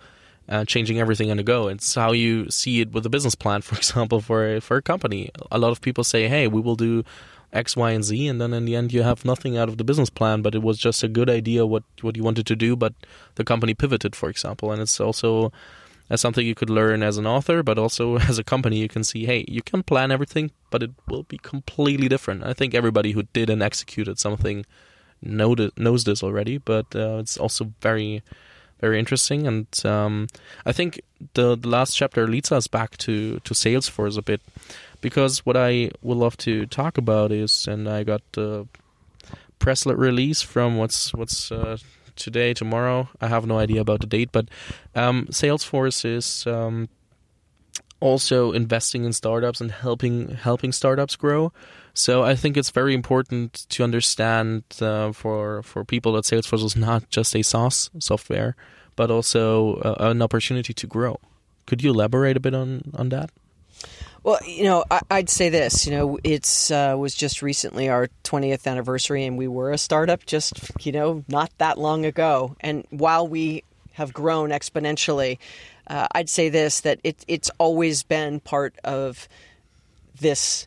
uh, 0.49 0.65
changing 0.65 0.99
everything 0.99 1.31
on 1.31 1.37
the 1.37 1.43
go. 1.43 1.69
It's 1.69 1.95
how 1.95 2.13
you 2.13 2.51
see 2.51 2.81
it 2.81 2.93
with 2.93 3.07
a 3.07 3.11
business 3.11 3.35
plan, 3.35 3.63
for 3.69 3.77
example, 3.77 4.21
for 4.21 4.57
a, 4.57 4.61
for 4.61 4.77
a 4.77 4.83
company. 4.83 5.31
A 5.51 5.59
lot 5.59 5.73
of 5.73 5.81
people 5.81 6.05
say, 6.05 6.29
"Hey, 6.29 6.47
we 6.47 6.61
will 6.61 6.77
do 6.77 7.05
X, 7.53 7.77
Y, 7.77 7.91
and 7.91 8.05
Z," 8.05 8.29
and 8.29 8.41
then 8.41 8.53
in 8.53 8.65
the 8.65 8.77
end, 8.77 8.93
you 8.93 9.03
have 9.03 9.25
nothing 9.25 9.57
out 9.57 9.69
of 9.69 9.79
the 9.79 9.85
business 9.85 10.11
plan, 10.11 10.43
but 10.43 10.55
it 10.55 10.63
was 10.63 10.79
just 10.79 11.03
a 11.03 11.09
good 11.09 11.31
idea 11.31 11.67
what 11.67 11.85
what 12.03 12.17
you 12.17 12.23
wanted 12.23 12.47
to 12.47 12.57
do, 12.57 12.77
but 12.77 12.95
the 13.35 13.45
company 13.45 13.75
pivoted, 13.75 14.15
for 14.15 14.29
example, 14.29 14.73
and 14.73 14.81
it's 14.83 15.01
also 15.01 15.53
as 16.11 16.21
something 16.21 16.45
you 16.45 16.57
could 16.57 16.69
learn 16.69 17.03
as 17.03 17.17
an 17.17 17.27
author, 17.27 17.63
but 17.63 17.79
also 17.79 18.19
as 18.29 18.39
a 18.39 18.45
company, 18.45 18.79
you 18.79 18.89
can 18.89 19.05
see, 19.05 19.25
hey, 19.25 19.45
you 19.49 19.63
can 19.63 19.83
plan 19.83 20.11
everything, 20.11 20.51
but 20.71 20.83
it 20.83 20.91
will 21.09 21.23
be 21.23 21.39
completely 21.39 22.09
different. 22.09 22.45
I 22.45 22.53
think 22.53 22.75
everybody 22.75 23.13
who 23.13 23.23
did 23.33 23.49
and 23.49 23.63
executed 23.63 24.19
something 24.19 24.67
knows 25.23 26.05
this 26.05 26.23
already, 26.23 26.59
but 26.59 26.87
uh, 26.95 27.19
it's 27.19 27.37
also 27.37 27.73
very, 27.81 28.23
very 28.81 28.99
interesting. 28.99 29.47
And 29.47 29.67
um, 29.87 30.27
I 30.67 30.73
think 30.73 31.01
the, 31.35 31.57
the 31.57 31.69
last 31.69 31.95
chapter 31.95 32.27
leads 32.27 32.51
us 32.51 32.67
back 32.67 32.97
to, 32.99 33.39
to 33.41 33.55
Salesforce 33.55 34.19
a 34.19 34.23
bit, 34.23 34.41
because 35.01 35.47
what 35.47 35.57
I 35.57 35.91
would 36.03 36.17
love 36.17 36.37
to 36.39 36.67
talk 36.67 36.99
about 36.99 37.33
is, 37.33 37.69
and 37.69 37.89
I 37.89 38.03
got 38.03 38.23
the 38.33 38.67
press 39.59 39.87
release 39.87 40.43
from 40.43 40.79
what's 40.79 41.13
what's 41.15 41.53
uh, 41.53 41.77
today, 42.17 42.55
tomorrow. 42.55 43.09
I 43.21 43.29
have 43.29 43.47
no 43.47 43.59
idea 43.59 43.81
about 43.81 44.01
the 44.01 44.07
date, 44.07 44.31
but 44.33 44.49
um, 44.95 45.27
Salesforce 45.31 46.05
is 46.05 46.47
um, 46.47 46.89
also 48.01 48.53
investing 48.53 49.05
in 49.05 49.13
startups 49.13 49.61
and 49.61 49.71
helping 49.71 50.29
helping 50.35 50.73
startups 50.73 51.17
grow. 51.17 51.53
So 51.93 52.23
I 52.23 52.35
think 52.35 52.57
it's 52.57 52.71
very 52.71 52.95
important 52.95 53.67
to 53.71 53.85
understand 53.85 54.65
uh, 54.81 55.13
for 55.13 55.63
for 55.63 55.85
people 55.85 56.13
that 56.13 56.25
Salesforce 56.25 56.65
is 56.65 56.77
not 56.77 57.09
just 57.11 57.35
a 57.35 57.43
SaaS 57.43 57.91
software, 57.99 58.57
but 58.97 59.11
also 59.11 59.77
uh, 59.77 60.11
an 60.11 60.23
opportunity 60.23 60.73
to 60.73 60.87
grow. 60.87 61.19
Could 61.67 61.83
you 61.83 61.91
elaborate 61.91 62.37
a 62.37 62.41
bit 62.41 62.55
on 62.55 62.93
on 62.95 63.11
that? 63.11 63.31
Well, 64.23 64.39
you 64.47 64.65
know, 64.65 64.85
I, 64.91 65.01
would 65.11 65.31
say 65.31 65.49
this. 65.49 65.87
You 65.87 65.93
know, 65.93 66.19
it's 66.23 66.71
uh, 66.71 66.95
was 66.99 67.15
just 67.15 67.41
recently 67.41 67.89
our 67.89 68.09
20th 68.25 68.67
anniversary, 68.67 69.25
and 69.25 69.39
we 69.39 69.49
were 69.49 69.73
a 69.73 69.79
startup 69.79 70.27
just 70.27 70.61
you 70.85 70.93
know 70.93 71.25
not 71.27 71.51
that 71.59 71.79
long 71.79 72.05
ago. 72.05 72.57
And 72.61 72.87
while 72.91 73.27
we 73.27 73.65
have 73.95 74.13
grown 74.13 74.51
exponentially, 74.51 75.39
uh, 75.87 76.07
I'd 76.13 76.29
say 76.29 76.51
this 76.51 76.81
that 76.83 77.01
it, 77.03 77.25
it's 77.29 77.51
always 77.59 78.03
been 78.03 78.41
part 78.41 78.75
of 78.85 79.27
this 80.21 80.67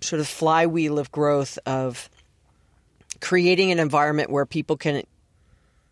sort 0.00 0.20
of 0.20 0.28
flywheel 0.28 0.98
of 0.98 1.10
growth 1.10 1.58
of 1.66 2.08
creating 3.20 3.72
an 3.72 3.78
environment 3.80 4.30
where 4.30 4.46
people 4.46 4.76
can 4.76 5.02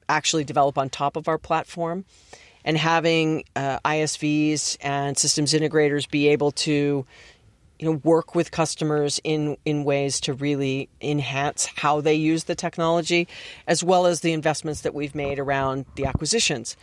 actually 0.08 0.44
develop 0.44 0.78
on 0.78 0.90
top 0.90 1.16
of 1.16 1.28
our 1.28 1.38
platform 1.38 2.04
and 2.64 2.76
having 2.76 3.44
uh, 3.56 3.78
ISVs 3.80 4.76
and 4.80 5.16
systems 5.16 5.52
integrators 5.52 6.08
be 6.08 6.28
able 6.28 6.52
to 6.52 7.06
you 7.80 7.86
know 7.86 8.00
work 8.04 8.34
with 8.34 8.50
customers 8.50 9.20
in 9.24 9.56
in 9.64 9.84
ways 9.84 10.20
to 10.20 10.34
really 10.34 10.88
enhance 11.00 11.66
how 11.76 12.00
they 12.00 12.14
use 12.14 12.44
the 12.44 12.54
technology 12.54 13.26
as 13.66 13.82
well 13.82 14.06
as 14.06 14.20
the 14.20 14.32
investments 14.32 14.82
that 14.82 14.94
we've 14.94 15.14
made 15.14 15.38
around 15.38 15.86
the 15.94 16.04
acquisitions. 16.04 16.76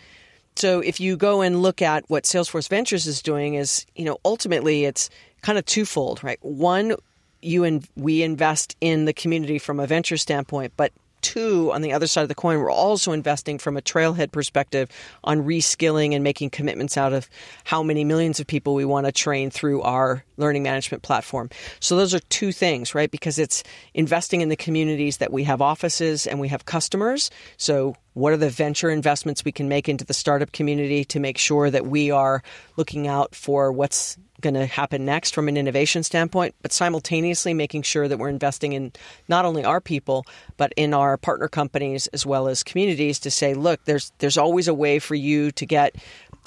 So 0.56 0.80
if 0.80 1.00
you 1.00 1.16
go 1.16 1.42
and 1.42 1.62
look 1.62 1.84
at 1.84 2.10
what 2.10 2.24
Salesforce 2.24 2.68
Ventures 2.68 3.06
is 3.06 3.22
doing 3.22 3.54
is 3.54 3.86
you 3.96 4.06
know 4.06 4.18
ultimately 4.26 4.86
it's 4.86 5.10
kind 5.42 5.58
of 5.58 5.66
twofold 5.66 6.24
right? 6.24 6.40
One 6.42 6.96
you 7.44 7.64
and 7.64 7.88
we 7.96 8.24
invest 8.24 8.76
in 8.82 9.06
the 9.06 9.14
community 9.14 9.60
from 9.60 9.80
a 9.80 9.86
venture 9.86 10.18
standpoint 10.18 10.74
but 10.76 10.92
two, 11.22 11.72
on 11.72 11.82
the 11.82 11.94
other 11.94 12.08
side 12.08 12.24
of 12.24 12.30
the 12.30 12.36
coin, 12.36 12.60
we're 12.60 12.72
also 12.72 13.12
investing 13.12 13.58
from 13.58 13.78
a 13.78 13.82
Trailhead 13.82 14.32
perspective 14.32 14.90
on 15.24 15.44
reskilling 15.44 16.14
and 16.14 16.24
making 16.24 16.50
commitments 16.50 16.98
out 16.98 17.14
of 17.14 17.30
how 17.64 17.84
many 17.84 18.04
millions 18.04 18.40
of 18.40 18.48
people 18.48 18.74
we 18.74 18.86
want 18.86 19.06
to 19.06 19.12
train 19.12 19.50
through 19.50 19.82
our 19.82 20.24
learning 20.38 20.64
management 20.64 21.04
platform. 21.04 21.50
So 21.80 21.96
those 21.96 22.14
are 22.14 22.20
two 22.20 22.52
things, 22.52 22.94
right? 22.96 23.10
Because 23.10 23.40
it's 23.40 23.64
investing 23.94 24.42
in 24.42 24.50
the 24.50 24.56
communities 24.56 25.18
that 25.18 25.32
we 25.32 25.44
have 25.44 25.62
offices 25.62 26.28
and 26.28 26.40
we 26.40 26.48
have 26.50 26.66
customers. 26.66 27.30
So 27.58 27.96
what 28.14 28.34
are 28.34 28.38
the 28.38 28.50
venture 28.50 28.90
investments 28.90 29.46
we 29.46 29.52
can 29.52 29.70
make 29.70 29.88
into 29.88 30.04
the 30.04 30.14
startup 30.14 30.52
community 30.52 31.06
to 31.06 31.20
make 31.20 31.38
sure 31.38 31.70
that 31.70 31.86
we 31.86 32.10
are 32.10 32.42
looking 32.76 33.08
out 33.08 33.36
for 33.36 33.72
what's 33.72 34.18
going 34.42 34.54
to 34.54 34.66
happen 34.66 35.06
next 35.06 35.34
from 35.34 35.48
an 35.48 35.58
innovation 35.58 36.04
standpoint, 36.04 36.56
but 36.62 36.72
simultaneously 36.72 37.54
making 37.54 37.82
sure 37.82 38.08
that 38.08 38.18
we're 38.18 38.30
investing 38.30 38.74
in 38.74 38.92
not 39.28 39.46
only 39.46 39.64
our 39.64 39.82
people 39.82 40.26
but 40.58 40.74
in 40.76 40.94
our 40.94 41.18
partner 41.18 41.48
companies 41.48 42.08
as 42.08 42.26
well 42.26 42.48
as 42.48 42.64
communities 42.64 43.20
to 43.20 43.32
say, 43.32 43.54
look, 43.54 43.84
there's 43.86 44.12
there's 44.20 44.38
always 44.38 44.68
a 44.68 44.74
way 44.74 45.00
for 45.00 45.16
you 45.16 45.52
to 45.52 45.66
get 45.66 45.96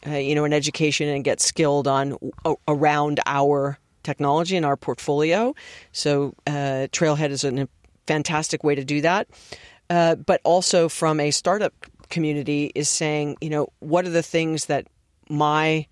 uh, 0.07 0.12
you 0.12 0.35
know 0.35 0.44
an 0.44 0.53
education 0.53 1.09
and 1.09 1.24
get 1.24 1.40
skilled 1.40 1.88
on 1.88 2.16
around 2.68 3.20
our 3.26 3.79
technology 4.03 4.57
and 4.57 4.64
our 4.64 4.76
portfolio. 4.76 5.55
So 5.92 6.35
uh, 6.46 6.88
Trailhead 6.92 7.31
is 7.31 7.44
a 7.44 7.68
fantastic 8.07 8.64
way 8.64 8.74
to 8.74 8.85
do 8.85 9.00
that, 9.03 9.29
uh, 9.90 10.14
but 10.14 10.40
also 10.44 10.88
from 10.88 11.20
a 11.20 11.31
startup 11.31 11.74
community 12.09 12.72
is 12.74 12.88
saying, 12.88 13.37
you 13.40 13.50
know, 13.50 13.68
what 13.79 14.07
are 14.07 14.11
the 14.11 14.22
things 14.22 14.66
that 14.66 14.87
my 15.29 15.87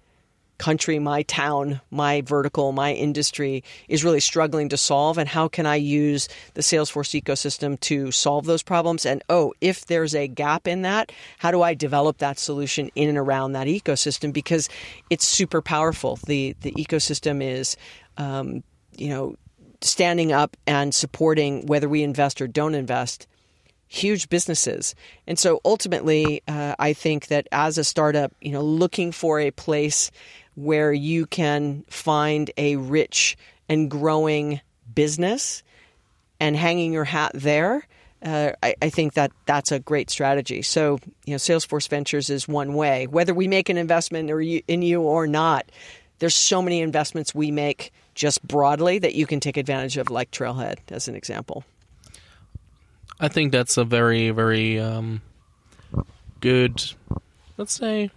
country, 0.59 0.99
my 0.99 1.23
town, 1.23 1.81
my 1.91 2.21
vertical, 2.23 2.73
my 2.73 2.93
industry 2.93 3.63
is 3.89 4.05
really 4.05 4.21
struggling 4.21 4.69
to 4.69 4.77
solve, 4.77 5.19
and 5.19 5.29
how 5.29 5.49
can 5.49 5.67
I 5.67 5.77
use 5.77 6.29
the 6.55 6.63
Salesforce 6.63 7.21
ecosystem 7.21 7.79
to 7.81 8.11
solve 8.11 8.45
those 8.47 8.63
problems? 8.63 9.07
And 9.07 9.23
oh, 9.29 9.55
if 9.61 9.87
there's 9.87 10.15
a 10.15 10.29
gap 10.29 10.69
in 10.69 10.83
that, 10.83 11.13
how 11.39 11.51
do 11.51 11.63
I 11.63 11.75
develop 11.75 12.19
that 12.19 12.39
solution 12.39 12.91
in 12.95 13.09
and 13.09 13.19
around 13.19 13.53
that 13.53 13.67
ecosystem? 13.67 14.33
Because 14.33 14.69
it's 15.11 15.27
super 15.27 15.63
powerful. 15.63 16.19
the 16.27 16.57
The 16.61 16.73
ecosystem 16.73 17.43
is, 17.43 17.77
um, 18.17 18.63
you 18.97 19.09
know, 19.09 19.37
standing 19.81 20.33
up 20.33 20.57
and 20.67 20.93
supporting 20.93 21.67
whether 21.67 21.89
we 21.89 22.03
invest 22.03 22.41
or 22.41 22.49
don't 22.49 22.75
invest 22.75 23.29
huge 23.87 24.29
businesses. 24.29 24.95
And 25.27 25.39
so 25.39 25.61
ultimately, 25.65 26.43
uh, 26.47 26.75
I 26.79 26.93
think 26.93 27.29
that 27.29 27.49
as 27.53 27.79
a 27.79 27.85
startup, 27.85 28.33
you 28.41 28.53
know, 28.53 28.61
looking 28.61 29.13
for 29.13 29.41
a 29.41 29.51
place 29.51 30.11
where 30.59 30.93
you 30.93 31.25
can 31.25 31.85
find 31.89 32.51
a 32.57 32.75
rich 32.75 33.37
and 33.69 33.89
growing 33.89 34.61
business 34.93 35.63
and 36.41 36.57
hanging 36.57 36.93
your 36.93 37.05
hat 37.05 37.31
there. 37.33 37.87
Uh, 38.21 38.51
I, 38.61 38.75
I, 38.83 38.91
think 38.91 39.15
that 39.15 39.31
that's 39.47 39.71
a 39.71 39.79
great 39.79 40.11
strategy. 40.11 40.63
So, 40.63 40.99
you 41.25 41.35
know, 41.35 41.37
Salesforce 41.37 41.89
Ventures 41.89 42.29
is 42.29 42.49
one 42.49 42.75
way. 42.75 43.07
Whether 43.07 43.33
we 43.33 43.47
make 43.47 43.69
an 43.69 43.77
investment 43.77 44.33
or 44.33 44.41
you, 44.41 44.61
in 44.67 44.83
you 44.83 45.03
or 45.03 45.29
not, 45.29 45.71
there's 46.19 46.35
so 46.35 46.61
many 46.61 46.81
investments 46.81 47.33
we 47.33 47.53
make 47.53 47.93
just 48.17 48.43
broadly 48.43 48.99
that 48.99 49.15
you 49.15 49.25
can 49.25 49.39
take 49.39 49.57
advantage 49.57 49.97
of, 49.97 50.11
like 50.11 50.33
Trailhead, 50.33 50.79
as 50.89 51.07
an 51.07 51.15
example. 51.15 51.65
I 53.21 53.29
think 53.29 53.53
that's 53.53 53.77
a 53.77 53.85
very, 53.85 54.31
very 54.31 54.81
um, 54.81 55.23
good, 56.41 56.83
let's 57.57 57.75
say, 57.75 58.11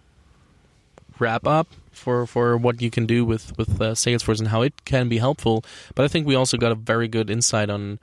wrap 1.19 1.45
up 1.45 1.67
for, 1.91 2.25
for 2.25 2.57
what 2.57 2.81
you 2.81 2.89
can 2.89 3.05
do 3.05 3.23
with 3.25 3.57
with 3.57 3.81
uh, 3.81 3.91
Salesforce 3.93 4.39
and 4.39 4.49
how 4.49 4.61
it 4.61 4.85
can 4.85 5.09
be 5.09 5.17
helpful. 5.17 5.63
But 5.95 6.05
I 6.05 6.07
think 6.07 6.27
we 6.27 6.35
also 6.35 6.57
got 6.57 6.71
a 6.71 6.75
very 6.75 7.07
good 7.07 7.29
insight 7.29 7.69
on 7.69 7.99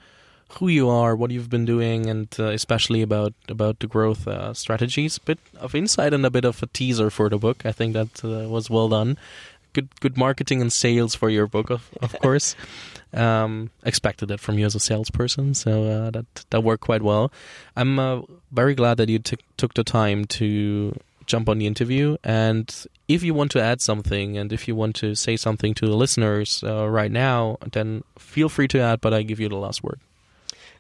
who 0.53 0.69
you 0.69 0.89
are, 0.89 1.15
what 1.15 1.31
you've 1.31 1.51
been 1.51 1.65
doing, 1.65 2.09
and 2.09 2.29
uh, 2.39 2.49
especially 2.49 3.03
about 3.03 3.35
about 3.49 3.81
the 3.81 3.87
growth 3.87 4.27
uh, 4.27 4.55
strategies. 4.55 5.19
Bit 5.19 5.39
of 5.59 5.75
insight 5.75 6.15
and 6.15 6.25
a 6.25 6.31
bit 6.31 6.45
of 6.45 6.63
a 6.63 6.67
teaser 6.67 7.11
for 7.11 7.29
the 7.29 7.39
book. 7.39 7.67
I 7.67 7.73
think 7.73 7.93
that 7.95 8.25
uh, 8.25 8.49
was 8.49 8.71
well 8.71 8.89
done. 8.89 9.19
Good 9.73 9.89
good 10.01 10.17
marketing 10.17 10.61
and 10.61 10.73
sales 10.73 11.15
for 11.15 11.29
your 11.29 11.47
book, 11.47 11.71
of 11.71 11.91
of 12.01 12.13
course. 12.23 12.57
Um, 13.15 13.71
expected 13.85 14.31
it 14.31 14.39
from 14.39 14.59
you 14.59 14.67
as 14.67 14.75
a 14.75 14.81
salesperson, 14.81 15.55
so 15.55 15.85
uh, 15.85 16.11
that 16.11 16.27
that 16.51 16.63
worked 16.63 16.85
quite 16.85 17.03
well. 17.03 17.33
I'm 17.77 17.99
uh, 17.99 18.23
very 18.53 18.75
glad 18.75 18.99
that 18.99 19.09
you 19.09 19.19
t- 19.19 19.39
took 19.57 19.75
the 19.75 19.85
time 19.85 20.27
to 20.27 20.93
jump 21.29 21.49
on 21.49 21.59
the 21.59 21.67
interview. 21.67 22.17
And 22.25 22.75
if 23.09 23.23
you 23.23 23.33
want 23.33 23.51
to 23.53 23.61
add 23.61 23.81
something 23.81 24.37
and 24.37 24.53
if 24.53 24.69
you 24.69 24.77
want 24.77 24.95
to 24.97 25.15
say 25.15 25.37
something 25.37 25.75
to 25.75 25.87
the 25.87 25.97
listeners 25.97 26.63
uh, 26.63 26.87
right 26.89 27.11
now, 27.11 27.57
then 27.73 28.05
feel 28.19 28.51
free 28.51 28.69
to 28.69 28.79
add, 28.79 29.01
but 29.01 29.15
I 29.15 29.23
give 29.23 29.41
you 29.41 29.49
the 29.49 29.57
last 29.57 29.83
word. 29.83 29.99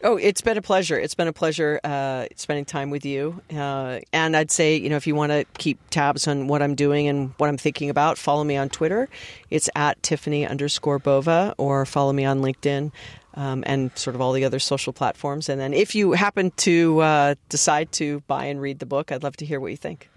Oh, 0.04 0.16
it's 0.16 0.42
been 0.42 0.56
a 0.56 0.62
pleasure. 0.62 0.96
It's 0.96 1.16
been 1.16 1.26
a 1.26 1.32
pleasure 1.32 1.80
uh, 1.82 2.26
spending 2.36 2.64
time 2.64 2.90
with 2.90 3.04
you. 3.04 3.40
Uh, 3.52 3.98
and 4.12 4.36
I'd 4.36 4.52
say, 4.52 4.76
you 4.76 4.88
know, 4.88 4.96
if 4.96 5.08
you 5.08 5.16
want 5.16 5.32
to 5.32 5.44
keep 5.56 5.78
tabs 5.90 6.28
on 6.28 6.46
what 6.46 6.62
I'm 6.62 6.76
doing 6.76 7.08
and 7.08 7.32
what 7.38 7.48
I'm 7.48 7.58
thinking 7.58 7.90
about, 7.90 8.16
follow 8.16 8.44
me 8.44 8.56
on 8.56 8.68
Twitter. 8.68 9.08
It's 9.50 9.68
at 9.74 10.00
Tiffany 10.04 10.46
underscore 10.46 11.00
Bova, 11.00 11.52
or 11.58 11.84
follow 11.84 12.12
me 12.12 12.24
on 12.24 12.42
LinkedIn. 12.42 12.92
Um, 13.34 13.62
and 13.66 13.96
sort 13.96 14.16
of 14.16 14.20
all 14.20 14.32
the 14.32 14.44
other 14.44 14.58
social 14.58 14.92
platforms. 14.92 15.48
And 15.48 15.60
then 15.60 15.72
if 15.72 15.94
you 15.94 16.12
happen 16.12 16.50
to 16.56 17.00
uh, 17.00 17.34
decide 17.48 17.92
to 17.92 18.20
buy 18.26 18.46
and 18.46 18.60
read 18.60 18.80
the 18.80 18.86
book, 18.86 19.12
I'd 19.12 19.22
love 19.22 19.36
to 19.36 19.46
hear 19.46 19.60
what 19.60 19.70
you 19.70 19.76
think. 19.76 20.08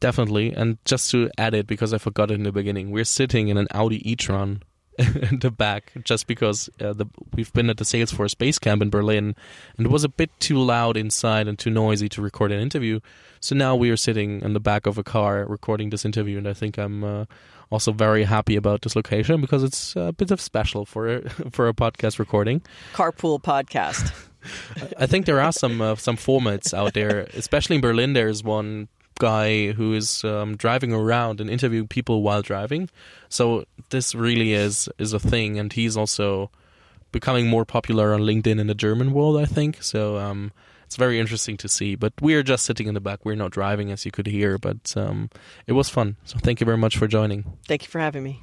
Definitely. 0.00 0.52
And 0.52 0.78
just 0.84 1.10
to 1.10 1.30
add 1.36 1.54
it, 1.54 1.66
because 1.66 1.92
I 1.92 1.98
forgot 1.98 2.30
it 2.30 2.34
in 2.34 2.42
the 2.42 2.52
beginning, 2.52 2.90
we're 2.90 3.04
sitting 3.04 3.48
in 3.48 3.58
an 3.58 3.68
Audi 3.70 4.10
e-tron 4.10 4.62
in 4.98 5.38
the 5.38 5.50
back 5.50 5.92
just 6.04 6.26
because 6.26 6.68
uh, 6.80 6.92
the, 6.92 7.06
we've 7.34 7.52
been 7.52 7.70
at 7.70 7.76
the 7.76 7.84
Salesforce 7.84 8.36
base 8.36 8.58
camp 8.58 8.82
in 8.82 8.90
Berlin 8.90 9.34
and 9.76 9.86
it 9.86 9.90
was 9.90 10.04
a 10.04 10.08
bit 10.08 10.30
too 10.40 10.58
loud 10.58 10.96
inside 10.96 11.48
and 11.48 11.58
too 11.58 11.70
noisy 11.70 12.08
to 12.08 12.22
record 12.22 12.50
an 12.52 12.60
interview. 12.60 13.00
So 13.40 13.54
now 13.54 13.76
we 13.76 13.90
are 13.90 13.96
sitting 13.96 14.42
in 14.42 14.52
the 14.52 14.60
back 14.60 14.86
of 14.86 14.98
a 14.98 15.02
car 15.02 15.46
recording 15.46 15.90
this 15.90 16.04
interview, 16.04 16.36
and 16.36 16.46
I 16.46 16.52
think 16.52 16.76
I'm 16.76 17.02
uh, 17.04 17.24
also 17.70 17.92
very 17.92 18.24
happy 18.24 18.56
about 18.56 18.82
this 18.82 18.94
location 18.94 19.40
because 19.40 19.62
it's 19.62 19.96
a 19.96 20.12
bit 20.12 20.30
of 20.30 20.40
special 20.40 20.84
for 20.84 21.16
a, 21.16 21.30
for 21.50 21.68
a 21.68 21.72
podcast 21.72 22.18
recording. 22.18 22.60
Carpool 22.92 23.40
podcast. 23.40 24.12
I 24.98 25.06
think 25.06 25.26
there 25.26 25.40
are 25.40 25.52
some 25.52 25.80
uh, 25.80 25.96
some 25.96 26.16
formats 26.16 26.72
out 26.72 26.94
there, 26.94 27.28
especially 27.34 27.76
in 27.76 27.82
Berlin. 27.82 28.14
There's 28.14 28.42
one 28.42 28.88
guy 29.20 29.70
who 29.72 29.94
is 29.94 30.24
um, 30.24 30.56
driving 30.56 30.92
around 30.92 31.40
and 31.40 31.48
interviewing 31.48 31.86
people 31.86 32.22
while 32.22 32.42
driving. 32.42 32.90
So 33.28 33.64
this 33.90 34.14
really 34.14 34.52
is 34.52 34.88
is 34.98 35.12
a 35.12 35.20
thing, 35.20 35.58
and 35.60 35.72
he's 35.72 35.96
also 35.96 36.50
becoming 37.12 37.46
more 37.46 37.64
popular 37.64 38.12
on 38.12 38.20
LinkedIn 38.22 38.58
in 38.58 38.66
the 38.66 38.74
German 38.74 39.12
world, 39.12 39.36
I 39.36 39.44
think. 39.44 39.82
So 39.82 40.18
um, 40.18 40.50
it's 40.86 40.96
very 40.96 41.20
interesting 41.20 41.56
to 41.58 41.68
see. 41.68 41.94
But 41.94 42.14
we're 42.20 42.42
just 42.42 42.64
sitting 42.64 42.88
in 42.88 42.94
the 42.94 43.00
back; 43.00 43.24
we're 43.24 43.36
not 43.36 43.52
driving, 43.52 43.92
as 43.92 44.04
you 44.04 44.10
could 44.10 44.26
hear. 44.26 44.58
But 44.58 44.96
um, 44.96 45.30
it 45.68 45.72
was 45.72 45.88
fun. 45.88 46.16
So 46.24 46.38
thank 46.38 46.60
you 46.60 46.64
very 46.64 46.78
much 46.78 46.96
for 46.96 47.06
joining. 47.06 47.44
Thank 47.68 47.82
you 47.84 47.88
for 47.88 48.00
having 48.00 48.24
me. 48.24 48.40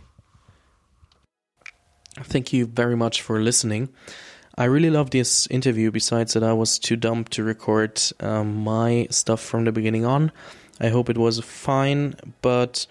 Thank 2.24 2.54
you 2.54 2.66
very 2.66 2.96
much 2.96 3.22
for 3.22 3.42
listening. 3.42 3.90
I 4.60 4.66
really 4.66 4.90
love 4.90 5.12
this 5.12 5.46
interview. 5.48 5.92
Besides 5.92 6.34
that, 6.34 6.44
I 6.44 6.54
was 6.54 6.80
too 6.80 6.96
dumb 6.96 7.26
to 7.26 7.44
record 7.44 8.02
um, 8.20 8.56
my 8.64 9.08
stuff 9.12 9.40
from 9.40 9.66
the 9.66 9.72
beginning 9.72 10.04
on. 10.04 10.32
I 10.80 10.90
hope 10.90 11.10
it 11.10 11.18
was 11.18 11.40
fine, 11.40 12.16
but 12.42 12.86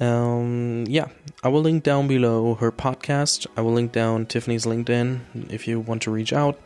um, 0.00 0.84
yeah, 0.86 1.08
I 1.42 1.48
will 1.48 1.62
link 1.62 1.82
down 1.82 2.06
below 2.06 2.54
her 2.54 2.70
podcast. 2.70 3.46
I 3.56 3.62
will 3.62 3.72
link 3.72 3.92
down 3.92 4.26
Tiffany's 4.26 4.66
LinkedIn 4.66 5.50
if 5.50 5.66
you 5.66 5.80
want 5.80 6.02
to 6.02 6.10
reach 6.10 6.32
out. 6.32 6.60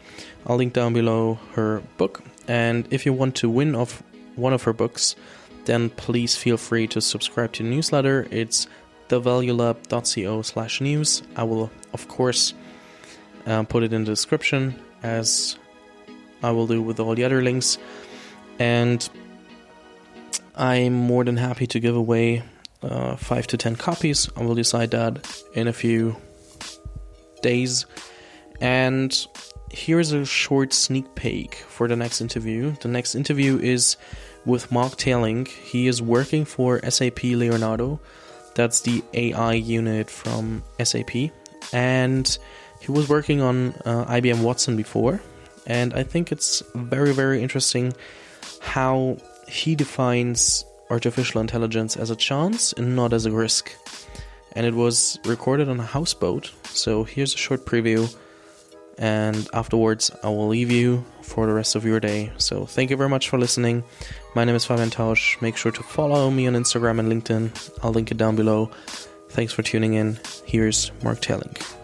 I'll 0.47 0.57
link 0.57 0.73
down 0.73 0.93
below 0.93 1.39
her 1.55 1.83
book, 1.97 2.23
and 2.49 2.87
if 2.91 3.07
you 3.07 3.13
want 3.13 3.37
to 3.37 3.49
win 3.49 3.75
of 3.75 4.03
one 4.37 4.53
of 4.53 4.65
her 4.65 4.73
books, 4.73 5.15
then 5.65 5.91
please 5.91 6.37
feel 6.37 6.57
free 6.57 6.87
to 6.89 7.01
subscribe 7.01 7.53
to 7.53 7.63
the 7.63 7.69
newsletter. 7.69 8.27
It's 8.31 8.67
thevaluelab.co 9.09 10.43
slash 10.43 10.81
news. 10.81 11.23
I 11.37 11.45
will, 11.45 11.71
of 11.93 12.09
course, 12.09 12.55
uh, 13.47 13.63
put 13.65 13.83
it 13.83 13.93
in 13.93 14.05
the 14.05 14.11
description 14.11 14.75
as 15.03 15.57
I 16.43 16.51
will 16.51 16.67
do 16.67 16.83
with 16.83 16.99
all 16.99 17.15
the 17.15 17.25
other 17.25 17.43
links. 17.43 17.79
And 18.59 19.09
I'm 20.55 20.93
more 20.93 21.25
than 21.25 21.37
happy 21.37 21.67
to 21.69 21.81
give 21.81 21.97
away 21.97 22.43
uh, 22.83 23.17
5 23.17 23.47
to 23.49 23.57
10 23.57 23.77
copies. 23.77 24.29
I 24.37 24.43
will 24.43 24.55
decide 24.55 24.91
that 24.91 25.43
in 25.55 25.69
a 25.69 25.73
few 25.73 26.17
days. 27.43 27.87
And 28.61 29.27
here's 29.71 30.13
a 30.13 30.25
short 30.25 30.73
sneak 30.73 31.15
peek 31.15 31.55
for 31.55 31.89
the 31.89 31.97
next 31.97 32.21
interview. 32.21 32.73
The 32.81 32.89
next 32.89 33.15
interview 33.15 33.59
is 33.59 33.97
with 34.45 34.71
Marc 34.71 34.93
Teerlink. 34.93 35.49
He 35.49 35.87
is 35.87 36.03
working 36.03 36.45
for 36.45 36.81
SAP 36.89 37.23
Leonardo. 37.23 38.01
That's 38.55 38.81
the 38.81 39.03
AI 39.15 39.55
unit 39.55 40.11
from 40.11 40.63
SAP. 40.83 41.31
And 41.73 42.39
he 42.81 42.93
was 42.93 43.09
working 43.09 43.41
on 43.41 43.75
uh, 43.85 44.05
IBM 44.07 44.43
Watson 44.43 44.77
before. 44.77 45.21
And 45.67 45.95
I 45.95 46.03
think 46.03 46.33
it's 46.33 46.63
very, 46.75 47.15
very 47.15 47.43
interesting 47.43 47.95
how 48.61 49.17
he 49.53 49.75
defines 49.75 50.65
artificial 50.91 51.41
intelligence 51.41 51.97
as 51.97 52.11
a 52.11 52.17
chance 52.17 52.73
and 52.73 52.97
not 52.97 53.13
as 53.13 53.27
a 53.27 53.31
risk. 53.31 53.75
And 54.53 54.67
it 54.67 54.75
was 54.75 55.19
recorded 55.25 55.69
on 55.69 55.79
a 55.79 55.85
houseboat. 55.85 56.51
So 56.65 57.05
here's 57.05 57.35
a 57.35 57.39
short 57.39 57.67
preview. 57.67 58.15
And 58.99 59.49
afterwards, 59.53 60.11
I 60.23 60.29
will 60.29 60.49
leave 60.49 60.71
you 60.71 61.05
for 61.23 61.47
the 61.47 61.53
rest 61.53 61.75
of 61.75 61.85
your 61.85 62.01
day. 62.01 62.33
So 62.39 62.67
thank 62.67 62.91
you 62.91 62.97
very 62.97 63.09
much 63.09 63.29
for 63.29 63.39
listening. 63.39 63.85
My 64.35 64.45
name 64.45 64.55
is 64.55 64.65
Fabian 64.65 64.91
Tausch. 64.91 65.41
Make 65.41 65.57
sure 65.57 65.73
to 65.73 65.83
follow 65.83 66.31
me 66.31 66.47
on 66.47 66.55
Instagram 66.55 66.99
and 66.99 67.11
LinkedIn. 67.11 67.79
I'll 67.83 67.93
link 67.93 68.11
it 68.11 68.17
down 68.17 68.37
below. 68.37 68.71
Thanks 69.31 69.53
for 69.53 69.63
tuning 69.63 69.95
in. 69.95 70.19
Here's 70.47 70.93
Marc 71.03 71.21
Teerlink 71.21 71.82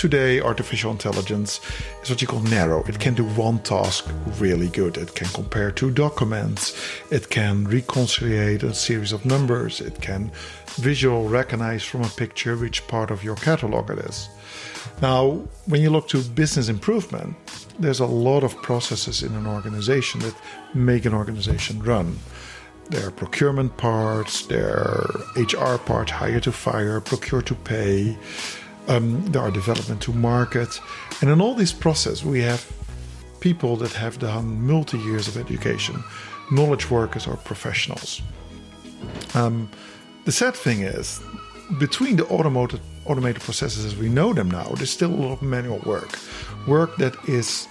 today 0.00 0.40
artificial 0.40 0.90
intelligence 0.90 1.60
is 2.02 2.08
what 2.08 2.22
you 2.22 2.26
call 2.26 2.40
narrow. 2.40 2.82
It 2.84 2.98
can 2.98 3.12
do 3.12 3.24
one 3.24 3.58
task 3.58 4.08
really 4.38 4.68
good. 4.68 4.96
It 4.96 5.14
can 5.14 5.28
compare 5.28 5.70
two 5.70 5.90
documents. 5.90 6.74
It 7.10 7.28
can 7.28 7.68
reconcile 7.68 8.64
a 8.64 8.72
series 8.72 9.12
of 9.12 9.26
numbers. 9.26 9.82
It 9.82 10.00
can 10.00 10.32
visual 10.76 11.28
recognize 11.28 11.84
from 11.84 12.02
a 12.02 12.08
picture 12.08 12.56
which 12.56 12.88
part 12.88 13.10
of 13.10 13.22
your 13.22 13.36
catalog 13.36 13.90
it 13.90 13.98
is. 13.98 14.30
Now, 15.02 15.46
when 15.66 15.82
you 15.82 15.90
look 15.90 16.08
to 16.08 16.22
business 16.22 16.70
improvement, 16.70 17.36
there's 17.78 18.00
a 18.00 18.06
lot 18.06 18.42
of 18.42 18.56
processes 18.62 19.22
in 19.22 19.34
an 19.34 19.46
organization 19.46 20.20
that 20.20 20.34
make 20.72 21.04
an 21.04 21.12
organization 21.12 21.82
run. 21.82 22.18
There 22.88 23.06
are 23.06 23.10
procurement 23.12 23.76
parts, 23.76 24.46
there 24.46 24.70
are 24.70 25.20
HR 25.36 25.76
parts, 25.78 26.10
hire 26.10 26.40
to 26.40 26.52
fire, 26.52 27.00
procure 27.02 27.42
to 27.42 27.54
pay, 27.54 28.16
um, 28.90 29.24
there 29.26 29.40
are 29.40 29.50
development 29.50 30.02
to 30.02 30.12
market. 30.12 30.80
And 31.20 31.30
in 31.30 31.40
all 31.40 31.54
this 31.54 31.72
process, 31.72 32.24
we 32.24 32.40
have 32.42 32.66
people 33.40 33.76
that 33.76 33.92
have 33.92 34.18
done 34.18 34.66
multi 34.66 34.98
years 34.98 35.28
of 35.28 35.36
education, 35.36 36.02
knowledge 36.50 36.90
workers 36.90 37.26
or 37.26 37.36
professionals. 37.36 38.20
Um, 39.34 39.70
the 40.24 40.32
sad 40.32 40.54
thing 40.54 40.82
is, 40.82 41.20
between 41.78 42.16
the 42.16 42.26
automated, 42.26 42.80
automated 43.06 43.42
processes 43.42 43.84
as 43.84 43.96
we 43.96 44.08
know 44.08 44.32
them 44.34 44.50
now, 44.50 44.68
there's 44.74 44.90
still 44.90 45.14
a 45.14 45.16
lot 45.16 45.32
of 45.32 45.42
manual 45.42 45.78
work. 45.86 46.18
Work 46.66 46.96
that 46.96 47.14
is 47.28 47.68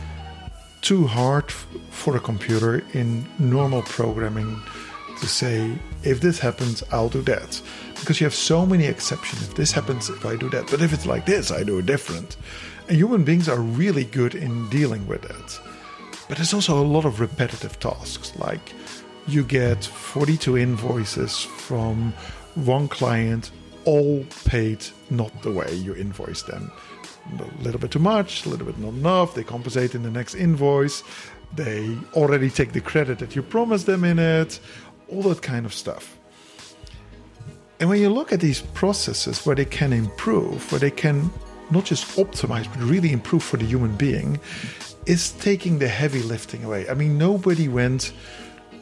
too 0.82 1.06
hard 1.06 1.52
for 1.92 2.16
a 2.16 2.20
computer 2.20 2.82
in 2.94 3.28
normal 3.38 3.82
programming 3.84 4.62
to 5.20 5.28
say, 5.28 5.78
if 6.04 6.22
this 6.22 6.40
happens, 6.40 6.84
I'll 6.92 7.10
do 7.10 7.22
that 7.24 7.62
because 8.00 8.20
you 8.20 8.26
have 8.26 8.34
so 8.34 8.66
many 8.66 8.86
exceptions. 8.86 9.42
If 9.44 9.56
this 9.56 9.72
happens, 9.72 10.10
if 10.10 10.26
I 10.26 10.36
do 10.36 10.50
that, 10.52 10.68
but 10.72 10.82
if 10.82 10.94
it's 10.94 11.06
like 11.06 11.26
this, 11.26 11.52
I 11.52 11.64
do 11.64 11.80
it 11.80 11.86
different. 11.86 12.38
And 12.88 12.98
human 12.98 13.24
beings 13.24 13.50
are 13.50 13.60
really 13.60 14.06
good 14.06 14.36
in 14.36 14.70
dealing 14.70 15.06
with 15.08 15.22
that. 15.24 15.60
But 16.28 16.38
there's 16.38 16.54
also 16.54 16.80
a 16.80 16.86
lot 16.86 17.06
of 17.06 17.20
repetitive 17.20 17.80
tasks, 17.80 18.36
like 18.38 18.74
you 19.28 19.44
get 19.44 19.84
42 19.84 20.58
invoices 20.58 21.44
from 21.44 22.14
one 22.56 22.88
client, 22.88 23.52
all 23.86 24.26
paid 24.46 24.86
not 25.10 25.42
the 25.42 25.52
way 25.52 25.74
you 25.74 25.96
invoice 25.96 26.44
them. 26.44 26.72
A 27.40 27.64
little 27.64 27.80
bit 27.80 27.92
too 27.92 28.00
much, 28.00 28.46
a 28.46 28.50
little 28.50 28.66
bit 28.66 28.78
not 28.80 28.94
enough. 28.94 29.36
They 29.36 29.44
compensate 29.44 29.94
in 29.94 30.04
the 30.04 30.10
next 30.10 30.36
invoice. 30.36 31.04
They 31.56 31.98
already 32.14 32.50
take 32.50 32.74
the 32.74 32.82
credit 32.82 33.20
that 33.20 33.36
you 33.36 33.42
promised 33.42 33.86
them 33.86 34.04
in 34.04 34.20
it. 34.20 34.60
All 35.12 35.22
that 35.24 35.42
kind 35.42 35.66
of 35.66 35.74
stuff. 35.74 36.18
And 37.80 37.90
when 37.90 38.02
you 38.02 38.10
look 38.10 38.34
at 38.34 38.40
these 38.42 38.62
processes 38.62 39.46
where 39.46 39.56
they 39.56 39.66
can 39.66 39.94
improve, 39.94 40.70
where 40.72 40.80
they 40.80 40.92
can 40.92 41.32
not 41.72 41.86
just 41.86 42.18
optimize, 42.18 42.68
but 42.68 42.82
really 42.84 43.12
improve 43.12 43.44
for 43.44 43.58
the 43.58 43.66
human 43.66 43.96
being, 43.96 44.40
is 45.06 45.32
taking 45.32 45.80
the 45.80 45.88
heavy 45.88 46.22
lifting 46.22 46.64
away. 46.64 46.90
I 46.90 46.94
mean, 46.94 47.18
nobody 47.18 47.68
went 47.68 48.14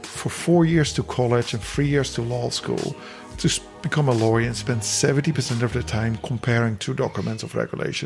for 0.02 0.30
four 0.30 0.66
years 0.66 0.94
to 0.94 1.04
college 1.04 1.54
and 1.54 1.62
three 1.62 1.88
years 1.88 2.14
to 2.16 2.22
law 2.22 2.50
school 2.50 2.96
to 3.38 3.62
become 3.82 4.10
a 4.10 4.14
lawyer 4.14 4.48
and 4.48 4.56
spend 4.56 4.82
70% 4.82 5.62
of 5.62 5.74
their 5.74 5.84
time 5.84 6.18
comparing 6.24 6.78
two 6.78 6.94
documents 6.94 7.44
of 7.44 7.56
regulation. 7.56 8.06